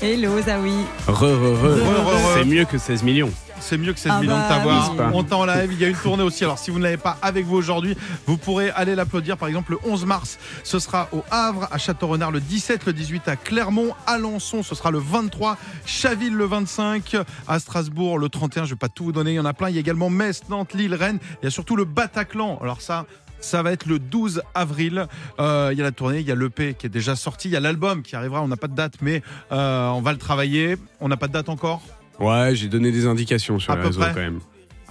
Hello, 0.00 0.31
Zawi. 0.40 0.72
Re, 1.06 1.10
re, 1.10 1.12
re. 1.12 1.26
Re, 1.26 2.06
re, 2.06 2.14
re. 2.14 2.34
C'est 2.34 2.44
mieux 2.44 2.64
que 2.64 2.78
16 2.78 3.02
millions. 3.02 3.30
C'est 3.60 3.78
mieux 3.78 3.92
que 3.92 4.00
16 4.00 4.12
Ah 4.16 4.20
millions 4.20 4.36
bah 4.36 4.42
de 4.42 4.48
t'avoir. 4.48 4.92
oui. 4.92 5.04
On 5.14 5.22
t'en 5.22 5.44
live. 5.44 5.70
Il 5.72 5.80
y 5.80 5.84
a 5.84 5.88
une 5.88 5.94
tournée 5.96 6.24
aussi. 6.24 6.42
Alors, 6.42 6.58
si 6.58 6.72
vous 6.72 6.78
ne 6.78 6.82
l'avez 6.82 6.96
pas 6.96 7.16
avec 7.22 7.46
vous 7.46 7.56
aujourd'hui, 7.56 7.96
vous 8.26 8.36
pourrez 8.36 8.70
aller 8.70 8.96
l'applaudir. 8.96 9.36
Par 9.36 9.46
exemple, 9.46 9.70
le 9.72 9.78
11 9.88 10.04
mars, 10.04 10.38
ce 10.64 10.80
sera 10.80 11.08
au 11.12 11.22
Havre, 11.30 11.68
à 11.70 11.78
Château-Renard 11.78 12.32
le 12.32 12.40
17, 12.40 12.86
le 12.86 12.92
18 12.92 13.28
à 13.28 13.36
Clermont, 13.36 13.94
Alençon, 14.08 14.64
ce 14.64 14.74
sera 14.74 14.90
le 14.90 14.98
23, 14.98 15.56
Chaville 15.86 16.34
le 16.34 16.44
25, 16.46 17.16
à 17.46 17.58
Strasbourg 17.60 18.18
le 18.18 18.28
31. 18.28 18.64
Je 18.64 18.70
vais 18.70 18.76
pas 18.76 18.88
tout 18.88 19.04
vous 19.04 19.12
donner. 19.12 19.30
Il 19.32 19.36
y 19.36 19.40
en 19.40 19.44
a 19.44 19.54
plein. 19.54 19.68
Il 19.68 19.74
y 19.74 19.78
a 19.78 19.80
également 19.80 20.10
Metz, 20.10 20.42
Nantes, 20.48 20.74
Lille, 20.74 20.94
Rennes. 20.94 21.20
Il 21.40 21.44
y 21.44 21.48
a 21.48 21.50
surtout 21.50 21.76
le 21.76 21.84
Bataclan. 21.84 22.58
Alors 22.62 22.80
ça. 22.80 23.06
Ça 23.42 23.62
va 23.62 23.72
être 23.72 23.86
le 23.86 23.98
12 23.98 24.40
avril. 24.54 25.06
Euh, 25.40 25.68
il 25.72 25.78
y 25.78 25.80
a 25.80 25.84
la 25.84 25.92
tournée, 25.92 26.20
il 26.20 26.26
y 26.26 26.32
a 26.32 26.34
l'EP 26.34 26.74
qui 26.74 26.86
est 26.86 26.88
déjà 26.88 27.16
sorti, 27.16 27.48
il 27.48 27.52
y 27.52 27.56
a 27.56 27.60
l'album 27.60 28.02
qui 28.02 28.16
arrivera. 28.16 28.40
On 28.40 28.48
n'a 28.48 28.56
pas 28.56 28.68
de 28.68 28.74
date, 28.74 28.94
mais 29.02 29.22
euh, 29.50 29.88
on 29.90 30.00
va 30.00 30.12
le 30.12 30.18
travailler. 30.18 30.76
On 31.00 31.08
n'a 31.08 31.16
pas 31.16 31.26
de 31.28 31.32
date 31.32 31.48
encore? 31.48 31.82
Ouais, 32.20 32.54
j'ai 32.54 32.68
donné 32.68 32.92
des 32.92 33.06
indications 33.06 33.58
sur 33.58 33.72
À 33.72 33.76
les 33.76 33.82
réseaux 33.82 34.00
près. 34.00 34.12
quand 34.14 34.20
même. 34.20 34.38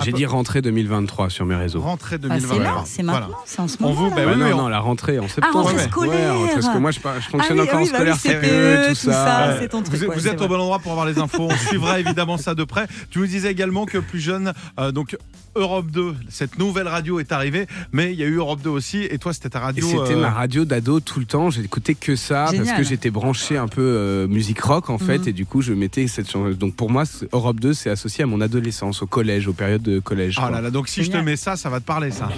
J'ai 0.03 0.11
dit 0.13 0.25
rentrée 0.25 0.63
2023 0.63 1.29
sur 1.29 1.45
mes 1.45 1.53
réseaux. 1.55 1.79
Rentrée 1.79 2.15
Ah, 2.15 2.27
2020. 2.39 2.47
c'est 2.55 2.59
là, 2.59 2.81
c'est 2.85 3.03
Voilà. 3.03 3.19
maintenant, 3.27 3.37
c'est 3.45 3.59
en 3.59 3.67
ce 3.67 3.77
On 3.81 3.89
moment. 3.89 4.09
vous- 4.09 4.15
bah 4.15 4.21
oui, 4.25 4.35
non, 4.35 4.45
oui, 4.47 4.53
on- 4.53 4.57
non, 4.63 4.67
la 4.67 4.79
rentrée 4.79 5.19
en 5.19 5.27
septembre. 5.27 5.57
rentrée 5.59 5.75
Ouais, 5.75 5.83
scolaire. 5.83 6.39
ouais, 6.39 6.49
parce 6.55 6.69
que 6.69 6.77
moi 6.79 6.89
je, 6.89 6.97
je 6.97 7.29
fonctionne 7.29 7.39
Ah 7.59 7.61
oui, 7.61 7.61
encore 7.61 7.73
ah 7.75 7.77
en 7.77 7.81
bah 7.81 7.85
scolaire 7.85 8.15
oui, 8.25 8.31
CPE, 8.31 8.81
tout 8.83 8.89
tout 8.89 8.95
ça. 8.95 9.11
ça. 9.13 9.47
Ouais. 9.49 9.57
c'est 9.59 9.67
ton 9.69 9.83
truc, 9.83 9.93
vous 9.95 10.03
êtes, 10.03 10.09
ouais, 10.09 10.15
vous 10.15 10.21
c'est 10.21 10.29
êtes 10.29 10.37
vrai. 10.37 10.45
au 10.45 10.49
bon 10.49 10.55
endroit 10.59 10.79
pour 10.79 10.91
avoir 10.93 11.05
les 11.05 11.19
infos. 11.19 11.47
On 11.51 11.55
suivra 11.67 11.99
évidemment 11.99 12.37
ça 12.37 12.55
de 12.55 12.63
près. 12.63 12.87
Tu 13.11 13.19
nous 13.19 13.27
disais 13.27 13.51
également 13.51 13.85
que 13.85 13.99
plus 13.99 14.19
jeune, 14.19 14.53
euh, 14.79 14.91
donc 14.91 15.15
Europe 15.55 15.87
2, 15.91 16.15
cette 16.29 16.57
nouvelle 16.57 16.87
radio 16.87 17.19
est 17.19 17.31
arrivée, 17.31 17.67
mais 17.91 18.13
il 18.13 18.19
y 18.19 18.23
a 18.23 18.25
eu 18.25 18.35
Europe 18.37 18.61
2 18.63 18.69
aussi. 18.69 19.03
Et 19.03 19.17
toi, 19.17 19.33
c'était 19.33 19.49
ta 19.49 19.59
radio. 19.59 19.85
c'était 19.85 20.13
euh, 20.15 20.21
ma 20.21 20.29
radio 20.29 20.63
d'ado 20.65 20.99
tout 21.01 21.19
le 21.19 21.25
temps. 21.25 21.49
J'écoutais 21.49 21.93
que 21.93 22.15
ça 22.15 22.47
parce 22.55 22.71
que 22.71 22.83
j'étais 22.83 23.09
branché 23.09 23.57
un 23.57 23.67
peu 23.67 23.81
euh, 23.81 24.27
musique 24.27 24.61
rock 24.61 24.89
en 24.89 24.97
fait. 24.97 25.19
Mhm. 25.19 25.27
Et 25.27 25.33
du 25.33 25.45
coup, 25.45 25.61
je 25.61 25.73
mettais 25.73 26.07
cette 26.07 26.29
chanson. 26.31 26.51
Donc 26.51 26.75
pour 26.75 26.89
moi, 26.89 27.05
c'est- 27.05 27.27
Europe 27.33 27.59
2, 27.59 27.73
c'est 27.73 27.89
associé 27.89 28.23
à 28.23 28.27
mon 28.27 28.39
adolescence, 28.41 29.01
au 29.01 29.07
collège, 29.07 29.47
aux 29.47 29.53
périodes 29.53 29.81
de 29.81 29.99
collège. 29.99 30.37
Ah 30.41 30.49
là 30.49 30.61
là, 30.61 30.71
donc 30.71 30.87
si 30.87 31.03
je 31.03 31.11
te 31.11 31.17
mets 31.17 31.35
ça, 31.35 31.55
ça 31.57 31.69
va 31.69 31.79
te 31.79 31.85
parler 31.85 32.11
ça. 32.11 32.29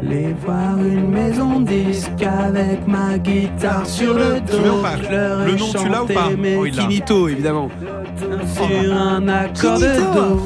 Aller 0.00 0.34
voir 0.44 0.78
une 0.78 1.10
maison 1.10 1.60
disque 1.60 2.22
avec 2.22 2.86
ma 2.86 3.18
guitare 3.18 3.86
sur 3.86 4.14
le 4.14 4.40
Tu 4.48 4.56
veux 4.56 4.72
ou 4.72 4.76
dos. 4.76 5.46
Le 5.46 5.56
nom, 5.56 5.72
tu 5.72 5.88
l'as 5.88 6.02
ou 6.04 6.06
pas 6.06 6.28
Oh, 6.58 6.64
il. 6.66 6.72
Kinito, 6.72 7.28
évidemment. 7.28 7.70
sur 8.54 8.94
un 8.96 9.28
accord 9.28 9.78
de 9.78 9.86
Kinito. 9.86 10.40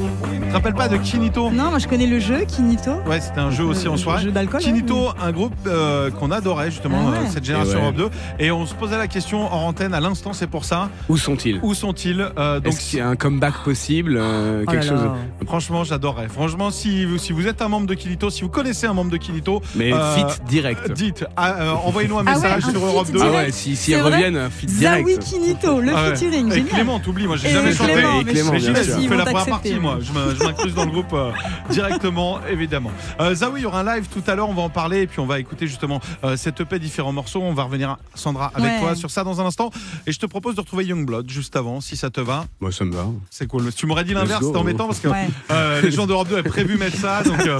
Rappelles 0.55 0.73
pas 0.73 0.87
de 0.87 0.97
Kinito? 0.97 1.49
Non, 1.51 1.69
moi 1.69 1.79
je 1.79 1.87
connais 1.87 2.07
le 2.07 2.19
jeu, 2.19 2.45
Kinito. 2.47 2.91
Ouais, 3.07 3.19
c'était 3.19 3.39
un 3.39 3.51
jeu 3.51 3.63
aussi 3.63 3.87
en 3.87 3.97
soirée. 3.97 4.23
Jeu 4.23 4.31
d'alcool. 4.31 4.61
Kinito, 4.61 5.09
un 5.21 5.31
groupe 5.31 5.53
euh, 5.67 6.09
qu'on 6.11 6.31
adorait 6.31 6.71
justement, 6.71 6.99
Ah 7.07 7.11
ouais. 7.11 7.17
euh, 7.27 7.29
cette 7.31 7.43
génération. 7.45 7.79
Europe 7.81 7.95
2. 7.95 8.09
Et 8.39 8.51
on 8.51 8.65
se 8.65 8.73
posait 8.73 8.97
la 8.97 9.07
question 9.07 9.51
en 9.53 9.67
antenne 9.67 9.93
à 9.93 9.99
l'instant, 9.99 10.33
c'est 10.33 10.47
pour 10.47 10.65
ça. 10.65 10.89
Où 11.09 11.17
sont-ils? 11.17 11.59
Où 11.61 11.73
sont-ils? 11.73 12.21
Euh, 12.37 12.59
Donc, 12.59 12.73
Est-ce 12.73 12.89
qu'il 12.89 12.99
y 12.99 13.01
a 13.01 13.07
un 13.07 13.15
comeback 13.15 13.55
possible 13.63 14.15
euh, 14.17 14.63
Oh 14.67 14.71
Quelque 14.71 14.85
là. 14.85 14.89
chose. 14.91 15.01
franchement, 15.45 15.83
j'adorerais. 15.83 16.27
Franchement, 16.29 16.71
si, 16.71 17.05
vous- 17.05 17.17
si 17.17 17.33
vous 17.33 17.47
êtes 17.47 17.61
un 17.61 17.67
membre 17.67 17.87
de 17.87 17.93
Kinito, 17.93 18.29
si 18.29 18.41
vous 18.41 18.49
connaissez 18.49 18.87
un 18.87 18.93
membre 18.93 19.11
de 19.11 19.17
Kinito, 19.17 19.61
Mais 19.75 19.93
Euh, 19.93 20.15
fit 20.15 20.23
direct. 20.47 20.91
dites, 20.93 21.25
ah, 21.37 21.55
euh, 21.59 21.71
envoyez-nous 21.85 22.17
un 22.17 22.23
Ah 22.25 22.29
ouais, 22.31 22.35
message 22.35 22.65
un 22.65 22.71
sur 22.71 22.85
Europe 22.85 23.11
2. 23.11 23.19
Ah 23.21 23.31
ouais, 23.31 23.51
si, 23.51 23.75
si 23.75 23.91
ils 23.91 24.01
reviennent, 24.01 24.49
fit 24.49 24.67
Zawi 24.69 25.03
direct. 25.05 25.23
Kinito, 25.23 25.79
le 25.81 25.91
Ah 25.95 26.09
ouais. 26.09 26.15
featuring. 26.15 26.47
Et 26.51 26.55
Génial. 26.55 26.69
Clément, 26.73 26.99
t'oublies, 26.99 27.27
moi 27.27 27.35
j'ai 27.37 27.49
jamais 27.49 27.73
chanté. 27.73 27.93
Clément, 27.93 28.21
Et 28.21 28.23
mais 28.23 28.31
Clément, 28.33 28.53
Ils 28.53 28.61
fais 29.09 29.17
la 29.17 29.25
première 29.25 29.45
partie, 29.45 29.75
moi. 29.79 29.99
Je 30.01 30.11
me- 30.11 30.44
je 30.45 30.51
m'incluse 30.51 30.73
dans 30.75 30.85
le 30.85 30.91
groupe 30.91 31.13
euh, 31.13 31.31
directement, 31.69 32.39
évidemment. 32.49 32.91
Euh, 33.19 33.33
Zawi, 33.35 33.61
il 33.61 33.63
y 33.63 33.65
aura 33.65 33.81
un 33.81 33.95
live 33.95 34.07
tout 34.11 34.23
à 34.27 34.35
l'heure. 34.35 34.49
On 34.49 34.53
va 34.53 34.61
en 34.61 34.69
parler 34.69 35.01
et 35.01 35.07
puis 35.07 35.19
on 35.19 35.25
va 35.25 35.39
écouter 35.39 35.67
justement 35.67 35.99
euh, 36.23 36.37
cette 36.37 36.59
EP 36.61 36.79
différents 36.79 37.11
morceaux. 37.13 37.41
On 37.41 37.53
va 37.53 37.63
revenir, 37.63 37.97
Sandra, 38.13 38.51
avec 38.53 38.65
Ouais. 38.71 38.79
toi 38.79 38.95
sur 38.95 39.11
ça 39.11 39.23
dans 39.23 39.39
un 39.41 39.45
instant. 39.45 39.69
Et 40.07 40.11
je 40.11 40.19
te 40.19 40.25
propose 40.25 40.55
de 40.55 40.61
retrouver 40.61 40.85
Youngblood 40.85 41.29
juste 41.29 41.55
avant, 41.55 41.81
si 41.81 41.97
ça 41.97 42.09
te 42.09 42.21
va. 42.21 42.45
Moi, 42.59 42.71
ça 42.71 42.83
me 42.85 42.93
va. 42.93 43.05
C'est 43.29 43.47
cool. 43.47 43.71
Tu 43.73 43.85
m'aurais 43.85 44.03
dit 44.03 44.13
l'inverse, 44.13 44.43
c'était 44.45 44.57
embêtant 44.57 44.87
parce 44.87 44.99
que 44.99 45.07
Ouais. 45.07 45.27
euh, 45.51 45.81
les 45.81 45.91
gens 45.91 46.07
d'Europe 46.07 46.27
2 46.29 46.37
avaient 46.37 46.49
prévu 46.49 46.77
mettre 46.77 46.97
ça. 46.97 47.23
Donc 47.23 47.39
euh, 47.45 47.59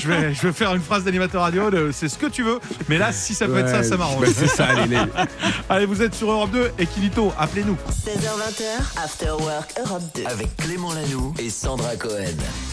je, 0.00 0.08
vais, 0.08 0.34
je 0.34 0.42
vais 0.42 0.52
faire 0.52 0.74
une 0.74 0.82
phrase 0.82 1.04
d'animateur 1.04 1.42
radio. 1.42 1.70
C'est 1.92 2.08
ce 2.08 2.18
que 2.18 2.26
tu 2.26 2.42
veux. 2.42 2.58
Mais 2.88 2.98
là, 2.98 3.12
si 3.12 3.34
ça 3.34 3.46
peut 3.46 3.58
être 3.58 3.68
ça, 3.68 3.82
ça 3.82 3.96
m'arrange. 3.96 4.20
bah, 4.26 4.32
c'est 4.34 4.46
ça, 4.46 4.72
les, 4.74 4.86
les- 4.96 4.98
Allez, 5.68 5.86
vous 5.86 6.02
êtes 6.02 6.14
sur 6.14 6.30
Europe 6.30 6.50
2 6.52 6.72
et 6.78 6.86
Kilito, 6.86 7.32
appelez-nous. 7.38 7.76
16h20, 7.90 9.02
After 9.02 9.30
Work 9.40 9.74
Europe 9.84 10.02
2. 10.14 10.24
avec 10.26 10.56
Clément 10.56 10.92
Lanoux 10.92 11.34
et 11.38 11.50
Sandra 11.50 11.96
Cohen. 11.96 12.21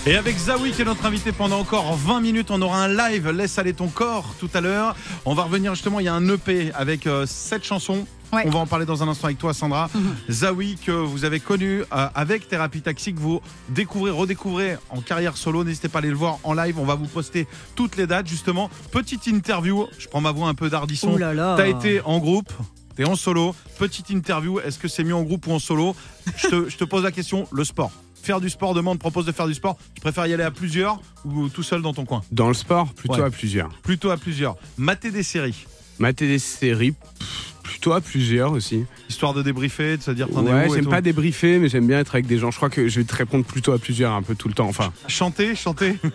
Et 0.05 0.15
avec 0.15 0.38
Zawi 0.38 0.71
qui 0.71 0.81
est 0.81 0.85
notre 0.85 1.05
invité 1.05 1.31
pendant 1.31 1.59
encore 1.59 1.95
20 1.95 2.21
minutes, 2.21 2.51
on 2.51 2.62
aura 2.62 2.83
un 2.83 2.88
live 2.88 3.29
Laisse 3.29 3.57
aller 3.59 3.73
ton 3.73 3.88
corps 3.88 4.35
tout 4.39 4.49
à 4.53 4.62
l'heure. 4.62 4.95
On 5.25 5.33
va 5.33 5.43
revenir 5.43 5.75
justement, 5.75 5.99
il 5.99 6.05
y 6.05 6.09
a 6.09 6.13
un 6.13 6.27
EP 6.27 6.71
avec 6.73 7.07
7 7.25 7.63
chansons. 7.63 8.05
Ouais. 8.31 8.43
On 8.45 8.49
va 8.49 8.59
en 8.59 8.67
parler 8.67 8.85
dans 8.85 9.01
un 9.01 9.07
instant 9.07 9.25
avec 9.25 9.39
toi, 9.39 9.53
Sandra. 9.53 9.89
Mhm. 9.93 10.15
Zawi, 10.29 10.77
que 10.85 10.91
vous 10.91 11.25
avez 11.25 11.39
connu 11.39 11.81
euh, 11.81 12.07
avec 12.13 12.47
Thérapie 12.47 12.81
Taxi, 12.81 13.13
que 13.13 13.19
vous 13.19 13.41
découvrez, 13.69 14.12
redécouvrez 14.12 14.77
en 14.89 15.01
carrière 15.01 15.35
solo. 15.35 15.63
N'hésitez 15.63 15.89
pas 15.89 15.99
à 15.99 16.01
aller 16.01 16.09
le 16.09 16.15
voir 16.15 16.38
en 16.43 16.53
live. 16.53 16.77
On 16.79 16.85
va 16.85 16.95
vous 16.95 17.07
poster 17.07 17.47
toutes 17.75 17.97
les 17.97 18.07
dates, 18.07 18.27
justement. 18.27 18.69
Petite 18.91 19.27
interview. 19.27 19.88
Je 19.97 20.07
prends 20.07 20.21
ma 20.21 20.31
voix 20.31 20.47
un 20.47 20.53
peu 20.53 20.69
d'ardisson. 20.69 21.13
Ouh 21.13 21.17
là 21.17 21.33
là. 21.33 21.55
T'as 21.57 21.67
été 21.67 22.01
en 22.01 22.19
groupe. 22.19 22.51
T'es 22.95 23.05
en 23.05 23.15
solo. 23.15 23.55
Petite 23.79 24.09
interview. 24.09 24.59
Est-ce 24.59 24.77
que 24.77 24.88
c'est 24.88 25.03
mieux 25.03 25.15
en 25.15 25.23
groupe 25.23 25.47
ou 25.47 25.51
en 25.51 25.59
solo? 25.59 25.95
Je 26.38 26.47
te, 26.47 26.69
je 26.69 26.77
te 26.77 26.83
pose 26.83 27.03
la 27.03 27.12
question. 27.12 27.47
Le 27.51 27.63
sport. 27.63 27.91
Faire 28.21 28.39
du 28.41 28.49
sport, 28.49 28.73
demain 28.73 28.91
on 28.91 28.95
te 28.95 28.99
propose 28.99 29.25
de 29.25 29.32
faire 29.32 29.47
du 29.47 29.53
sport. 29.53 29.77
Tu 29.95 30.01
préfères 30.01 30.27
y 30.27 30.34
aller 30.34 30.43
à 30.43 30.51
plusieurs 30.51 30.99
ou 31.25 31.49
tout 31.49 31.63
seul 31.63 31.82
dans 31.82 31.93
ton 31.93 32.05
coin? 32.05 32.21
Dans 32.32 32.47
le 32.47 32.53
sport, 32.53 32.93
plutôt 32.93 33.15
Ouais. 33.15 33.23
à 33.23 33.29
plusieurs. 33.29 33.69
Plutôt 33.84 34.12
à 34.12 34.17
plusieurs. 34.17 34.55
Mater 34.77 35.12
des 35.12 35.23
séries. 35.23 35.65
Mater 35.99 36.27
des 36.27 36.39
séries, 36.39 36.91
pff, 36.91 37.53
plutôt 37.63 37.91
à 37.93 38.01
plusieurs 38.01 38.51
aussi. 38.53 38.86
Histoire 39.10 39.34
de 39.34 39.41
débriefer, 39.41 39.97
de 39.97 40.01
se 40.03 40.12
dire 40.12 40.27
t'en 40.29 40.45
es 40.47 40.51
Ouais, 40.51 40.67
j'aime 40.73 40.88
pas 40.88 41.01
débriefer, 41.01 41.60
mais 41.60 41.67
j'aime 41.69 41.88
bien 41.88 41.99
être 41.99 42.13
avec 42.15 42.25
des 42.27 42.38
gens. 42.38 42.51
Je 42.51 42.58
crois 42.58 42.69
que 42.69 42.88
je 42.88 42.99
vais 42.99 43.05
te 43.05 43.15
répondre 43.15 43.43
plutôt 43.45 43.71
à 43.73 43.79
plusieurs 43.79 44.13
un 44.13 44.21
peu 44.21 44.36
tout 44.36 44.47
le 44.47 44.53
temps. 44.53 44.67
Enfin, 44.67 44.93
Chanter, 45.08 45.55
chanter. 45.55 45.97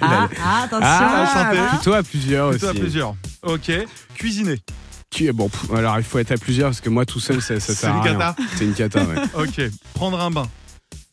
Ah, 0.00 0.28
ah, 0.42 0.62
attention. 0.64 0.78
ah, 0.82 1.26
chanter. 1.26 1.58
ah. 1.60 1.76
plutôt 1.76 1.92
à 1.94 2.02
plusieurs 2.02 2.50
Plutôt 2.50 2.66
à 2.66 2.70
aussi. 2.70 2.80
plusieurs. 2.80 3.14
Ok. 3.42 3.70
Cuisiner. 4.14 4.58
Tu- 5.10 5.32
Bon, 5.32 5.48
pff, 5.48 5.70
alors 5.74 5.98
il 5.98 6.04
faut 6.04 6.18
être 6.20 6.30
à 6.32 6.36
plusieurs 6.36 6.68
parce 6.68 6.80
que 6.80 6.88
moi 6.88 7.04
tout 7.04 7.20
seul, 7.20 7.42
ça, 7.42 7.58
ça 7.58 7.74
C'est 7.74 7.80
sert 7.80 7.92
à 7.94 7.96
une 7.96 8.02
rien. 8.02 8.12
cata. 8.18 8.36
C'est 8.56 8.64
une 8.64 8.74
cata, 8.74 9.02
ouais. 9.04 9.16
Ok. 9.34 9.60
Prendre 9.94 10.20
un 10.20 10.30
bain. 10.30 10.48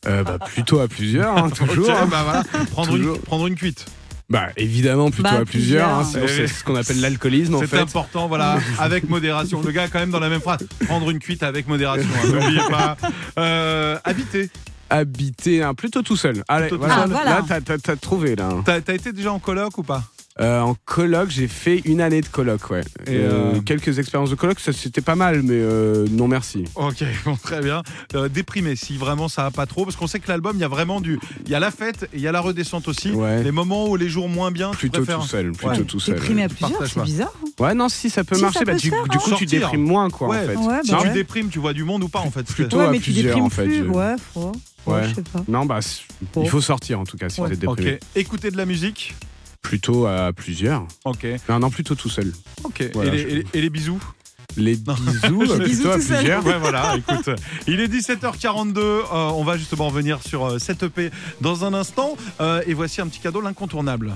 Euh, 0.07 0.23
bah, 0.23 0.39
plutôt 0.39 0.79
à 0.79 0.87
plusieurs, 0.87 1.37
hein, 1.37 1.49
toujours. 1.55 1.87
Bah 2.09 2.23
voilà. 2.23 2.43
Prendre, 2.71 2.95
une, 2.95 3.17
prendre 3.19 3.47
une 3.47 3.55
cuite. 3.55 3.85
Bah 4.29 4.47
évidemment 4.57 5.09
plutôt 5.09 5.23
Bah, 5.29 5.37
à 5.39 5.45
plusieurs. 5.45 5.87
hein, 5.89 6.03
sinon 6.03 6.25
plusieurs. 6.25 6.49
c'est 6.49 6.53
ce 6.53 6.63
qu'on 6.63 6.75
appelle 6.75 6.99
l'alcoolisme 6.99 7.55
en 7.55 7.59
C'est 7.59 7.67
fait. 7.67 7.79
important, 7.79 8.27
voilà, 8.27 8.57
avec 8.79 9.09
modération. 9.09 9.61
Le 9.61 9.71
gars, 9.71 9.87
quand 9.87 9.99
même, 9.99 10.11
dans 10.11 10.19
la 10.19 10.29
même 10.29 10.41
phrase, 10.41 10.59
prendre 10.85 11.09
une 11.09 11.19
cuite 11.19 11.43
avec 11.43 11.67
modération. 11.67 12.07
hein, 12.23 12.27
N'oubliez 12.33 12.61
pas. 12.69 12.97
Euh, 13.39 13.97
habiter. 14.03 14.49
Habiter 14.89 15.63
hein, 15.63 15.73
plutôt 15.73 16.01
tout 16.01 16.15
seul. 16.15 16.43
Allez, 16.47 16.67
Plutôt 16.67 16.75
tout 16.77 16.87
voilà. 16.87 17.03
seul. 17.03 17.11
Ah, 17.15 17.23
voilà. 17.23 17.59
Là 17.59 17.77
t'as- 17.81 17.95
trouvé 17.97 18.35
là. 18.35 18.49
T'as 18.65 18.79
t'as 18.81 18.93
été 18.93 19.11
déjà 19.11 19.31
en 19.33 19.39
coloc 19.39 19.77
ou 19.77 19.83
pas? 19.83 20.03
Euh, 20.39 20.59
en 20.61 20.75
coloc, 20.85 21.29
j'ai 21.29 21.47
fait 21.47 21.79
une 21.85 21.99
année 21.99 22.21
de 22.21 22.27
coloc, 22.27 22.69
ouais. 22.69 22.81
Et, 23.07 23.15
Euh, 23.15 23.53
euh, 23.55 23.61
Quelques 23.61 23.97
expériences 23.97 24.29
de 24.29 24.35
coloc, 24.35 24.59
ça 24.59 24.71
c'était 24.71 25.01
pas 25.01 25.15
mal, 25.15 25.41
mais 25.41 25.55
euh, 25.55 26.05
non 26.11 26.27
merci. 26.27 26.63
Ok, 26.75 27.03
bon, 27.25 27.35
très 27.35 27.59
bien. 27.61 27.81
Euh, 28.13 28.29
déprimé, 28.29 28.75
si 28.75 28.97
vraiment 28.97 29.29
ça 29.29 29.43
va 29.43 29.51
pas 29.51 29.65
trop, 29.65 29.83
parce 29.83 29.95
qu'on 29.95 30.05
sait 30.07 30.19
que 30.19 30.27
l'album, 30.27 30.55
il 30.55 30.61
y 30.61 30.63
a 30.63 30.67
vraiment 30.67 31.01
du. 31.01 31.19
Il 31.45 31.51
y 31.51 31.55
a 31.55 31.59
la 31.59 31.71
fête 31.71 32.03
et 32.13 32.17
il 32.17 32.21
y 32.21 32.27
a 32.27 32.31
la 32.31 32.39
redescente 32.41 32.87
aussi. 32.87 33.09
Ouais. 33.11 33.41
Les 33.43 33.51
moments 33.51 33.87
où 33.89 33.95
les 33.95 34.09
jours 34.09 34.29
moins 34.29 34.51
bien, 34.51 34.71
tu 34.71 34.77
Plutôt 34.77 34.97
préfères. 35.01 35.21
tout 35.21 35.27
seul, 35.27 35.51
plutôt 35.53 35.67
Ouais. 35.69 35.83
tout 35.83 35.99
seul. 35.99 36.15
Déprimé 36.15 36.43
à 36.43 36.49
Tu 36.49 36.55
plusieurs, 36.55 36.85
c'est 36.87 37.01
bizarre. 37.03 37.33
hein. 37.43 37.63
Ouais, 37.63 37.73
non, 37.73 37.89
si 37.89 38.09
ça 38.11 38.23
peut 38.23 38.35
Si, 38.35 38.41
marcher, 38.43 38.59
ça 38.59 38.65
bah, 38.65 38.73
peut 38.73 38.77
du, 38.79 38.89
se 38.89 38.93
faire, 38.93 39.03
du 39.07 39.17
hein. 39.17 39.21
coup 39.23 39.31
tu 39.35 39.45
déprimes 39.47 39.81
moins, 39.83 40.09
quoi, 40.11 40.27
Ouais. 40.29 40.37
en 40.37 40.41
fait. 40.45 40.55
Ouais, 40.55 40.79
Si 40.83 40.91
bah 40.91 40.97
tu 41.01 41.07
ouais. 41.07 41.13
déprimes, 41.13 41.49
tu 41.49 41.57
vois 41.59 41.73
du 41.73 41.83
monde 41.83 42.03
ou 42.03 42.09
pas 42.09 42.19
en 42.19 42.29
fait 42.29 42.43
Plutôt 42.43 42.77
Ouais, 42.77 42.85
à 42.85 42.91
mais 42.91 42.97
tu 42.99 43.05
plusieurs, 43.05 43.25
déprimes 43.25 43.45
en 43.45 43.49
fait, 43.49 43.63
plus. 43.65 43.77
je- 43.77 43.83
Ouais, 43.85 44.15
faut. 44.33 44.51
Ouais, 44.85 44.93
Ouais. 44.93 45.07
je 45.09 45.15
sais 45.15 45.21
pas. 45.23 45.43
Non, 45.47 45.65
bah, 45.65 45.79
il 46.37 46.47
faut 46.49 46.61
sortir 46.61 46.99
en 46.99 47.05
tout 47.05 47.17
cas 47.17 47.27
si 47.29 47.41
Ouais. 47.41 47.47
vous 47.47 47.53
êtes 47.53 47.63
Ok. 47.67 47.77
déprimé. 47.77 47.99
Écouter 48.15 48.51
de 48.51 48.57
la 48.57 48.65
musique. 48.65 49.15
Plutôt 49.67 50.07
à 50.07 50.31
plusieurs. 50.31 50.85
Ok. 51.03 51.27
Non, 51.49 51.59
non, 51.59 51.69
plutôt 51.69 51.93
tout 51.95 52.09
seul. 52.09 52.31
Ok. 52.63 52.89
Voilà, 52.93 53.13
et, 53.13 53.17
les, 53.17 53.21
je- 53.21 53.27
et 53.27 53.35
les- 53.35 53.45
et 53.53 53.61
les 53.61 53.69
bisous 53.69 53.99
Les 54.55 54.75
bisous, 54.77 55.41
euh, 55.51 55.57
Les 55.59 55.65
bisous 55.65 55.81
plutôt 55.83 55.89
à 55.91 55.95
plusieurs. 55.97 56.45
Ouais, 56.45 56.57
voilà, 56.57 56.95
écoute. 56.97 57.29
Il 57.67 57.81
est 57.81 57.87
17h42. 57.89 58.77
euh, 58.79 59.01
on 59.11 59.43
va 59.43 59.57
justement 59.57 59.87
revenir 59.89 60.19
sur 60.23 60.45
euh, 60.45 60.57
cette 60.57 60.83
EP 60.83 61.11
dans 61.41 61.65
un 61.65 61.73
instant. 61.73 62.15
Euh, 62.39 62.61
et 62.65 62.73
voici 62.73 63.01
un 63.01 63.07
petit 63.07 63.19
cadeau, 63.19 63.41
l'incontournable. 63.41 64.15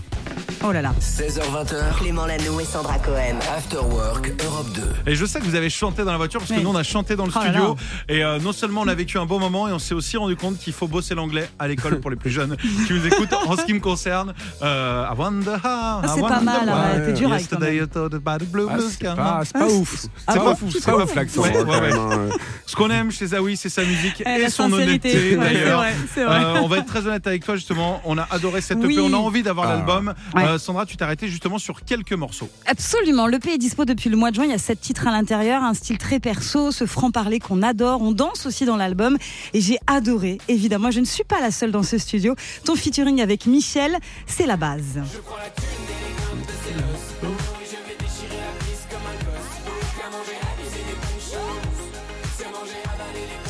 Oh 0.64 0.72
là 0.72 0.82
là. 0.84 0.94
16h20h, 1.00 1.98
Clément 2.00 2.28
Lanoux 2.28 2.60
et 2.60 2.66
Sandra 2.66 3.00
Cohen. 3.00 3.36
After 3.58 3.78
Work 3.78 4.32
Europe 4.46 4.68
2. 5.06 5.12
Et 5.12 5.16
je 5.16 5.26
sais 5.26 5.40
que 5.40 5.46
vous 5.46 5.56
avez 5.56 5.72
chanté 5.72 6.04
dans 6.04 6.12
la 6.12 6.18
voiture 6.18 6.40
parce 6.40 6.52
que 6.52 6.58
Oui. 6.58 6.64
nous 6.64 6.70
on 6.70 6.76
a 6.76 6.84
chanté 6.84 7.16
dans 7.16 7.26
le 7.26 7.32
Oh 7.36 7.40
studio. 7.42 7.64
là. 8.08 8.14
Et 8.16 8.24
euh, 8.24 8.38
non 8.38 8.52
seulement 8.52 8.82
on 8.82 8.88
a 8.88 8.94
vécu 8.94 9.18
un 9.18 9.26
bon 9.26 9.40
moment 9.40 9.68
et 9.68 9.72
on 9.72 9.80
s'est 9.80 9.96
aussi 9.96 10.18
rendu 10.18 10.36
compte 10.36 10.60
qu'il 10.60 10.74
faut 10.74 10.88
bosser 10.88 11.16
l'anglais 11.16 11.50
à 11.58 11.68
l'école 11.68 12.00
pour 12.00 12.12
les 12.12 12.16
plus 12.16 12.30
jeunes 12.30 12.58
qui 12.88 12.94
nous 12.94 13.08
écoutent. 13.08 13.34
En 13.48 13.58
ce 13.58 13.66
qui 13.66 13.74
me 13.74 13.80
concerne, 13.80 14.34
euh, 14.62 15.06
I 15.12 15.18
wonder 15.18 15.50
how, 15.50 15.58
Ah, 15.64 16.02
c'est 16.14 16.22
pas 16.22 16.42
mal, 16.42 16.70
ouais, 16.70 17.06
t'es 17.08 17.14
dur 17.14 17.30
avec 17.32 17.42
Yesterday 17.42 17.66
toi-même. 17.66 17.80
you 17.80 17.88
thought 17.88 18.14
about 18.14 18.46
the 18.46 18.50
blue, 18.50 18.68
Ah, 18.70 18.74
blue 18.76 18.84
c'est 18.84 18.94
sky. 19.08 19.16
pas, 19.16 19.42
c'est 19.44 19.54
pas 19.54 19.68
ouf. 19.68 19.96
C'est 20.30 20.36
pas 20.40 20.56
fou, 20.56 20.68
C'est 20.72 20.86
pas 20.86 20.98
ouf 20.98 21.16
l'accent. 21.16 21.42
Ouais, 21.42 21.58
ouais, 21.58 21.64
quand 21.66 21.72
ouais. 21.72 21.82
même, 21.82 21.98
hein. 21.98 22.30
Ce 22.68 22.76
qu'on 22.76 22.90
aime 22.92 23.12
chez 23.12 23.26
Zawi, 23.28 23.58
c'est 23.58 23.70
sa 23.70 23.84
musique 23.84 24.22
et 24.22 24.40
la 24.42 24.50
son 24.52 24.70
sincérité. 24.70 25.10
honnêteté 25.12 25.38
d'ailleurs. 25.38 25.84
Euh, 26.20 26.60
on 26.62 26.68
va 26.68 26.78
être 26.78 26.86
très 26.86 27.08
honnête 27.08 27.26
avec 27.26 27.44
toi 27.46 27.56
justement. 27.56 28.00
On 28.06 28.18
a 28.20 28.28
adoré 28.30 28.62
cette 28.62 28.78
Oui. 28.78 28.94
EP, 28.94 29.02
on 29.02 29.14
a 29.14 29.18
envie 29.18 29.42
d'avoir 29.42 29.68
Ah. 29.68 29.74
l'album. 29.76 30.14
Euh, 30.52 30.58
Sandra, 30.58 30.86
tu 30.86 30.98
t'es 30.98 31.04
arrêtée 31.04 31.28
justement 31.28 31.58
sur 31.58 31.84
quelques 31.84 32.14
morceaux. 32.14 32.50
Absolument. 32.66 33.28
Le 33.28 33.38
est 33.48 33.58
dispo 33.58 33.86
depuis 33.86 34.10
le 34.10 34.18
mois 34.18 34.32
de 34.32 34.36
juin. 34.36 34.46
Il 34.46 34.52
y 34.52 34.54
a 34.54 34.58
sept 34.58 34.80
titres 34.82 35.08
à 35.08 35.12
l'intérieur, 35.12 35.64
un 35.64 35.74
style 35.74 35.98
très 35.98 36.20
perso, 36.20 36.72
ce 36.72 36.86
franc-parler 36.86 37.40
qu'on 37.40 37.62
adore. 37.62 38.02
On 38.02 38.12
danse 38.12 38.46
aussi 38.46 38.66
dans 38.66 38.78
l'album. 38.78 39.18
Et 39.54 39.62
j'ai 39.62 39.78
adoré, 39.88 40.38
évidemment. 40.48 40.92
Je 40.92 41.00
ne 41.00 41.06
suis 41.06 41.24
pas 41.24 41.40
la 41.40 41.52
seule 41.52 41.72
dans 41.72 41.84
ce 41.84 41.98
studio. 41.98 42.36
Ton 42.66 42.76
featuring 42.76 43.22
avec 43.22 43.46
Michel, 43.46 43.98
c'est 44.28 44.46
la 44.46 44.58
base. 44.58 45.00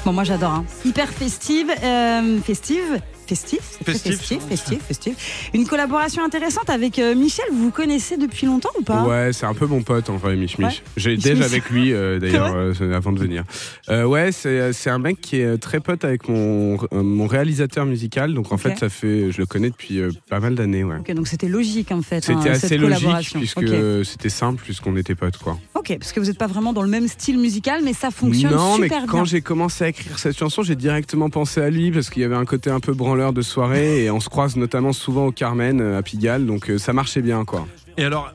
Bon, 0.05 0.13
moi 0.13 0.23
j'adore. 0.23 0.51
hein. 0.51 0.65
Hyper 0.83 1.07
festive, 1.09 1.71
euh, 1.83 2.39
festive. 2.41 2.99
Festif, 3.31 3.61
Festif. 3.85 4.17
festif, 4.17 4.43
festif, 4.49 4.79
festif. 4.83 5.49
Une 5.53 5.65
collaboration 5.65 6.21
intéressante 6.21 6.69
avec 6.69 6.99
euh, 6.99 7.15
Michel. 7.15 7.45
Vous 7.53 7.63
vous 7.63 7.71
connaissez 7.71 8.17
depuis 8.17 8.45
longtemps 8.45 8.71
ou 8.77 8.81
pas? 8.81 9.03
Ouais, 9.05 9.31
c'est 9.31 9.45
un 9.45 9.53
peu 9.53 9.67
mon 9.67 9.83
pote 9.83 10.09
en 10.09 10.17
vrai, 10.17 10.35
Mich 10.35 10.57
Mich. 10.57 10.67
Ouais. 10.67 10.73
J'ai 10.97 11.11
Mich 11.11 11.23
déjà 11.23 11.35
Mich. 11.35 11.45
avec 11.45 11.69
lui 11.69 11.93
euh, 11.93 12.19
d'ailleurs 12.19 12.53
euh, 12.53 12.93
avant 12.93 13.13
de 13.13 13.19
venir. 13.19 13.45
Euh, 13.87 14.03
ouais, 14.03 14.33
c'est 14.33 14.73
c'est 14.73 14.89
un 14.89 14.99
mec 14.99 15.21
qui 15.21 15.37
est 15.37 15.57
très 15.59 15.79
pote 15.79 16.03
avec 16.03 16.27
mon 16.27 16.77
mon 16.91 17.25
réalisateur 17.25 17.85
musical. 17.85 18.33
Donc 18.33 18.51
en 18.51 18.57
fait, 18.57 18.77
ça 18.77 18.89
fait 18.89 19.31
je 19.31 19.37
le 19.37 19.45
connais 19.45 19.69
depuis 19.69 19.99
euh, 20.01 20.11
pas 20.29 20.41
mal 20.41 20.55
d'années. 20.55 20.83
Ouais. 20.83 20.97
Ok, 20.97 21.13
donc 21.13 21.29
c'était 21.29 21.47
logique 21.47 21.93
en 21.93 22.01
fait. 22.01 22.25
C'était 22.25 22.49
hein, 22.49 22.51
assez 22.51 22.67
cette 22.67 22.81
logique 22.81 22.97
collaboration. 22.99 23.39
puisque 23.39 24.05
c'était 24.05 24.27
simple 24.29 24.61
puisqu'on 24.61 24.97
était 24.97 25.15
potes 25.15 25.37
quoi. 25.37 25.57
Ok, 25.75 25.95
parce 25.97 26.11
que 26.11 26.19
vous 26.19 26.25
n'êtes 26.25 26.37
pas 26.37 26.47
vraiment 26.47 26.73
dans 26.73 26.83
le 26.83 26.89
même 26.89 27.07
style 27.07 27.39
musical, 27.39 27.79
mais 27.81 27.93
ça 27.93 28.11
fonctionne 28.11 28.51
non, 28.51 28.77
mais 28.77 28.89
super 28.89 29.05
quand 29.07 29.19
bien. 29.19 29.23
j'ai 29.23 29.39
commencé 29.39 29.85
à 29.85 29.87
écrire 29.87 30.19
cette 30.19 30.37
chanson, 30.37 30.63
j'ai 30.63 30.75
directement 30.75 31.29
pensé 31.29 31.61
à 31.61 31.69
lui 31.69 31.91
parce 31.91 32.09
qu'il 32.09 32.21
y 32.21 32.25
avait 32.25 32.35
un 32.35 32.43
côté 32.43 32.69
un 32.69 32.81
peu 32.81 32.93
branleur 32.93 33.20
de 33.31 33.41
soirée 33.43 34.03
et 34.05 34.11
on 34.11 34.19
se 34.19 34.29
croise 34.29 34.55
notamment 34.55 34.91
souvent 34.93 35.27
au 35.27 35.31
Carmen 35.31 35.79
euh, 35.79 35.97
à 35.99 36.01
Pigalle, 36.01 36.45
donc 36.47 36.69
euh, 36.69 36.77
ça 36.79 36.93
marchait 36.93 37.21
bien 37.21 37.45
quoi. 37.45 37.67
Et 37.97 38.03
alors, 38.03 38.33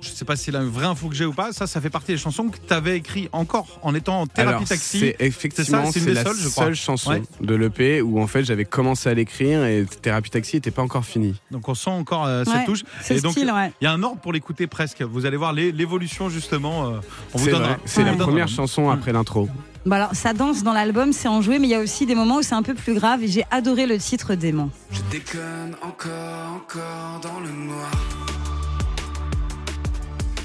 je 0.00 0.08
sais 0.08 0.24
pas 0.24 0.34
si 0.34 0.44
c'est 0.44 0.50
la 0.52 0.64
vraie 0.64 0.86
info 0.86 1.08
que 1.08 1.14
j'ai 1.14 1.24
ou 1.24 1.32
pas, 1.32 1.52
ça, 1.52 1.66
ça 1.68 1.80
fait 1.80 1.88
partie 1.90 2.10
des 2.12 2.18
chansons 2.18 2.48
que 2.48 2.56
tu 2.58 2.74
avais 2.74 2.96
écrit 2.96 3.28
encore 3.32 3.78
en 3.82 3.94
étant 3.94 4.22
en 4.22 4.26
thérapie 4.26 4.48
Alors, 4.56 4.64
taxi. 4.68 4.98
C'est 4.98 5.16
effectivement 5.20 5.84
c'est 5.92 6.00
une 6.00 6.04
c'est 6.06 6.10
des 6.10 6.14
la 6.14 6.24
seules, 6.24 6.36
je 6.40 6.48
crois. 6.48 6.64
seule 6.64 6.74
chanson 6.74 7.10
Ouais. 7.12 7.22
de 7.40 7.54
l'EP 7.54 8.02
où 8.02 8.20
en 8.20 8.26
fait 8.26 8.44
j'avais 8.44 8.64
commencé 8.64 9.08
à 9.08 9.14
l'écrire 9.14 9.64
et 9.64 9.84
Thérapie 10.02 10.30
Taxi 10.30 10.56
n'était 10.56 10.70
pas 10.72 10.82
encore 10.82 11.04
fini. 11.04 11.34
Donc 11.52 11.68
on 11.68 11.74
sent 11.74 11.90
encore 11.90 12.26
euh, 12.26 12.42
cette 12.44 12.52
Ouais, 12.54 12.64
touche. 12.64 12.82
Et 13.10 13.20
donc, 13.20 13.32
style, 13.32 13.52
ouais. 13.52 13.72
il 13.80 13.84
y 13.84 13.86
a 13.86 13.92
un 13.92 14.02
ordre 14.02 14.20
pour 14.20 14.32
l'écouter 14.32 14.66
presque. 14.66 15.02
Vous 15.02 15.24
allez 15.24 15.36
voir 15.36 15.52
l'évolution 15.52 16.28
justement. 16.28 16.88
euh, 16.88 17.00
on 17.34 17.38
vous 17.38 17.44
C'est 17.44 17.50
donnera. 17.52 17.68
vrai, 17.68 17.78
c'est 17.84 18.04
la 18.04 18.12
première 18.14 18.48
chanson 18.48 18.90
après 18.90 19.12
l'intro. 19.12 19.48
Bah 19.84 19.96
alors, 19.96 20.14
ça 20.14 20.32
danse 20.32 20.62
dans 20.62 20.72
l'album, 20.72 21.12
c'est 21.12 21.26
enjoué, 21.28 21.58
mais 21.58 21.66
il 21.66 21.70
y 21.70 21.74
a 21.74 21.80
aussi 21.80 22.06
des 22.06 22.14
moments 22.14 22.36
où 22.36 22.42
c'est 22.42 22.54
un 22.54 22.62
peu 22.62 22.74
plus 22.74 22.94
grave 22.94 23.24
et 23.24 23.28
j'ai 23.28 23.44
adoré 23.50 23.86
le 23.86 23.98
titre 23.98 24.34
Démon. 24.36 24.70
Je 24.92 25.00
déconne 25.10 25.74
encore, 25.82 26.52
encore 26.56 27.20
dans 27.20 27.40
le 27.40 27.50
noir. 27.50 27.90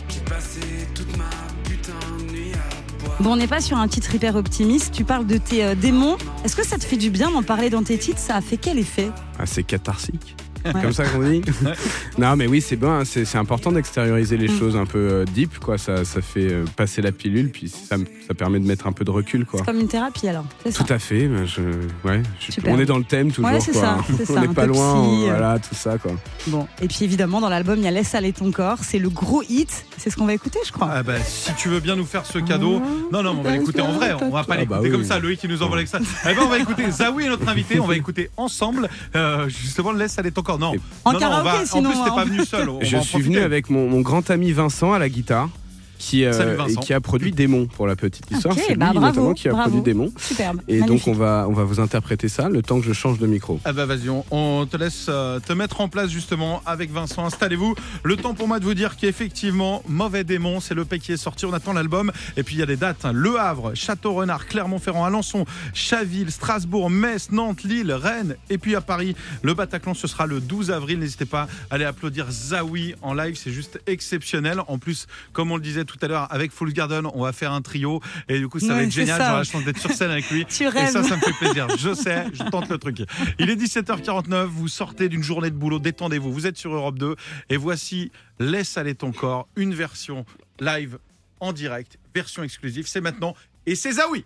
J'ai 0.09 0.19
passé 0.21 0.59
toute 0.95 1.15
ma 1.17 1.29
putain 1.69 1.93
de 2.17 2.31
nuit 2.31 2.51
à 2.53 3.03
boire. 3.05 3.17
Bon, 3.19 3.33
on 3.33 3.35
n'est 3.35 3.45
pas 3.47 3.61
sur 3.61 3.77
un 3.77 3.87
titre 3.87 4.13
hyper 4.15 4.35
optimiste, 4.35 4.91
tu 4.91 5.03
parles 5.03 5.27
de 5.27 5.37
tes 5.37 5.63
euh, 5.63 5.75
démons. 5.75 6.17
Est-ce 6.43 6.55
que 6.55 6.65
ça 6.65 6.79
te 6.79 6.83
fait 6.83 6.97
du 6.97 7.11
bien 7.11 7.29
d'en 7.29 7.43
parler 7.43 7.69
dans 7.69 7.83
tes 7.83 7.99
titres? 7.99 8.19
Ça 8.19 8.37
a 8.37 8.41
fait 8.41 8.57
quel 8.57 8.79
effet? 8.79 9.11
Ah, 9.37 9.45
c'est 9.45 9.63
catharsique. 9.63 10.35
Ouais. 10.65 10.81
Comme 10.81 10.91
ça 10.93 11.05
qu'on 11.05 11.21
dit 11.21 11.43
Non, 12.17 12.35
mais 12.35 12.47
oui, 12.47 12.59
c'est 12.59 12.75
bien. 12.75 12.99
hein, 13.01 13.05
C'est 13.05 13.23
c'est 13.23 13.37
important 13.37 13.71
d'extérioriser 13.71 14.35
les 14.35 14.47
Mm. 14.47 14.59
choses 14.59 14.75
un 14.75 14.85
peu 14.87 14.97
euh, 14.97 15.25
deep, 15.25 15.59
quoi. 15.59 15.77
Ça, 15.77 16.03
ça 16.03 16.21
fait 16.21 16.51
euh, 16.51 16.65
passer 16.75 17.03
la 17.03 17.11
pilule, 17.11 17.51
puis 17.51 17.69
ça, 17.69 17.95
ça 18.27 18.33
permet 18.33 18.59
de 18.59 18.65
mettre 18.67 18.87
un 18.87 18.91
peu 18.91 19.05
de 19.05 19.11
recul, 19.11 19.45
quoi. 19.45 19.59
C'est 19.61 19.65
comme 19.65 19.79
une 19.79 19.87
thérapie 19.87 20.27
alors, 20.27 20.43
c'est 20.63 20.71
ça 20.71 20.83
Tout 20.83 20.91
à 20.93 20.99
fait. 20.99 21.27
ben, 21.27 21.45
Je, 21.45 21.61
ouais, 22.07 22.21
je- 22.39 22.59
on 22.69 22.77
est 22.79 22.85
dans 22.85 22.97
le 22.97 23.03
thème 23.05 23.31
toujours. 23.31 23.49
Ouais, 23.49 23.59
c'est 23.61 23.71
quoi. 23.71 23.81
ça, 23.81 23.97
c'est 24.25 24.37
on 24.37 24.41
n'est 24.41 24.47
pas 24.49 24.65
loin. 24.65 25.01
psy, 25.01 25.23
euh. 25.23 25.29
voilà, 25.29 25.59
tout 25.59 25.73
ça, 25.75 25.97
quoi. 25.97 26.11
Bon, 26.47 26.67
et 26.81 26.87
puis 26.87 26.99
évidemment, 27.03 27.39
dans 27.41 27.49
l'album, 27.49 27.77
il 27.79 27.83
y 27.85 27.87
a 27.87 27.91
Laisse 27.91 28.13
aller 28.15 28.33
ton 28.33 28.51
corps, 28.51 28.79
c'est 28.81 28.99
le 28.99 29.09
gros 29.09 29.43
hit, 29.49 29.85
c'est 29.97 30.09
ce 30.09 30.15
qu'on 30.17 30.25
va 30.25 30.33
écouter, 30.33 30.59
je 30.65 30.71
crois. 30.71 30.89
Ah 30.91 31.03
bah, 31.03 31.13
si 31.25 31.53
tu 31.55 31.69
veux 31.69 31.79
bien 31.79 31.95
nous 31.95 32.05
faire 32.05 32.25
ce 32.25 32.39
cadeau, 32.39 32.81
non 33.11 33.23
non, 33.23 33.33
mais 33.33 33.39
on 33.39 33.43
va 33.43 33.51
l'écouter 33.51 33.81
en 33.81 33.91
vrai. 33.93 34.13
On 34.21 34.29
va 34.29 34.43
pas 34.43 34.53
Ah 34.55 34.57
l'écouter 34.57 34.79
bah 34.79 34.79
oui. 34.83 34.91
comme 34.91 35.03
ça. 35.03 35.19
Loïc 35.19 35.39
qui 35.39 35.47
nous 35.47 35.63
envoie 35.63 35.77
avec 35.77 35.87
ça. 35.87 35.99
Eh 36.29 36.33
ben 36.33 36.41
on 36.43 36.49
va 36.49 36.59
écouter 36.59 36.89
Zawi 36.91 37.25
est 37.25 37.29
notre 37.29 37.47
invité. 37.47 37.79
On 37.79 37.87
va 37.87 37.95
écouter 37.95 38.29
ensemble. 38.37 38.89
euh, 39.15 39.47
justement, 39.49 39.91
laisse 39.93 40.17
aller 40.19 40.31
ton 40.31 40.41
corps. 40.41 40.59
Non, 40.59 40.73
En 41.05 41.13
non, 41.13 41.19
non, 41.19 41.27
on 41.39 41.43
va- 41.43 41.65
sinon, 41.65 41.89
En 41.89 41.93
plus, 41.93 42.03
t'es 42.03 42.09
hein. 42.09 42.15
pas 42.15 42.25
venu 42.25 42.45
seul. 42.45 42.69
On 42.69 42.79
Je 42.81 42.97
suis 42.97 43.21
venu 43.21 43.39
avec 43.39 43.69
mon, 43.69 43.89
mon 43.89 44.01
grand 44.01 44.29
ami 44.29 44.51
Vincent 44.51 44.91
à 44.93 44.99
la 44.99 45.09
guitare. 45.09 45.49
Qui, 45.97 46.25
euh, 46.25 46.65
et 46.67 46.75
qui 46.75 46.93
a 46.93 47.01
produit 47.01 47.31
Démon 47.31 47.65
pour 47.67 47.87
la 47.87 47.95
petite 47.95 48.29
histoire. 48.31 48.55
C'est 48.55 48.69
lui 48.69 48.75
bah, 48.77 48.91
bravo, 48.93 49.05
notamment 49.07 49.33
qui 49.33 49.47
a 49.47 49.51
bravo. 49.51 49.69
produit 49.69 49.83
Démon. 49.83 50.11
Superbe. 50.17 50.61
Et 50.67 50.81
donc 50.81 51.07
on 51.07 51.13
va, 51.13 51.45
on 51.49 51.53
va 51.53 51.63
vous 51.63 51.79
interpréter 51.79 52.27
ça 52.29 52.49
le 52.49 52.61
temps 52.61 52.79
que 52.79 52.85
je 52.85 52.93
change 52.93 53.19
de 53.19 53.27
micro. 53.27 53.59
Ah 53.65 53.73
bah 53.73 53.85
vas-y, 53.85 54.09
on, 54.09 54.23
on 54.31 54.65
te 54.65 54.77
laisse 54.77 55.07
euh, 55.09 55.39
te 55.39 55.53
mettre 55.53 55.81
en 55.81 55.89
place 55.89 56.09
justement 56.09 56.61
avec 56.65 56.91
Vincent. 56.91 57.25
Installez-vous. 57.25 57.75
Le 58.03 58.15
temps 58.15 58.33
pour 58.33 58.47
moi 58.47 58.59
de 58.59 58.65
vous 58.65 58.73
dire 58.73 58.95
qu'effectivement, 58.97 59.83
Mauvais 59.87 60.23
Démon, 60.23 60.59
c'est 60.59 60.73
le 60.75 60.85
P 60.85 60.99
qui 60.99 61.11
est 61.13 61.17
sorti. 61.17 61.45
On 61.45 61.53
attend 61.53 61.73
l'album. 61.73 62.11
Et 62.35 62.43
puis 62.43 62.55
il 62.55 62.59
y 62.59 62.63
a 62.63 62.65
des 62.67 62.77
dates. 62.77 63.05
hein. 63.05 63.11
Le 63.13 63.39
Havre, 63.39 63.73
Château-Renard, 63.75 64.47
Clermont-Ferrand, 64.47 65.05
Alençon, 65.05 65.45
Chaville, 65.73 66.31
Strasbourg, 66.31 66.89
Metz, 66.89 67.29
Nantes, 67.31 67.63
Lille, 67.63 67.91
Rennes. 67.91 68.35
Et 68.49 68.57
puis 68.57 68.75
à 68.75 68.81
Paris, 68.81 69.15
le 69.41 69.53
Bataclan, 69.53 69.93
ce 69.93 70.07
sera 70.07 70.25
le 70.25 70.39
12 70.39 70.71
avril. 70.71 70.99
N'hésitez 70.99 71.25
pas 71.25 71.47
à 71.69 71.75
aller 71.75 71.85
applaudir 71.85 72.27
Zawi 72.31 72.95
en 73.01 73.13
live. 73.13 73.35
C'est 73.35 73.51
juste 73.51 73.79
exceptionnel. 73.87 74.61
En 74.67 74.77
plus, 74.77 75.07
comme 75.33 75.51
on 75.51 75.55
le 75.57 75.61
disait 75.61 75.85
tout 75.87 75.97
à 76.01 76.07
l'heure, 76.07 76.31
avec 76.31 76.51
Full 76.51 76.71
Garden, 76.73 77.07
on 77.13 77.23
va 77.23 77.33
faire 77.33 77.51
un 77.51 77.61
trio. 77.63 78.01
Et 78.29 78.37
du 78.37 78.47
coup, 78.47 78.59
ça 78.59 78.75
va 78.75 78.83
être 78.83 78.91
génial. 78.91 79.19
J'aurai 79.19 79.37
la 79.37 79.43
chance 79.43 79.63
d'être 79.63 79.79
sur 79.79 79.91
scène 79.91 80.11
avec 80.11 80.29
lui. 80.29 80.45
Tu 80.49 80.63
Et 80.63 80.67
rêves. 80.69 80.91
ça, 80.91 81.01
ça 81.03 81.15
me 81.15 81.21
fait 81.21 81.33
plaisir. 81.33 81.67
Je 81.77 81.93
sais, 81.93 82.25
je 82.33 82.43
tente 82.43 82.69
le 82.69 82.77
truc. 82.77 83.01
Il 83.39 83.49
est 83.49 83.55
17h49, 83.55 84.45
vous 84.45 84.67
sortez 84.67 85.09
d'une 85.09 85.23
journée 85.23 85.49
de 85.49 85.55
boulot, 85.55 85.79
détendez-vous. 85.79 86.31
Vous 86.31 86.45
êtes 86.45 86.57
sur 86.57 86.73
Europe 86.73 86.99
2 86.99 87.15
et 87.49 87.57
voici 87.57 88.11
Laisse 88.39 88.77
aller 88.77 88.93
ton 88.93 89.11
corps, 89.11 89.47
une 89.55 89.73
version 89.73 90.23
live 90.59 90.99
en 91.39 91.53
direct, 91.53 91.97
version 92.13 92.43
exclusive. 92.43 92.85
C'est 92.87 93.01
maintenant 93.01 93.35
et 93.65 93.75
c'est 93.75 93.93
Zawi. 93.93 94.25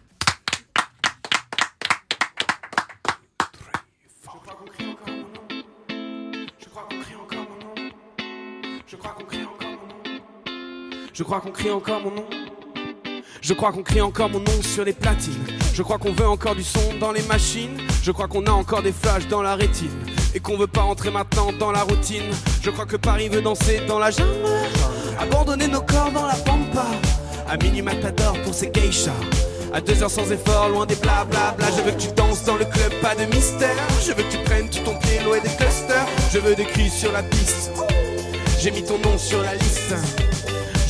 Je 11.13 11.23
crois 11.23 11.41
qu'on 11.41 11.51
crie 11.51 11.71
encore 11.71 12.01
mon 12.01 12.11
nom. 12.11 12.25
Je 13.41 13.53
crois 13.53 13.73
qu'on 13.73 13.83
crie 13.83 13.99
encore 13.99 14.29
mon 14.29 14.39
nom 14.39 14.61
sur 14.61 14.85
les 14.85 14.93
platines. 14.93 15.45
Je 15.73 15.83
crois 15.83 15.97
qu'on 15.97 16.13
veut 16.13 16.27
encore 16.27 16.55
du 16.55 16.63
son 16.63 16.79
dans 17.01 17.11
les 17.11 17.21
machines. 17.23 17.77
Je 18.01 18.11
crois 18.11 18.29
qu'on 18.29 18.45
a 18.45 18.51
encore 18.51 18.81
des 18.81 18.93
flashs 18.93 19.27
dans 19.27 19.41
la 19.41 19.55
rétine. 19.55 19.91
Et 20.33 20.39
qu'on 20.39 20.57
veut 20.57 20.67
pas 20.67 20.83
entrer 20.83 21.11
maintenant 21.11 21.51
dans 21.59 21.71
la 21.71 21.83
routine. 21.83 22.31
Je 22.61 22.69
crois 22.69 22.85
que 22.85 22.95
Paris 22.95 23.27
veut 23.27 23.41
danser 23.41 23.81
dans 23.87 23.99
la 23.99 24.09
jungle. 24.09 24.29
Abandonner 25.19 25.67
nos 25.67 25.81
corps 25.81 26.11
dans 26.13 26.25
la 26.25 26.35
pampa. 26.35 26.85
À 27.49 27.57
minuit 27.57 27.81
matador 27.81 28.39
pour 28.43 28.53
ses 28.53 28.71
geishas. 28.71 29.11
À 29.73 29.81
deux 29.81 30.01
heures 30.03 30.11
sans 30.11 30.31
effort, 30.31 30.69
loin 30.69 30.85
des 30.85 30.95
blablabla. 30.95 31.65
Je 31.77 31.81
veux 31.81 31.91
que 31.91 32.01
tu 32.01 32.11
danses 32.13 32.45
dans 32.45 32.55
le 32.55 32.65
club, 32.65 32.93
pas 33.01 33.15
de 33.15 33.25
mystère. 33.25 33.75
Je 34.01 34.13
veux 34.13 34.23
que 34.23 34.31
tu 34.31 34.37
prennes 34.45 34.69
tout 34.69 34.79
ton 34.83 34.97
pied, 34.99 35.17
et 35.17 35.41
des 35.41 35.55
clusters. 35.55 36.07
Je 36.31 36.39
veux 36.39 36.55
des 36.55 36.65
cris 36.65 36.89
sur 36.89 37.11
la 37.11 37.23
piste. 37.23 37.71
J'ai 38.59 38.71
mis 38.71 38.83
ton 38.83 38.97
nom 38.99 39.17
sur 39.17 39.41
la 39.41 39.55
liste. 39.55 40.30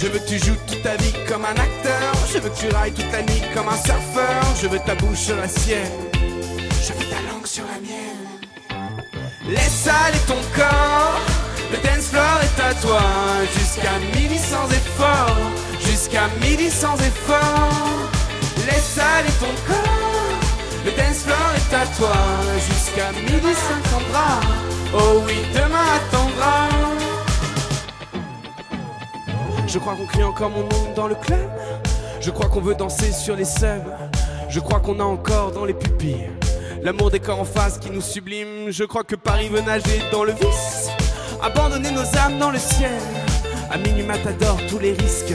Je 0.02 0.08
veux 0.08 0.18
que 0.18 0.28
tu 0.28 0.40
joues 0.40 0.58
toute 0.66 0.82
ta 0.82 0.96
vie 0.96 1.14
comme 1.28 1.46
un 1.46 1.52
acteur. 1.52 2.12
Je 2.34 2.40
veux 2.40 2.50
que 2.50 2.58
tu 2.58 2.68
railles 2.70 2.92
toute 2.92 3.12
la 3.12 3.22
nuit 3.22 3.44
comme 3.54 3.68
un 3.70 3.78
surfeur. 3.78 4.42
Je 4.60 4.68
veux 4.68 4.80
ta 4.80 4.96
bouche 4.96 5.20
sur 5.20 5.36
la 5.36 5.48
sienne. 5.48 6.10
Je 6.16 6.94
veux 6.94 7.06
ta 7.06 7.22
langue 7.32 7.46
sur 7.46 7.64
la 7.66 7.80
mienne. 7.80 8.82
Laisse 9.48 9.88
aller 9.88 10.18
ton 10.26 10.42
corps. 10.56 11.22
Le 11.72 11.78
dance 11.78 12.08
floor 12.08 12.40
est 12.42 12.62
à 12.64 12.74
toi. 12.82 13.02
Jusqu'à 13.56 14.00
midi 14.16 14.40
sans 14.40 14.68
effort. 14.72 15.38
Jusqu'à 15.86 16.28
midi 16.42 16.72
sans 16.72 16.96
effort. 16.96 18.10
Laisse 18.66 18.98
aller 18.98 19.34
ton 19.40 19.54
corps. 19.68 20.40
Le 20.84 20.92
dance 20.98 21.26
floor 21.26 21.52
est 21.58 21.76
à 21.76 21.86
toi. 21.96 22.16
Jusqu'à 22.58 23.12
midi 23.12 23.54
s'attendra. 23.54 24.40
Oh 24.96 25.22
oui, 25.28 25.46
demain 25.54 25.86
attendra. 25.96 27.01
Je 29.72 29.80
crois 29.80 29.96
qu'on 29.96 30.06
crie 30.06 30.24
encore 30.24 30.50
mon 30.50 30.64
nom 30.64 30.94
dans 30.96 31.08
le 31.08 31.16
club. 31.16 31.50
Je 32.20 32.30
crois 32.30 32.50
qu'on 32.50 32.62
veut 32.62 32.76
danser 32.76 33.12
sur 33.12 33.36
les 33.36 33.46
subs. 33.46 33.88
Je 34.50 34.60
crois 34.60 34.80
qu'on 34.80 35.00
a 35.00 35.04
encore 35.04 35.52
dans 35.52 35.66
les 35.66 35.74
pupilles 35.74 36.30
l'amour 36.84 37.12
des 37.12 37.20
corps 37.20 37.40
en 37.40 37.46
face 37.46 37.78
qui 37.78 37.90
nous 37.90 38.02
sublime. 38.02 38.70
Je 38.70 38.84
crois 38.84 39.04
que 39.04 39.16
Paris 39.16 39.50
veut 39.50 39.62
nager 39.62 40.02
dans 40.12 40.24
le 40.24 40.34
vice. 40.34 40.90
Abandonner 41.42 41.92
nos 41.92 42.06
âmes 42.18 42.40
dans 42.40 42.52
le 42.52 42.60
ciel. 42.60 43.00
À 43.72 43.78
minuit 43.78 44.04
matador, 44.04 44.58
tous 44.70 44.80
les 44.80 44.94
risques. 44.94 45.34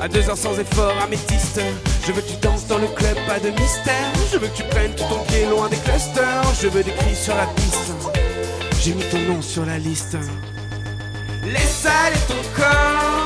À 0.00 0.08
deux 0.08 0.28
heures 0.28 0.36
sans 0.36 0.58
effort, 0.58 0.94
améthyste. 1.02 1.60
Je 2.06 2.12
veux 2.12 2.20
que 2.20 2.28
tu 2.28 2.36
danses 2.36 2.66
dans 2.66 2.78
le 2.78 2.88
club, 2.88 3.16
pas 3.26 3.38
de 3.38 3.50
mystère. 3.50 4.12
Je 4.32 4.38
veux 4.38 4.48
que 4.48 4.56
tu 4.56 4.64
prennes 4.64 4.94
tout 4.94 5.04
ton 5.04 5.22
pied 5.24 5.46
loin 5.46 5.68
des 5.68 5.76
clusters. 5.76 6.42
Je 6.60 6.68
veux 6.68 6.82
des 6.82 6.92
cris 6.92 7.14
sur 7.14 7.34
la 7.34 7.46
piste. 7.46 7.92
J'ai 8.80 8.94
mis 8.94 9.04
ton 9.04 9.20
nom 9.20 9.42
sur 9.42 9.64
la 9.64 9.78
liste. 9.78 10.16
Laisse 11.44 11.86
aller 11.86 12.18
ton 12.28 12.60
corps. 12.60 13.21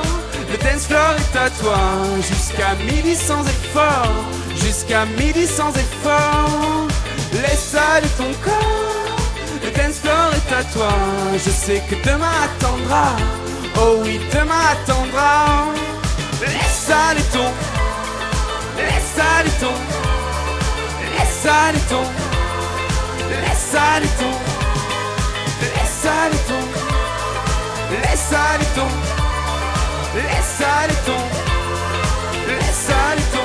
Le 0.57 0.71
dance 0.71 0.87
floor 0.87 1.15
est 1.17 1.37
à 1.37 1.49
toi. 1.49 1.77
Jusqu'à 2.17 2.75
midi 2.85 3.15
sans 3.15 3.43
effort. 3.43 4.11
Jusqu'à 4.55 5.05
midi 5.05 5.45
sans 5.45 5.69
effort. 5.71 6.87
Laisse 7.33 7.75
aller 7.75 8.07
ton 8.17 8.31
corps. 8.43 9.17
Le 9.63 9.69
dance 9.71 9.99
floor 9.99 10.31
est 10.33 10.53
à 10.53 10.63
toi. 10.73 10.89
Je 11.33 11.49
sais 11.49 11.83
que 11.89 11.95
demain 12.03 12.31
attendra. 12.45 13.15
Oh 13.79 14.01
oui, 14.03 14.19
demain 14.31 14.63
attendra. 14.71 15.65
Laisse 16.41 16.89
aller 16.89 17.23
ton. 17.33 17.51
Laisse 18.77 19.17
aller 19.37 19.51
ton. 19.59 19.75
Laisse 21.13 21.45
aller 21.45 21.79
ton. 21.89 22.03
Laisse 23.41 23.75
aller 23.75 24.09
ton. 24.19 24.33
Laisse 25.61 26.05
aller 26.05 26.37
ton. 26.47 26.63
Laisse 27.91 28.33
aller 28.33 28.65
ton. 28.75 29.06
Laisse 30.17 30.61
aller 30.61 30.95
ton. 31.05 31.23
Laisse 32.47 32.89
aller 32.89 33.21
ton. 33.31 33.36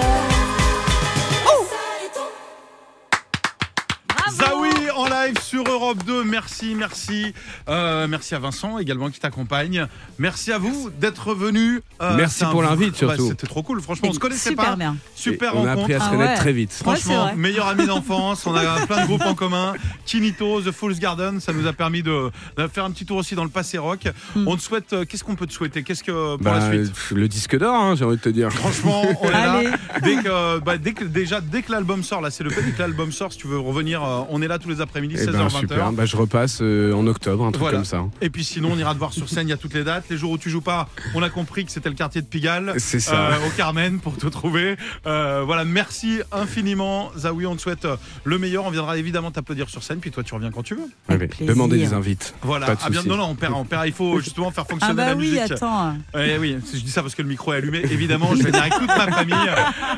Live 5.26 5.38
sur 5.40 5.64
Europe 5.68 6.02
2. 6.06 6.24
Merci, 6.24 6.74
merci. 6.76 7.32
Euh, 7.68 8.06
merci 8.08 8.34
à 8.34 8.38
Vincent 8.38 8.78
également 8.78 9.10
qui 9.10 9.20
t'accompagne. 9.20 9.86
Merci 10.18 10.52
à 10.52 10.58
vous 10.58 10.90
d'être 10.98 11.34
venu. 11.34 11.80
Euh, 12.00 12.16
Merci 12.16 12.44
pour 12.50 12.62
l'invite, 12.62 12.92
Bah, 13.04 13.14
surtout. 13.16 13.28
C'était 13.28 13.46
trop 13.46 13.62
cool. 13.62 13.80
Franchement, 13.80 14.08
on 14.10 14.12
se 14.12 14.18
connaissait 14.18 14.50
Super 14.50 14.70
pas. 14.70 14.76
bien. 14.76 14.96
Super 15.14 15.54
Et 15.54 15.58
on 15.58 15.64
a 15.66 15.74
rencontre. 15.74 15.80
appris 15.82 15.94
à 15.94 15.98
se 16.00 16.04
Ah 16.06 16.10
connaître 16.10 16.30
ouais. 16.32 16.38
très 16.38 16.52
vite. 16.52 16.70
Ouais, 16.70 16.96
Franchement, 16.96 17.22
vrai. 17.24 17.36
meilleur 17.36 17.66
ami 17.68 17.86
d'enfance. 17.92 18.46
On 18.46 18.54
a 18.54 18.86
plein 18.86 19.02
de 19.02 19.06
groupes 19.06 19.24
en 19.24 19.34
commun. 19.34 19.74
Kinito, 20.06 20.60
The 20.62 20.72
Fool's 20.72 20.98
Garden, 20.98 21.40
ça 21.40 21.52
nous 21.52 21.66
a 21.66 21.72
permis 21.72 22.02
de, 22.02 22.30
de 22.56 22.66
faire 22.68 22.84
un 22.84 22.90
petit 22.90 23.04
tour 23.06 23.18
aussi 23.18 23.34
dans 23.34 23.44
le 23.44 23.50
passé 23.50 23.78
rock. 23.78 24.08
Hmm. 24.34 24.48
On 24.48 24.56
te 24.56 24.62
souhaite. 24.62 24.92
euh, 24.92 25.04
Qu'est-ce 25.04 25.24
qu'on 25.24 25.36
peut 25.36 25.46
te 25.46 25.52
souhaiter? 25.52 25.82
Qu'est-ce 25.82 26.02
que 26.04 26.36
pour 26.36 26.38
Bah, 26.44 26.58
la 26.58 26.70
suite? 26.84 26.92
le 27.14 27.28
disque 27.28 27.56
d'or, 27.58 27.74
hein, 27.74 27.94
j'ai 27.96 28.04
envie 28.04 28.16
de 28.16 28.22
te 28.22 28.28
dire. 28.28 28.50
Franchement, 28.52 29.02
on 29.20 29.28
est 29.28 29.32
là. 29.32 29.60
Dès 30.02 30.16
que, 30.16 30.58
bah, 30.60 30.78
dès 30.78 30.92
que, 30.92 31.04
déjà, 31.04 31.40
dès 31.40 31.62
que 31.62 31.70
l'album 31.72 32.02
sort, 32.02 32.20
là, 32.20 32.30
c'est 32.30 32.44
le 32.44 32.50
fait, 32.50 32.62
dès 32.62 32.72
que 32.72 32.80
l'album 32.80 33.12
sort, 33.12 33.32
si 33.32 33.38
tu 33.38 33.46
veux 33.46 33.58
revenir, 33.58 34.02
on 34.30 34.42
est 34.42 34.48
là 34.48 34.58
tous 34.58 34.68
les 34.68 34.80
après-midi, 34.80 35.11
Eh 35.14 35.26
16h, 35.26 35.32
ben, 35.32 35.46
20h. 35.48 35.58
super. 35.60 35.92
Bah, 35.92 36.04
je 36.06 36.16
repasse 36.16 36.58
euh, 36.62 36.92
en 36.94 37.06
octobre, 37.06 37.44
un 37.44 37.50
truc 37.52 37.60
Voilà. 37.62 37.78
comme 37.78 37.84
ça. 37.84 38.04
Et 38.20 38.30
puis 38.30 38.44
sinon, 38.44 38.70
on 38.72 38.78
ira 38.78 38.92
te 38.94 38.98
voir 38.98 39.12
sur 39.12 39.28
scène, 39.28 39.46
il 39.48 39.50
y 39.50 39.54
a 39.54 39.56
toutes 39.56 39.74
les 39.74 39.84
dates. 39.84 40.04
Les 40.10 40.16
jours 40.16 40.30
où 40.32 40.38
tu 40.38 40.50
joues 40.50 40.60
pas, 40.60 40.88
on 41.14 41.22
a 41.22 41.30
compris 41.30 41.64
que 41.64 41.72
c'était 41.72 41.88
le 41.88 41.94
quartier 41.94 42.20
de 42.22 42.26
Pigalle. 42.26 42.74
C'est 42.78 43.00
ça. 43.00 43.30
euh, 43.32 43.46
au 43.46 43.50
Carmen 43.56 44.00
pour 44.00 44.16
te 44.16 44.26
trouver. 44.26 44.76
Euh, 45.06 45.42
voilà, 45.44 45.64
merci 45.64 46.20
infiniment, 46.32 47.10
Zawi. 47.16 47.46
On 47.46 47.56
te 47.56 47.60
souhaite 47.62 47.86
le 48.24 48.38
meilleur. 48.38 48.64
On 48.64 48.70
viendra 48.70 48.96
évidemment 48.98 49.30
t'applaudir 49.30 49.68
sur 49.68 49.82
scène. 49.82 49.98
Puis 49.98 50.10
toi, 50.10 50.22
tu 50.22 50.34
reviens 50.34 50.50
quand 50.50 50.62
tu 50.62 50.74
veux. 50.74 50.88
Allez, 51.08 51.28
plaisir. 51.28 51.46
demandez 51.46 51.78
des 51.78 51.92
invites. 51.92 52.34
Voilà. 52.42 52.66
Pas 52.66 52.74
de 52.74 52.80
Ah, 52.84 52.90
bien, 52.90 53.02
non, 53.04 53.16
non, 53.16 53.24
on 53.24 53.34
perd, 53.34 53.54
on 53.54 53.64
perd. 53.64 53.86
Il 53.86 53.92
faut 53.92 54.20
justement 54.20 54.50
faire 54.50 54.64
Ah 54.66 54.70
fonctionner 54.70 54.94
bah 54.94 55.06
la 55.06 55.14
oui, 55.14 55.28
musique. 55.30 55.52
attends. 55.52 55.94
Eh 56.18 56.38
oui, 56.38 56.56
je 56.72 56.78
dis 56.80 56.90
ça 56.90 57.02
parce 57.02 57.14
que 57.14 57.22
le 57.22 57.28
micro 57.28 57.52
est 57.52 57.56
allumé. 57.56 57.78
Évidemment, 57.90 58.30
je 58.34 58.42
vais 58.42 58.50
venir 58.50 58.60
avec 58.62 58.74
toute 58.74 58.86
ma 58.88 59.10
famille. 59.10 59.34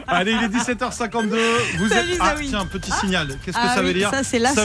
Allez, 0.06 0.32
il 0.32 0.44
est 0.44 0.48
17h52. 0.48 1.36
Vous 1.78 1.88
Salut, 1.88 2.12
êtes. 2.12 2.18
Ah, 2.20 2.34
tiens, 2.40 2.66
petit 2.66 2.90
signal. 2.92 3.28
Qu'est-ce 3.44 3.56
que 3.56 3.62
Ah 3.62 3.74
ça 3.74 3.80
oui, 3.80 3.88
veut 3.88 3.94
dire 3.94 4.10
ça, 4.10 4.22
c'est 4.22 4.38
Ça 4.40 4.64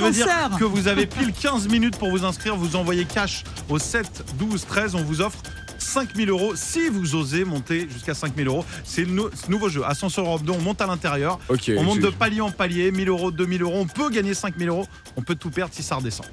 que 0.58 0.64
vous 0.64 0.88
avez 0.88 1.06
pile 1.06 1.34
15 1.34 1.68
minutes 1.68 1.98
pour 1.98 2.10
vous 2.12 2.24
inscrire. 2.24 2.56
Vous 2.56 2.76
envoyez 2.76 3.06
cash 3.06 3.44
au 3.68 3.78
7 3.80 4.24
12 4.38 4.66
13. 4.66 4.96
On 4.96 5.04
vous 5.04 5.22
offre 5.22 5.40
5000 5.78 6.30
euros 6.30 6.56
si 6.56 6.88
vous 6.90 7.16
osez 7.16 7.44
monter 7.46 7.88
jusqu'à 7.92 8.14
5000 8.14 8.48
euros. 8.48 8.64
C'est 8.84 9.02
le 9.06 9.12
nou- 9.12 9.30
nouveau 9.50 9.70
jeu. 9.70 9.84
Ascenseur 9.86 10.26
Europe 10.26 10.44
2, 10.44 10.52
on 10.54 10.62
monte 10.62 10.82
à 10.82 10.88
l'intérieur. 10.88 11.40
On 11.78 11.84
monte 11.84 12.00
de 12.00 12.10
palier 12.10 12.42
en 12.42 12.52
palier, 12.52 12.92
1000 12.92 13.10
euros, 13.10 13.32
2000 13.32 13.62
euros. 13.64 13.78
On 13.80 13.88
peut 13.88 14.10
gagner 14.10 14.34
5000 14.34 14.70
euros. 14.70 14.88
On 15.18 15.22
peut 15.22 15.36
tout 15.36 15.50
perdre 15.50 15.74
si 15.74 15.84
ça 15.84 15.96
redescend. 15.96 16.26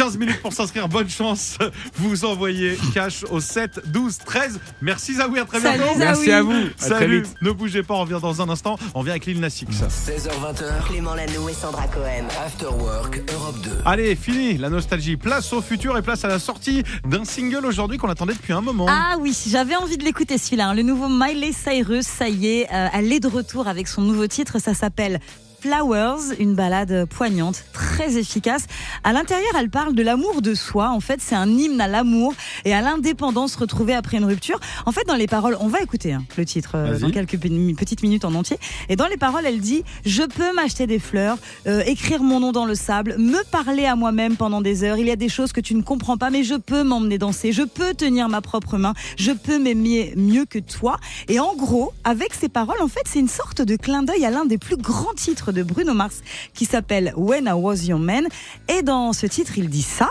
15 0.00 0.16
minutes 0.16 0.40
pour 0.40 0.54
s'inscrire, 0.54 0.88
bonne 0.88 1.10
chance. 1.10 1.58
Vous 1.96 2.24
envoyez 2.24 2.78
cash 2.94 3.22
au 3.30 3.38
7 3.38 3.82
12 3.92 4.16
13. 4.24 4.58
Merci 4.80 5.16
Zawi, 5.16 5.40
à 5.40 5.44
très 5.44 5.60
Salut, 5.60 5.78
bientôt. 5.82 5.98
Merci 5.98 6.32
à 6.32 6.42
vous. 6.42 6.52
À 6.52 6.70
très 6.78 6.88
Salut, 6.88 7.22
vite. 7.24 7.34
ne 7.42 7.50
bougez 7.50 7.82
pas, 7.82 7.92
on 7.92 8.00
revient 8.00 8.18
dans 8.22 8.40
un 8.40 8.48
instant. 8.48 8.78
On 8.94 9.02
vient 9.02 9.12
avec 9.12 9.26
Lil 9.26 9.40
Nas 9.40 9.48
X. 9.48 9.76
16h20h, 9.76 10.86
Clément 10.88 11.14
Lanoux 11.14 11.50
et 11.50 11.52
Sandra 11.52 11.86
Cohen. 11.88 12.24
After 12.42 12.68
Work 12.68 13.20
Europe 13.30 13.56
2. 13.62 13.70
Allez, 13.84 14.16
fini 14.16 14.56
la 14.56 14.70
nostalgie. 14.70 15.18
Place 15.18 15.52
au 15.52 15.60
futur 15.60 15.98
et 15.98 16.02
place 16.02 16.24
à 16.24 16.28
la 16.28 16.38
sortie 16.38 16.82
d'un 17.04 17.26
single 17.26 17.66
aujourd'hui 17.66 17.98
qu'on 17.98 18.08
attendait 18.08 18.32
depuis 18.32 18.54
un 18.54 18.62
moment. 18.62 18.86
Ah 18.88 19.16
oui, 19.20 19.36
j'avais 19.48 19.76
envie 19.76 19.98
de 19.98 20.04
l'écouter 20.04 20.38
celui-là. 20.38 20.68
hein. 20.68 20.74
Le 20.74 20.82
nouveau 20.82 21.08
Miley 21.10 21.52
Cyrus, 21.52 22.06
ça 22.06 22.30
y 22.30 22.46
est, 22.46 22.68
euh, 22.72 22.88
elle 22.94 23.12
est 23.12 23.20
de 23.20 23.28
retour 23.28 23.68
avec 23.68 23.86
son 23.86 24.00
nouveau 24.00 24.26
titre. 24.26 24.60
Ça 24.60 24.72
s'appelle 24.72 25.20
Flowers, 25.60 26.34
une 26.38 26.54
balade 26.54 27.04
poignante, 27.06 27.64
très 27.74 28.16
efficace. 28.16 28.64
À 29.04 29.12
l'intérieur, 29.12 29.50
elle 29.58 29.68
parle 29.68 29.94
de 29.94 30.02
l'amour 30.02 30.40
de 30.40 30.54
soi. 30.54 30.88
En 30.90 31.00
fait, 31.00 31.20
c'est 31.20 31.34
un 31.34 31.48
hymne 31.48 31.80
à 31.82 31.86
l'amour 31.88 32.32
et 32.64 32.72
à 32.72 32.80
l'indépendance 32.80 33.56
retrouvée 33.56 33.94
après 33.94 34.16
une 34.16 34.24
rupture. 34.24 34.58
En 34.86 34.92
fait, 34.92 35.06
dans 35.06 35.16
les 35.16 35.26
paroles, 35.26 35.56
on 35.60 35.68
va 35.68 35.80
écouter 35.82 36.14
hein, 36.14 36.24
le 36.38 36.44
titre 36.46 36.72
euh, 36.76 36.98
dans 36.98 37.10
quelques 37.10 37.38
pe- 37.38 37.74
petites 37.76 38.02
minutes 38.02 38.24
en 38.24 38.34
entier. 38.34 38.58
Et 38.88 38.96
dans 38.96 39.06
les 39.06 39.18
paroles, 39.18 39.44
elle 39.44 39.60
dit 39.60 39.84
Je 40.06 40.22
peux 40.22 40.54
m'acheter 40.54 40.86
des 40.86 40.98
fleurs, 40.98 41.36
euh, 41.66 41.82
écrire 41.86 42.22
mon 42.22 42.40
nom 42.40 42.52
dans 42.52 42.64
le 42.64 42.74
sable, 42.74 43.16
me 43.18 43.42
parler 43.50 43.84
à 43.84 43.96
moi-même 43.96 44.36
pendant 44.36 44.62
des 44.62 44.82
heures. 44.82 44.96
Il 44.96 45.06
y 45.06 45.10
a 45.10 45.16
des 45.16 45.28
choses 45.28 45.52
que 45.52 45.60
tu 45.60 45.74
ne 45.74 45.82
comprends 45.82 46.16
pas, 46.16 46.30
mais 46.30 46.42
je 46.42 46.54
peux 46.54 46.82
m'emmener 46.84 47.18
danser. 47.18 47.52
Je 47.52 47.62
peux 47.62 47.92
tenir 47.92 48.30
ma 48.30 48.40
propre 48.40 48.78
main. 48.78 48.94
Je 49.18 49.32
peux 49.32 49.58
m'aimer 49.58 50.14
mieux 50.16 50.46
que 50.46 50.58
toi. 50.58 50.96
Et 51.28 51.38
en 51.38 51.54
gros, 51.54 51.92
avec 52.04 52.32
ces 52.32 52.48
paroles, 52.48 52.80
en 52.80 52.88
fait, 52.88 53.02
c'est 53.06 53.20
une 53.20 53.28
sorte 53.28 53.60
de 53.60 53.76
clin 53.76 54.02
d'œil 54.02 54.24
à 54.24 54.30
l'un 54.30 54.46
des 54.46 54.56
plus 54.56 54.76
grands 54.78 55.12
titres 55.14 55.49
de 55.52 55.62
Bruno 55.62 55.94
Mars 55.94 56.20
qui 56.54 56.64
s'appelle 56.64 57.12
When 57.16 57.46
I 57.46 57.52
Was 57.52 57.84
Your 57.86 57.98
Man. 57.98 58.26
Et 58.68 58.82
dans 58.82 59.12
ce 59.12 59.26
titre, 59.26 59.52
il 59.56 59.68
dit 59.68 59.82
ça. 59.82 60.10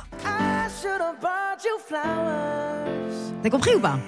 T'as 3.41 3.49
compris 3.49 3.75
ou 3.75 3.80
pas? 3.80 3.99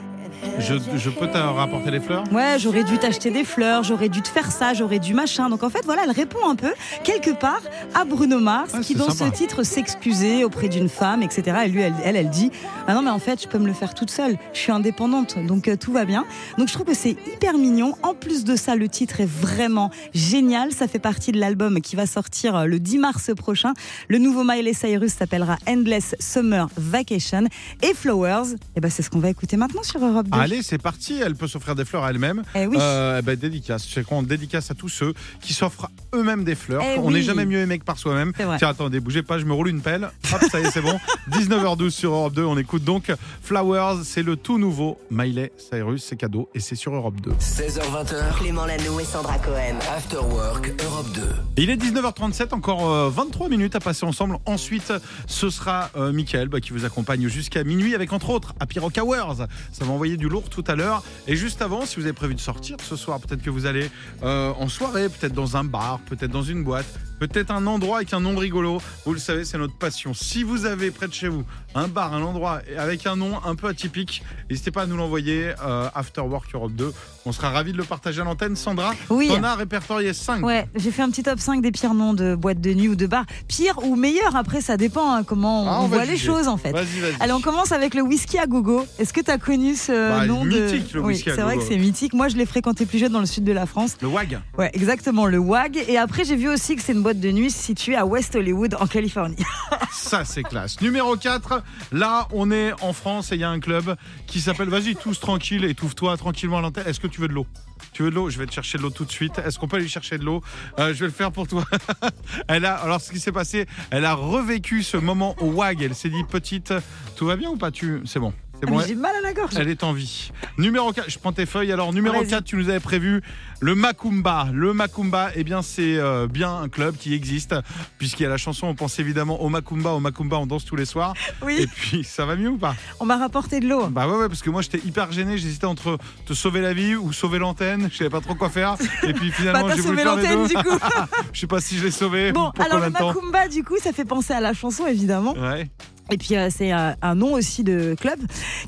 Je, 0.59 0.75
je 0.95 1.09
peux 1.09 1.27
te 1.27 1.37
rapporter 1.37 1.91
les 1.91 1.99
fleurs? 1.99 2.23
Ouais, 2.31 2.57
j'aurais 2.59 2.83
dû 2.83 2.97
t'acheter 2.97 3.31
des 3.31 3.43
fleurs, 3.43 3.83
j'aurais 3.83 4.09
dû 4.09 4.21
te 4.21 4.27
faire 4.27 4.51
ça, 4.51 4.73
j'aurais 4.73 4.99
dû 4.99 5.13
machin. 5.13 5.49
Donc 5.49 5.63
en 5.63 5.69
fait, 5.69 5.83
voilà, 5.85 6.03
elle 6.05 6.11
répond 6.11 6.47
un 6.47 6.55
peu, 6.55 6.71
quelque 7.03 7.31
part, 7.31 7.61
à 7.93 8.05
Bruno 8.05 8.39
Mars, 8.39 8.73
qui 8.81 8.95
dans 8.95 9.09
sympa. 9.09 9.31
ce 9.31 9.37
titre 9.37 9.63
s'excusait 9.63 10.43
auprès 10.43 10.67
d'une 10.67 10.89
femme, 10.89 11.23
etc. 11.23 11.57
Et 11.65 11.69
lui, 11.69 11.81
elle, 11.81 11.93
elle, 12.03 12.15
elle 12.15 12.29
dit 12.29 12.51
Ah 12.87 12.93
non, 12.93 13.01
mais 13.01 13.09
en 13.09 13.19
fait, 13.19 13.41
je 13.41 13.47
peux 13.47 13.57
me 13.59 13.67
le 13.67 13.73
faire 13.73 13.93
toute 13.93 14.09
seule, 14.11 14.37
je 14.53 14.59
suis 14.59 14.71
indépendante, 14.71 15.37
donc 15.45 15.67
euh, 15.67 15.75
tout 15.75 15.91
va 15.91 16.05
bien. 16.05 16.25
Donc 16.57 16.67
je 16.67 16.73
trouve 16.73 16.85
que 16.87 16.95
c'est 16.95 17.15
hyper 17.33 17.57
mignon. 17.57 17.95
En 18.03 18.13
plus 18.13 18.43
de 18.43 18.55
ça, 18.55 18.75
le 18.75 18.87
titre 18.87 19.21
est 19.21 19.29
vraiment 19.29 19.91
génial. 20.13 20.71
Ça 20.71 20.87
fait 20.87 20.99
partie 20.99 21.31
de 21.31 21.39
l'album 21.39 21.81
qui 21.81 21.95
va 21.95 22.05
sortir 22.05 22.55
euh, 22.55 22.65
le 22.65 22.79
10 22.79 22.97
mars 22.97 23.31
prochain. 23.35 23.73
Le 24.07 24.17
nouveau 24.17 24.43
Miley 24.43 24.73
Cyrus 24.73 25.13
s'appellera 25.13 25.57
Endless 25.67 26.15
Summer 26.19 26.67
Vacation. 26.77 27.45
Et 27.81 27.93
Flowers, 27.93 28.55
et 28.75 28.79
ben, 28.81 28.89
c'est 28.89 29.01
ce 29.01 29.09
qu'on 29.09 29.19
va 29.19 29.29
écouter 29.29 29.57
maintenant 29.57 29.83
sur 29.83 30.03
Europe 30.05 30.27
2. 30.27 30.30
Allez, 30.31 30.61
c'est 30.63 30.77
parti. 30.77 31.19
Elle 31.23 31.35
peut 31.35 31.47
s'offrir 31.47 31.75
des 31.75 31.85
fleurs 31.85 32.03
à 32.03 32.09
elle-même. 32.11 32.43
Eh 32.55 32.65
oui. 32.67 32.77
Euh, 32.79 33.21
ben, 33.21 33.35
dédicace. 33.35 33.87
C'est 33.87 34.03
quoi 34.05 34.17
On 34.17 34.23
dédicace 34.23 34.71
à 34.71 34.75
tous 34.75 34.89
ceux 34.89 35.13
qui 35.41 35.53
s'offrent 35.53 35.89
eux-mêmes 36.13 36.43
des 36.43 36.55
fleurs. 36.55 36.83
Eh 36.85 36.99
on 36.99 37.07
oui. 37.07 37.13
n'est 37.13 37.21
jamais 37.21 37.45
mieux 37.45 37.59
aimé 37.59 37.79
que 37.79 37.83
par 37.83 37.97
soi-même. 37.97 38.31
C'est 38.37 38.43
vrai. 38.43 38.57
Tiens, 38.57 38.69
attendez, 38.69 38.99
bougez 38.99 39.23
pas, 39.23 39.39
je 39.39 39.45
me 39.45 39.53
roule 39.53 39.69
une 39.69 39.81
pelle. 39.81 40.09
Hop, 40.33 40.41
ça 40.51 40.59
y 40.59 40.63
est, 40.63 40.71
c'est 40.71 40.81
bon. 40.81 40.99
19h12 41.31 41.89
sur 41.89 42.13
Europe 42.13 42.33
2. 42.33 42.43
On 42.43 42.57
écoute 42.57 42.83
donc 42.83 43.11
Flowers. 43.43 44.03
C'est 44.03 44.23
le 44.23 44.35
tout 44.35 44.57
nouveau 44.57 44.99
Miley 45.09 45.51
Cyrus. 45.57 46.03
C'est 46.03 46.15
cadeau 46.17 46.49
et 46.53 46.59
c'est 46.59 46.75
sur 46.75 46.93
Europe 46.95 47.19
2. 47.21 47.31
16h20h, 47.31 48.37
Clément 48.39 48.65
Lanoux 48.65 48.99
et 48.99 49.05
Sandra 49.05 49.37
Cohen. 49.39 49.75
After 49.95 50.17
Work 50.17 50.73
Europe 50.83 51.07
2. 51.13 51.21
Il 51.57 51.69
est 51.69 51.77
19h37, 51.77 52.53
encore 52.53 52.89
euh, 52.89 53.09
23 53.09 53.49
minutes 53.49 53.75
à 53.75 53.79
passer 53.79 54.05
ensemble. 54.05 54.37
Ensuite, 54.45 54.93
ce 55.27 55.49
sera 55.49 55.89
euh, 55.95 56.11
Mickaël 56.11 56.47
bah, 56.47 56.59
qui 56.59 56.71
vous 56.71 56.85
accompagne 56.85 57.27
jusqu'à 57.27 57.63
minuit 57.63 57.95
avec 57.95 58.11
entre 58.13 58.29
autres 58.29 58.53
Happy 58.59 58.79
Rock 58.79 58.99
Hours. 59.01 59.35
Ça 59.71 59.85
va 59.85 59.91
envoyer 59.91 60.17
du 60.21 60.29
lourd 60.29 60.49
tout 60.49 60.63
à 60.67 60.75
l'heure. 60.75 61.03
Et 61.27 61.35
juste 61.35 61.61
avant, 61.61 61.85
si 61.85 61.95
vous 61.97 62.03
avez 62.03 62.13
prévu 62.13 62.35
de 62.35 62.39
sortir 62.39 62.77
ce 62.81 62.95
soir, 62.95 63.19
peut-être 63.19 63.41
que 63.41 63.49
vous 63.49 63.65
allez 63.65 63.89
euh, 64.21 64.53
en 64.57 64.69
soirée, 64.69 65.09
peut-être 65.09 65.33
dans 65.33 65.57
un 65.57 65.63
bar, 65.63 65.99
peut-être 66.05 66.31
dans 66.31 66.43
une 66.43 66.63
boîte, 66.63 66.85
peut-être 67.27 67.51
un 67.51 67.67
endroit 67.67 67.97
avec 67.97 68.13
un 68.13 68.19
nom 68.19 68.35
rigolo. 68.35 68.81
Vous 69.05 69.13
le 69.13 69.19
savez, 69.19 69.45
c'est 69.45 69.59
notre 69.59 69.75
passion. 69.75 70.13
Si 70.15 70.41
vous 70.43 70.65
avez 70.65 70.89
près 70.89 71.07
de 71.07 71.13
chez 71.13 71.27
vous 71.27 71.43
un 71.75 71.87
bar, 71.87 72.13
un 72.15 72.21
endroit 72.23 72.61
avec 72.79 73.05
un 73.05 73.15
nom 73.15 73.33
un 73.45 73.53
peu 73.53 73.67
atypique, 73.67 74.23
n'hésitez 74.49 74.71
pas 74.71 74.81
à 74.83 74.85
nous 74.87 74.97
l'envoyer. 74.97 75.51
euh, 75.63 75.87
After 75.93 76.21
Work 76.21 76.53
Europe 76.55 76.73
2. 76.73 76.91
On 77.27 77.31
sera 77.31 77.51
ravis 77.51 77.71
de 77.73 77.77
le 77.77 77.83
partager 77.83 78.21
à 78.21 78.23
l'antenne. 78.23 78.55
Sandra, 78.55 78.95
Oui. 79.11 79.27
t'en 79.27 79.43
as 79.43 79.53
répertorié 79.53 80.11
5. 80.13 80.43
Ouais, 80.43 80.67
j'ai 80.75 80.89
fait 80.89 81.03
un 81.03 81.09
petit 81.11 81.21
top 81.21 81.39
5 81.39 81.61
des 81.61 81.71
pires 81.71 81.93
noms 81.93 82.15
de 82.15 82.33
boîtes 82.33 82.59
de 82.59 82.73
nuit 82.73 82.87
ou 82.87 82.95
de 82.95 83.05
bars. 83.05 83.25
Pire 83.47 83.77
ou 83.83 83.95
meilleur, 83.95 84.35
après 84.35 84.61
ça 84.61 84.75
dépend 84.75 85.13
hein, 85.13 85.23
comment 85.23 85.65
Ah, 85.67 85.77
on, 85.81 85.85
on 85.85 85.87
voit 85.87 86.05
les 86.05 86.17
choses 86.17 86.47
en 86.47 86.57
fait. 86.57 86.73
Allez, 87.19 87.33
on 87.33 87.41
commence 87.41 87.71
avec 87.71 87.93
le 87.93 88.01
whisky 88.01 88.39
à 88.39 88.47
gogo. 88.47 88.83
Est-ce 88.97 89.13
que 89.13 89.21
tu 89.21 89.29
as 89.29 89.37
connu 89.37 89.75
ce 89.75 89.91
Bah, 89.91 90.25
nom 90.25 90.43
de 90.43 90.49
mythique, 90.59 90.93
le 90.93 91.01
Oui, 91.01 91.13
whisky 91.13 91.29
c'est 91.35 91.41
vrai 91.41 91.57
que 91.57 91.63
c'est 91.63 91.77
mythique. 91.77 92.13
Moi, 92.15 92.27
je 92.29 92.35
l'ai 92.37 92.47
fréquenté 92.47 92.87
plus 92.87 92.97
jeune 92.97 93.11
dans 93.11 93.19
le 93.19 93.25
sud 93.27 93.43
de 93.43 93.51
la 93.51 93.67
France. 93.67 93.97
Le 94.01 94.07
WAG. 94.07 94.39
Ouais, 94.57 94.71
exactement, 94.73 95.27
le 95.27 95.37
WAG. 95.37 95.77
Et 95.87 95.97
après, 95.99 96.23
j'ai 96.25 96.35
vu 96.35 96.49
aussi 96.49 96.75
que 96.75 96.81
c'est 96.81 96.93
une 96.93 97.03
boîte 97.03 97.10
de 97.19 97.31
nuit 97.31 97.51
située 97.51 97.95
à 97.95 98.05
West 98.05 98.35
Hollywood, 98.35 98.75
en 98.79 98.87
Californie. 98.87 99.35
Ça, 99.91 100.25
c'est 100.25 100.43
classe. 100.43 100.79
Numéro 100.81 101.15
4, 101.15 101.61
là, 101.91 102.27
on 102.31 102.51
est 102.51 102.73
en 102.81 102.93
France 102.93 103.31
et 103.31 103.35
il 103.35 103.41
y 103.41 103.43
a 103.43 103.49
un 103.49 103.59
club 103.59 103.95
qui 104.27 104.39
s'appelle 104.41 104.69
Vas-y, 104.69 104.95
tous 104.95 105.19
tranquille, 105.19 105.65
étouffe-toi 105.65 106.15
tranquillement 106.17 106.59
à 106.59 106.61
l'antenne. 106.61 106.87
Est-ce 106.87 106.99
que 106.99 107.07
tu 107.07 107.21
veux 107.21 107.27
de 107.27 107.33
l'eau? 107.33 107.45
Tu 107.93 108.03
veux 108.03 108.09
de 108.09 108.15
l'eau? 108.15 108.29
Je 108.29 108.37
vais 108.37 108.45
te 108.45 108.53
chercher 108.53 108.77
de 108.77 108.83
l'eau 108.83 108.89
tout 108.89 109.05
de 109.05 109.11
suite. 109.11 109.39
Est-ce 109.39 109.59
qu'on 109.59 109.67
peut 109.67 109.77
aller 109.77 109.87
chercher 109.87 110.17
de 110.17 110.23
l'eau? 110.23 110.41
Euh, 110.79 110.93
Je 110.93 110.99
vais 110.99 111.07
le 111.07 111.11
faire 111.11 111.31
pour 111.31 111.47
toi. 111.47 111.65
elle 112.47 112.65
a, 112.65 112.75
alors, 112.75 113.01
ce 113.01 113.11
qui 113.11 113.19
s'est 113.19 113.31
passé, 113.31 113.65
elle 113.89 114.05
a 114.05 114.13
revécu 114.13 114.83
ce 114.83 114.97
moment 114.97 115.35
au 115.39 115.47
WAG. 115.51 115.81
Elle 115.81 115.95
s'est 115.95 116.09
dit 116.09 116.23
Petite, 116.23 116.73
tout 117.15 117.25
va 117.25 117.35
bien 117.35 117.49
ou 117.49 117.57
pas? 117.57 117.71
Tu... 117.71 118.01
C'est 118.05 118.19
bon. 118.19 118.33
C'est 118.61 118.69
bon. 118.69 118.77
Mais 118.77 118.87
J'ai 118.87 118.95
mal 118.95 119.15
à 119.15 119.21
la 119.21 119.33
gorge. 119.33 119.53
Elle 119.57 119.69
est 119.69 119.83
en 119.83 119.91
vie. 119.93 120.31
Numéro 120.57 120.91
4, 120.91 121.09
je 121.09 121.17
prends 121.19 121.33
tes 121.33 121.45
feuilles. 121.45 121.71
Alors, 121.71 121.93
numéro 121.93 122.17
Vas-y. 122.19 122.27
4, 122.29 122.43
tu 122.43 122.55
nous 122.57 122.69
avais 122.69 122.79
prévu 122.79 123.21
le 123.59 123.73
Macumba. 123.75 124.47
Le 124.53 124.73
Macumba, 124.73 125.29
eh 125.35 125.43
bien, 125.43 125.61
c'est 125.61 125.95
euh, 125.97 126.27
bien 126.27 126.55
un 126.57 126.69
club 126.69 126.95
qui 126.95 127.13
existe, 127.13 127.55
puisqu'il 127.97 128.23
y 128.23 128.25
a 128.25 128.29
la 128.29 128.37
chanson, 128.37 128.67
on 128.67 128.75
pense 128.75 128.99
évidemment 128.99 129.41
au 129.41 129.49
Macumba. 129.49 129.91
Au 129.91 129.99
Macumba, 129.99 130.37
on 130.37 130.45
danse 130.45 130.65
tous 130.65 130.75
les 130.75 130.85
soirs. 130.85 131.13
Et 131.41 131.45
Oui, 131.45 131.67
puis, 131.75 132.03
ça 132.03 132.25
va 132.25 132.35
mieux 132.35 132.49
ou 132.49 132.57
pas? 132.57 132.75
On 132.99 133.05
m'a 133.05 133.17
rapporté 133.17 133.59
de 133.59 133.67
l'eau. 133.67 133.87
Bah 133.87 134.07
ouais, 134.07 134.15
ouais, 134.17 134.27
parce 134.27 134.41
que 134.43 134.49
moi, 134.51 134.61
j'étais 134.61 134.79
hyper 134.85 135.11
gêné. 135.11 135.37
J'hésitais 135.37 135.65
entre 135.65 135.97
te 136.25 136.33
sauver 136.33 136.61
la 136.61 136.73
vie 136.73 136.95
ou 136.95 137.11
sauver 137.13 137.39
l'antenne. 137.39 137.89
Je 137.91 137.97
savais 137.97 138.09
pas 138.11 138.21
trop 138.21 138.35
quoi 138.35 138.49
faire. 138.49 138.75
Et 139.03 139.13
puis, 139.13 139.29
Bah, 139.31 139.35
finalement, 139.37 139.67
t'as 139.69 139.75
j'ai 139.75 139.81
voulu 139.81 139.97
faire 139.97 140.15
les 140.15 140.21
l'antenne 140.23 140.43
deux. 140.43 140.47
du 140.49 140.55
coup. 140.55 140.77
Je 141.33 141.39
sais 141.39 141.47
pas 141.47 141.61
si 141.61 141.77
je 141.77 141.85
l'ai 141.85 141.91
sauvé. 141.91 142.31
Bon, 142.31 142.51
alors 142.59 142.79
le 142.79 142.89
Macumba, 142.91 143.47
du 143.47 143.63
coup, 143.63 143.77
ça 143.81 143.91
fait 143.93 144.05
penser 144.05 144.33
à 144.33 144.39
la 144.41 144.53
chanson, 144.53 144.85
évidemment. 144.85 145.33
Ouais. 145.33 145.69
Et 146.11 146.17
puis, 146.17 146.35
euh, 146.35 146.49
c'est 146.55 146.73
euh, 146.73 146.91
un 147.01 147.15
nom 147.15 147.33
aussi 147.33 147.63
de 147.63 147.95
club 147.99 148.19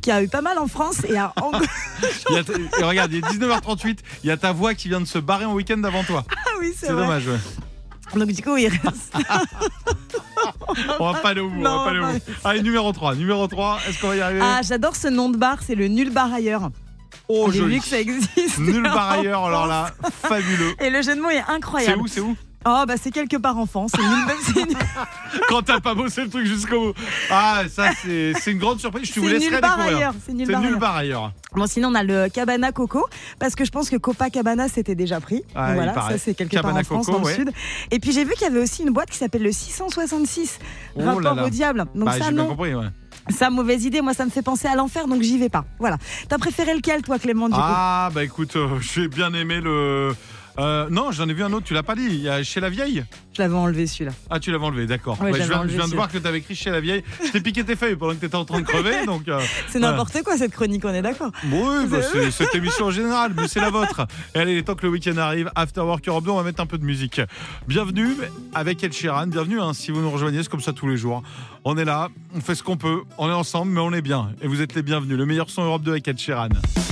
qui 0.02 0.12
a 0.12 0.24
eu 0.24 0.28
pas 0.30 0.42
mal 0.42 0.58
en 0.58 0.68
France 0.68 0.98
et 1.08 1.18
à 1.18 1.34
Ang- 1.42 1.62
Il 2.30 2.36
y 2.36 2.40
a 2.40 2.44
ta- 2.44 2.54
et 2.54 2.84
regarde, 2.84 3.12
il 3.12 3.18
est 3.20 3.28
19h38. 3.28 3.98
Il 4.24 4.28
y 4.28 4.32
a 4.32 4.38
ta 4.38 4.54
voix 4.54 4.74
qui 4.74 4.88
vient 4.88 5.02
de 5.02 5.06
se 5.06 5.20
barrer 5.20 5.46
en 5.46 5.54
week-end 5.54 5.84
avant 5.84 6.04
toi. 6.04 6.24
Ah 6.32 6.50
oui, 6.60 6.72
c'est 6.78 6.88
C'est 6.88 6.94
vrai. 6.94 7.04
dommage. 7.04 7.28
ouais. 7.28 7.40
Donc, 8.20 8.30
du 8.32 8.42
coup, 8.42 8.56
il 8.58 8.68
reste. 8.68 9.14
On 11.00 11.12
va 11.12 11.20
pas 11.20 11.30
aller 11.30 11.42
au 11.42 11.50
bout. 11.50 11.60
on 11.60 11.64
Non, 11.64 11.78
va 11.80 11.84
pas 11.84 11.90
aller 11.90 12.00
au 12.00 12.06
bout. 12.06 12.20
Allez, 12.44 12.62
numéro 12.62 12.92
3. 12.92 13.16
Numéro 13.16 13.48
3, 13.48 13.80
est-ce 13.88 14.00
qu'on 14.00 14.08
va 14.10 14.16
y 14.16 14.22
arriver 14.22 14.42
Ah, 14.44 14.62
j'adore 14.64 14.96
ce 14.96 15.08
nom 15.08 15.30
de 15.30 15.38
bar, 15.38 15.58
c'est 15.66 15.76
le 15.76 15.88
Nul 15.88 16.12
Bar 16.12 16.32
ailleurs. 16.34 16.70
Oh, 17.30 17.50
J'ai 17.52 17.60
joli. 17.60 17.76
vu 17.76 17.82
que 17.82 17.88
ça 17.88 18.00
existe. 18.00 18.60
Nul 18.60 18.84
par 18.84 19.08
en 19.10 19.20
ailleurs, 19.20 19.46
alors 19.46 19.66
là, 19.68 19.92
fabuleux. 20.24 20.74
Et 20.82 20.90
le 20.90 21.02
jeu 21.02 21.16
de 21.16 21.22
mots 21.22 21.30
est 21.30 21.44
C'est 21.46 21.52
incroyable. 21.54 22.02
où, 22.02 22.08
c'est 22.08 22.20
où? 22.20 22.36
Oh, 22.66 22.84
bah 22.88 22.94
c'est 23.02 23.12
quelque 23.12 23.38
part 23.38 23.58
en 23.58 23.66
France. 23.66 23.92
C'est 23.96 24.02
nul, 24.02 24.68
nul, 24.70 24.78
Quand 25.50 25.62
t'as 25.62 25.80
pas 25.80 25.94
bossé 25.96 26.24
le 26.24 26.30
truc 26.30 26.46
jusqu'au 26.46 26.94
bout. 26.94 26.94
Ah, 27.30 27.64
ça, 27.70 27.90
c'est 28.02 28.34
c'est 28.40 28.52
une 28.52 28.60
grande 28.60 28.80
surprise. 28.80 29.08
Je 29.08 29.14
te 29.14 29.20
vous 29.20 29.28
c'est 29.28 29.34
laisserai 29.34 29.52
nul 29.52 29.62
bar 29.62 29.76
découvrir. 29.78 29.98
ailleurs. 29.98 30.14
C'est 30.26 30.34
nul, 30.34 30.46
C'est 30.46 30.52
bar 30.54 30.62
nul 30.62 30.68
ailleurs. 30.70 30.80
par 30.80 30.96
ailleurs. 30.96 31.32
Bon, 31.56 31.68
sinon, 31.68 31.90
on 31.90 31.96
a 31.96 32.04
le 32.04 32.30
Cabana 32.30 32.72
Coco, 32.72 33.06
parce 33.40 33.56
que 33.56 33.66
je 33.66 33.72
pense 33.72 33.90
que 33.90 33.98
Copacabana 33.98 34.68
c'était 34.70 34.96
déjà 34.96 35.20
pris. 35.20 35.44
Ah, 35.56 35.62
Donc 35.68 35.70
il 35.72 35.76
voilà, 35.76 35.92
paraît. 35.94 36.14
ça 36.18 36.24
c'est 36.26 36.34
quelque 36.36 36.52
Cabana 36.56 36.74
part 36.76 36.82
en 36.82 36.84
France, 36.84 37.06
Coco, 37.08 37.18
dans 37.20 37.26
ouais. 37.26 37.38
le 37.38 37.46
sud. 37.46 37.52
Et 37.92 38.00
puis 38.00 38.12
j'ai 38.12 38.24
vu 38.24 38.32
qu'il 38.34 38.44
y 38.48 38.50
avait 38.50 38.62
aussi 38.62 38.84
une 38.84 38.92
boîte 38.92 39.10
qui 39.10 39.18
s'appelle 39.18 39.44
le 39.44 39.52
666, 39.52 40.60
Oh 40.96 41.00
là 41.00 41.06
rapport 41.14 41.36
là. 41.36 41.46
au 41.46 41.50
diable. 41.50 41.86
Donc 41.96 42.06
Bah, 42.06 42.14
ça, 42.14 42.26
j'ai 42.26 42.32
bien 42.34 42.44
non, 42.44 42.50
compris, 42.50 42.74
ouais. 42.74 42.86
ça, 43.30 43.50
mauvaise 43.50 43.84
idée. 43.86 44.02
Moi, 44.02 44.14
ça 44.14 44.26
me 44.26 44.30
fait 44.32 44.42
penser 44.42 44.68
à 44.68 44.76
l'enfer, 44.76 45.08
donc 45.08 45.22
j'y 45.22 45.38
vais 45.38 45.50
pas. 45.50 45.66
Voilà. 45.80 45.98
T'as 46.30 46.38
préféré 46.38 46.74
lequel, 46.76 47.02
toi, 47.02 47.20
Clément, 47.20 47.48
du 47.50 47.56
coup? 47.56 47.60
Ah, 47.62 48.10
bah 48.14 48.24
écoute, 48.24 48.56
euh, 48.56 48.80
j'ai 48.80 49.08
bien 49.08 49.34
aimé 49.34 49.60
le. 49.62 50.16
Euh, 50.60 50.88
non, 50.90 51.12
j'en 51.12 51.28
ai 51.28 51.34
vu 51.34 51.44
un 51.44 51.52
autre, 51.54 51.66
tu 51.66 51.74
l'as 51.74 51.82
pas 51.84 51.96
dit. 51.96 52.06
Il 52.06 52.22
y 52.22 52.30
a 52.30 52.44
chez 52.44 52.60
la 52.60 52.70
vieille. 52.70 53.04
Je 53.36 53.42
l'avais 53.42 53.56
enlevé 53.56 53.88
celui-là. 53.88 54.12
Ah, 54.30 54.40
tu 54.40 54.52
l'avais 54.52 54.64
enlevé, 54.66 54.86
d'accord. 54.86 55.20
Ouais, 55.20 55.32
Ouais, 55.32 55.34
je 55.34 55.38
j'avais 55.40 55.50
viens, 55.50 55.56
je 55.58 55.60
enlevé 55.62 55.74
viens 55.74 55.84
de 55.86 55.90
celui-là. 55.90 55.96
voir 55.98 56.12
que 56.12 56.18
tu 56.20 56.28
avais 56.28 56.38
écrit 56.38 56.56
chez 56.56 56.70
la 56.70 56.80
vieille. 56.80 57.04
Je 57.26 57.32
t'ai 57.32 57.42
piqué 57.42 57.64
tes 57.64 57.76
feuilles 57.76 57.96
pendant 57.96 58.14
que 58.14 58.20
tu 58.20 58.26
étais 58.28 58.36
en 58.36 58.46
train 58.46 58.60
de 58.62 58.66
crever. 58.66 59.04
donc, 59.08 59.28
euh, 59.28 59.40
C'est 59.70 59.80
n'importe 59.80 60.22
quoi 60.24 60.38
cette 60.38 60.52
chronique, 60.52 60.86
on 60.86 60.94
est 60.94 61.02
d'accord. 61.02 61.32
Oui, 61.46 61.88
bah, 61.90 61.98
c'est 62.04 62.30
cette 62.30 62.54
émission 62.54 62.86
en 62.86 62.92
général, 62.92 63.34
mais 63.36 63.48
c'est 63.48 63.60
la 63.62 63.72
vôtre. 63.72 64.06
Et 64.36 64.40
allez, 64.40 64.52
il 64.54 64.58
est 64.60 64.64
temps 64.64 64.76
que 64.76 64.86
le 64.86 64.92
week-end 64.92 65.18
arrive. 65.18 65.50
After 65.56 65.82
Work 65.82 66.08
Europe 66.08 66.26
2, 66.26 66.30
on 66.32 66.38
va 66.38 66.44
mettre 66.44 66.62
un 66.62 66.68
peu 66.68 66.78
de 66.78 66.86
musique. 66.86 67.20
Bienvenue 67.68 68.16
avec 68.54 68.84
Ed 68.84 68.94
Sheeran. 68.94 69.28
Bienvenue 69.28 69.60
hein, 69.60 69.74
si 69.74 69.90
vous 69.92 70.02
nous 70.02 70.12
rejoignez, 70.12 70.44
c'est 70.44 70.50
comme 70.50 70.62
ça 70.62 70.74
tous 70.74 70.88
les 70.88 70.98
jours. 70.98 71.24
On 71.66 71.78
est 71.78 71.86
là, 71.86 72.10
on 72.36 72.42
fait 72.42 72.56
ce 72.56 72.64
qu'on 72.64 72.76
peut, 72.76 73.04
on 73.18 73.30
est 73.30 73.34
ensemble, 73.34 73.72
mais 73.72 73.80
on 73.80 73.94
est 73.94 74.02
bien. 74.02 74.32
Et 74.42 74.48
vous 74.48 74.62
êtes 74.62 74.76
les 74.76 74.82
bienvenus. 74.82 75.18
Le 75.18 75.26
meilleur 75.26 75.50
son 75.50 75.64
Europe 75.64 75.84
2 75.84 75.92
avec 75.92 76.08
Ed 76.10 76.20
Sheeran. 76.20 76.50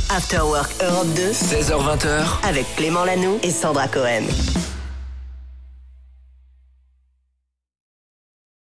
After 0.09 0.39
Work 0.39 0.71
Europe 0.81 1.07
2 1.15 1.31
16h20h, 1.31 2.47
avec 2.47 2.65
Clément 2.77 3.03
Lanoux 3.03 3.37
et 3.43 3.51
Sandra 3.51 3.89
Cohen. 3.89 4.23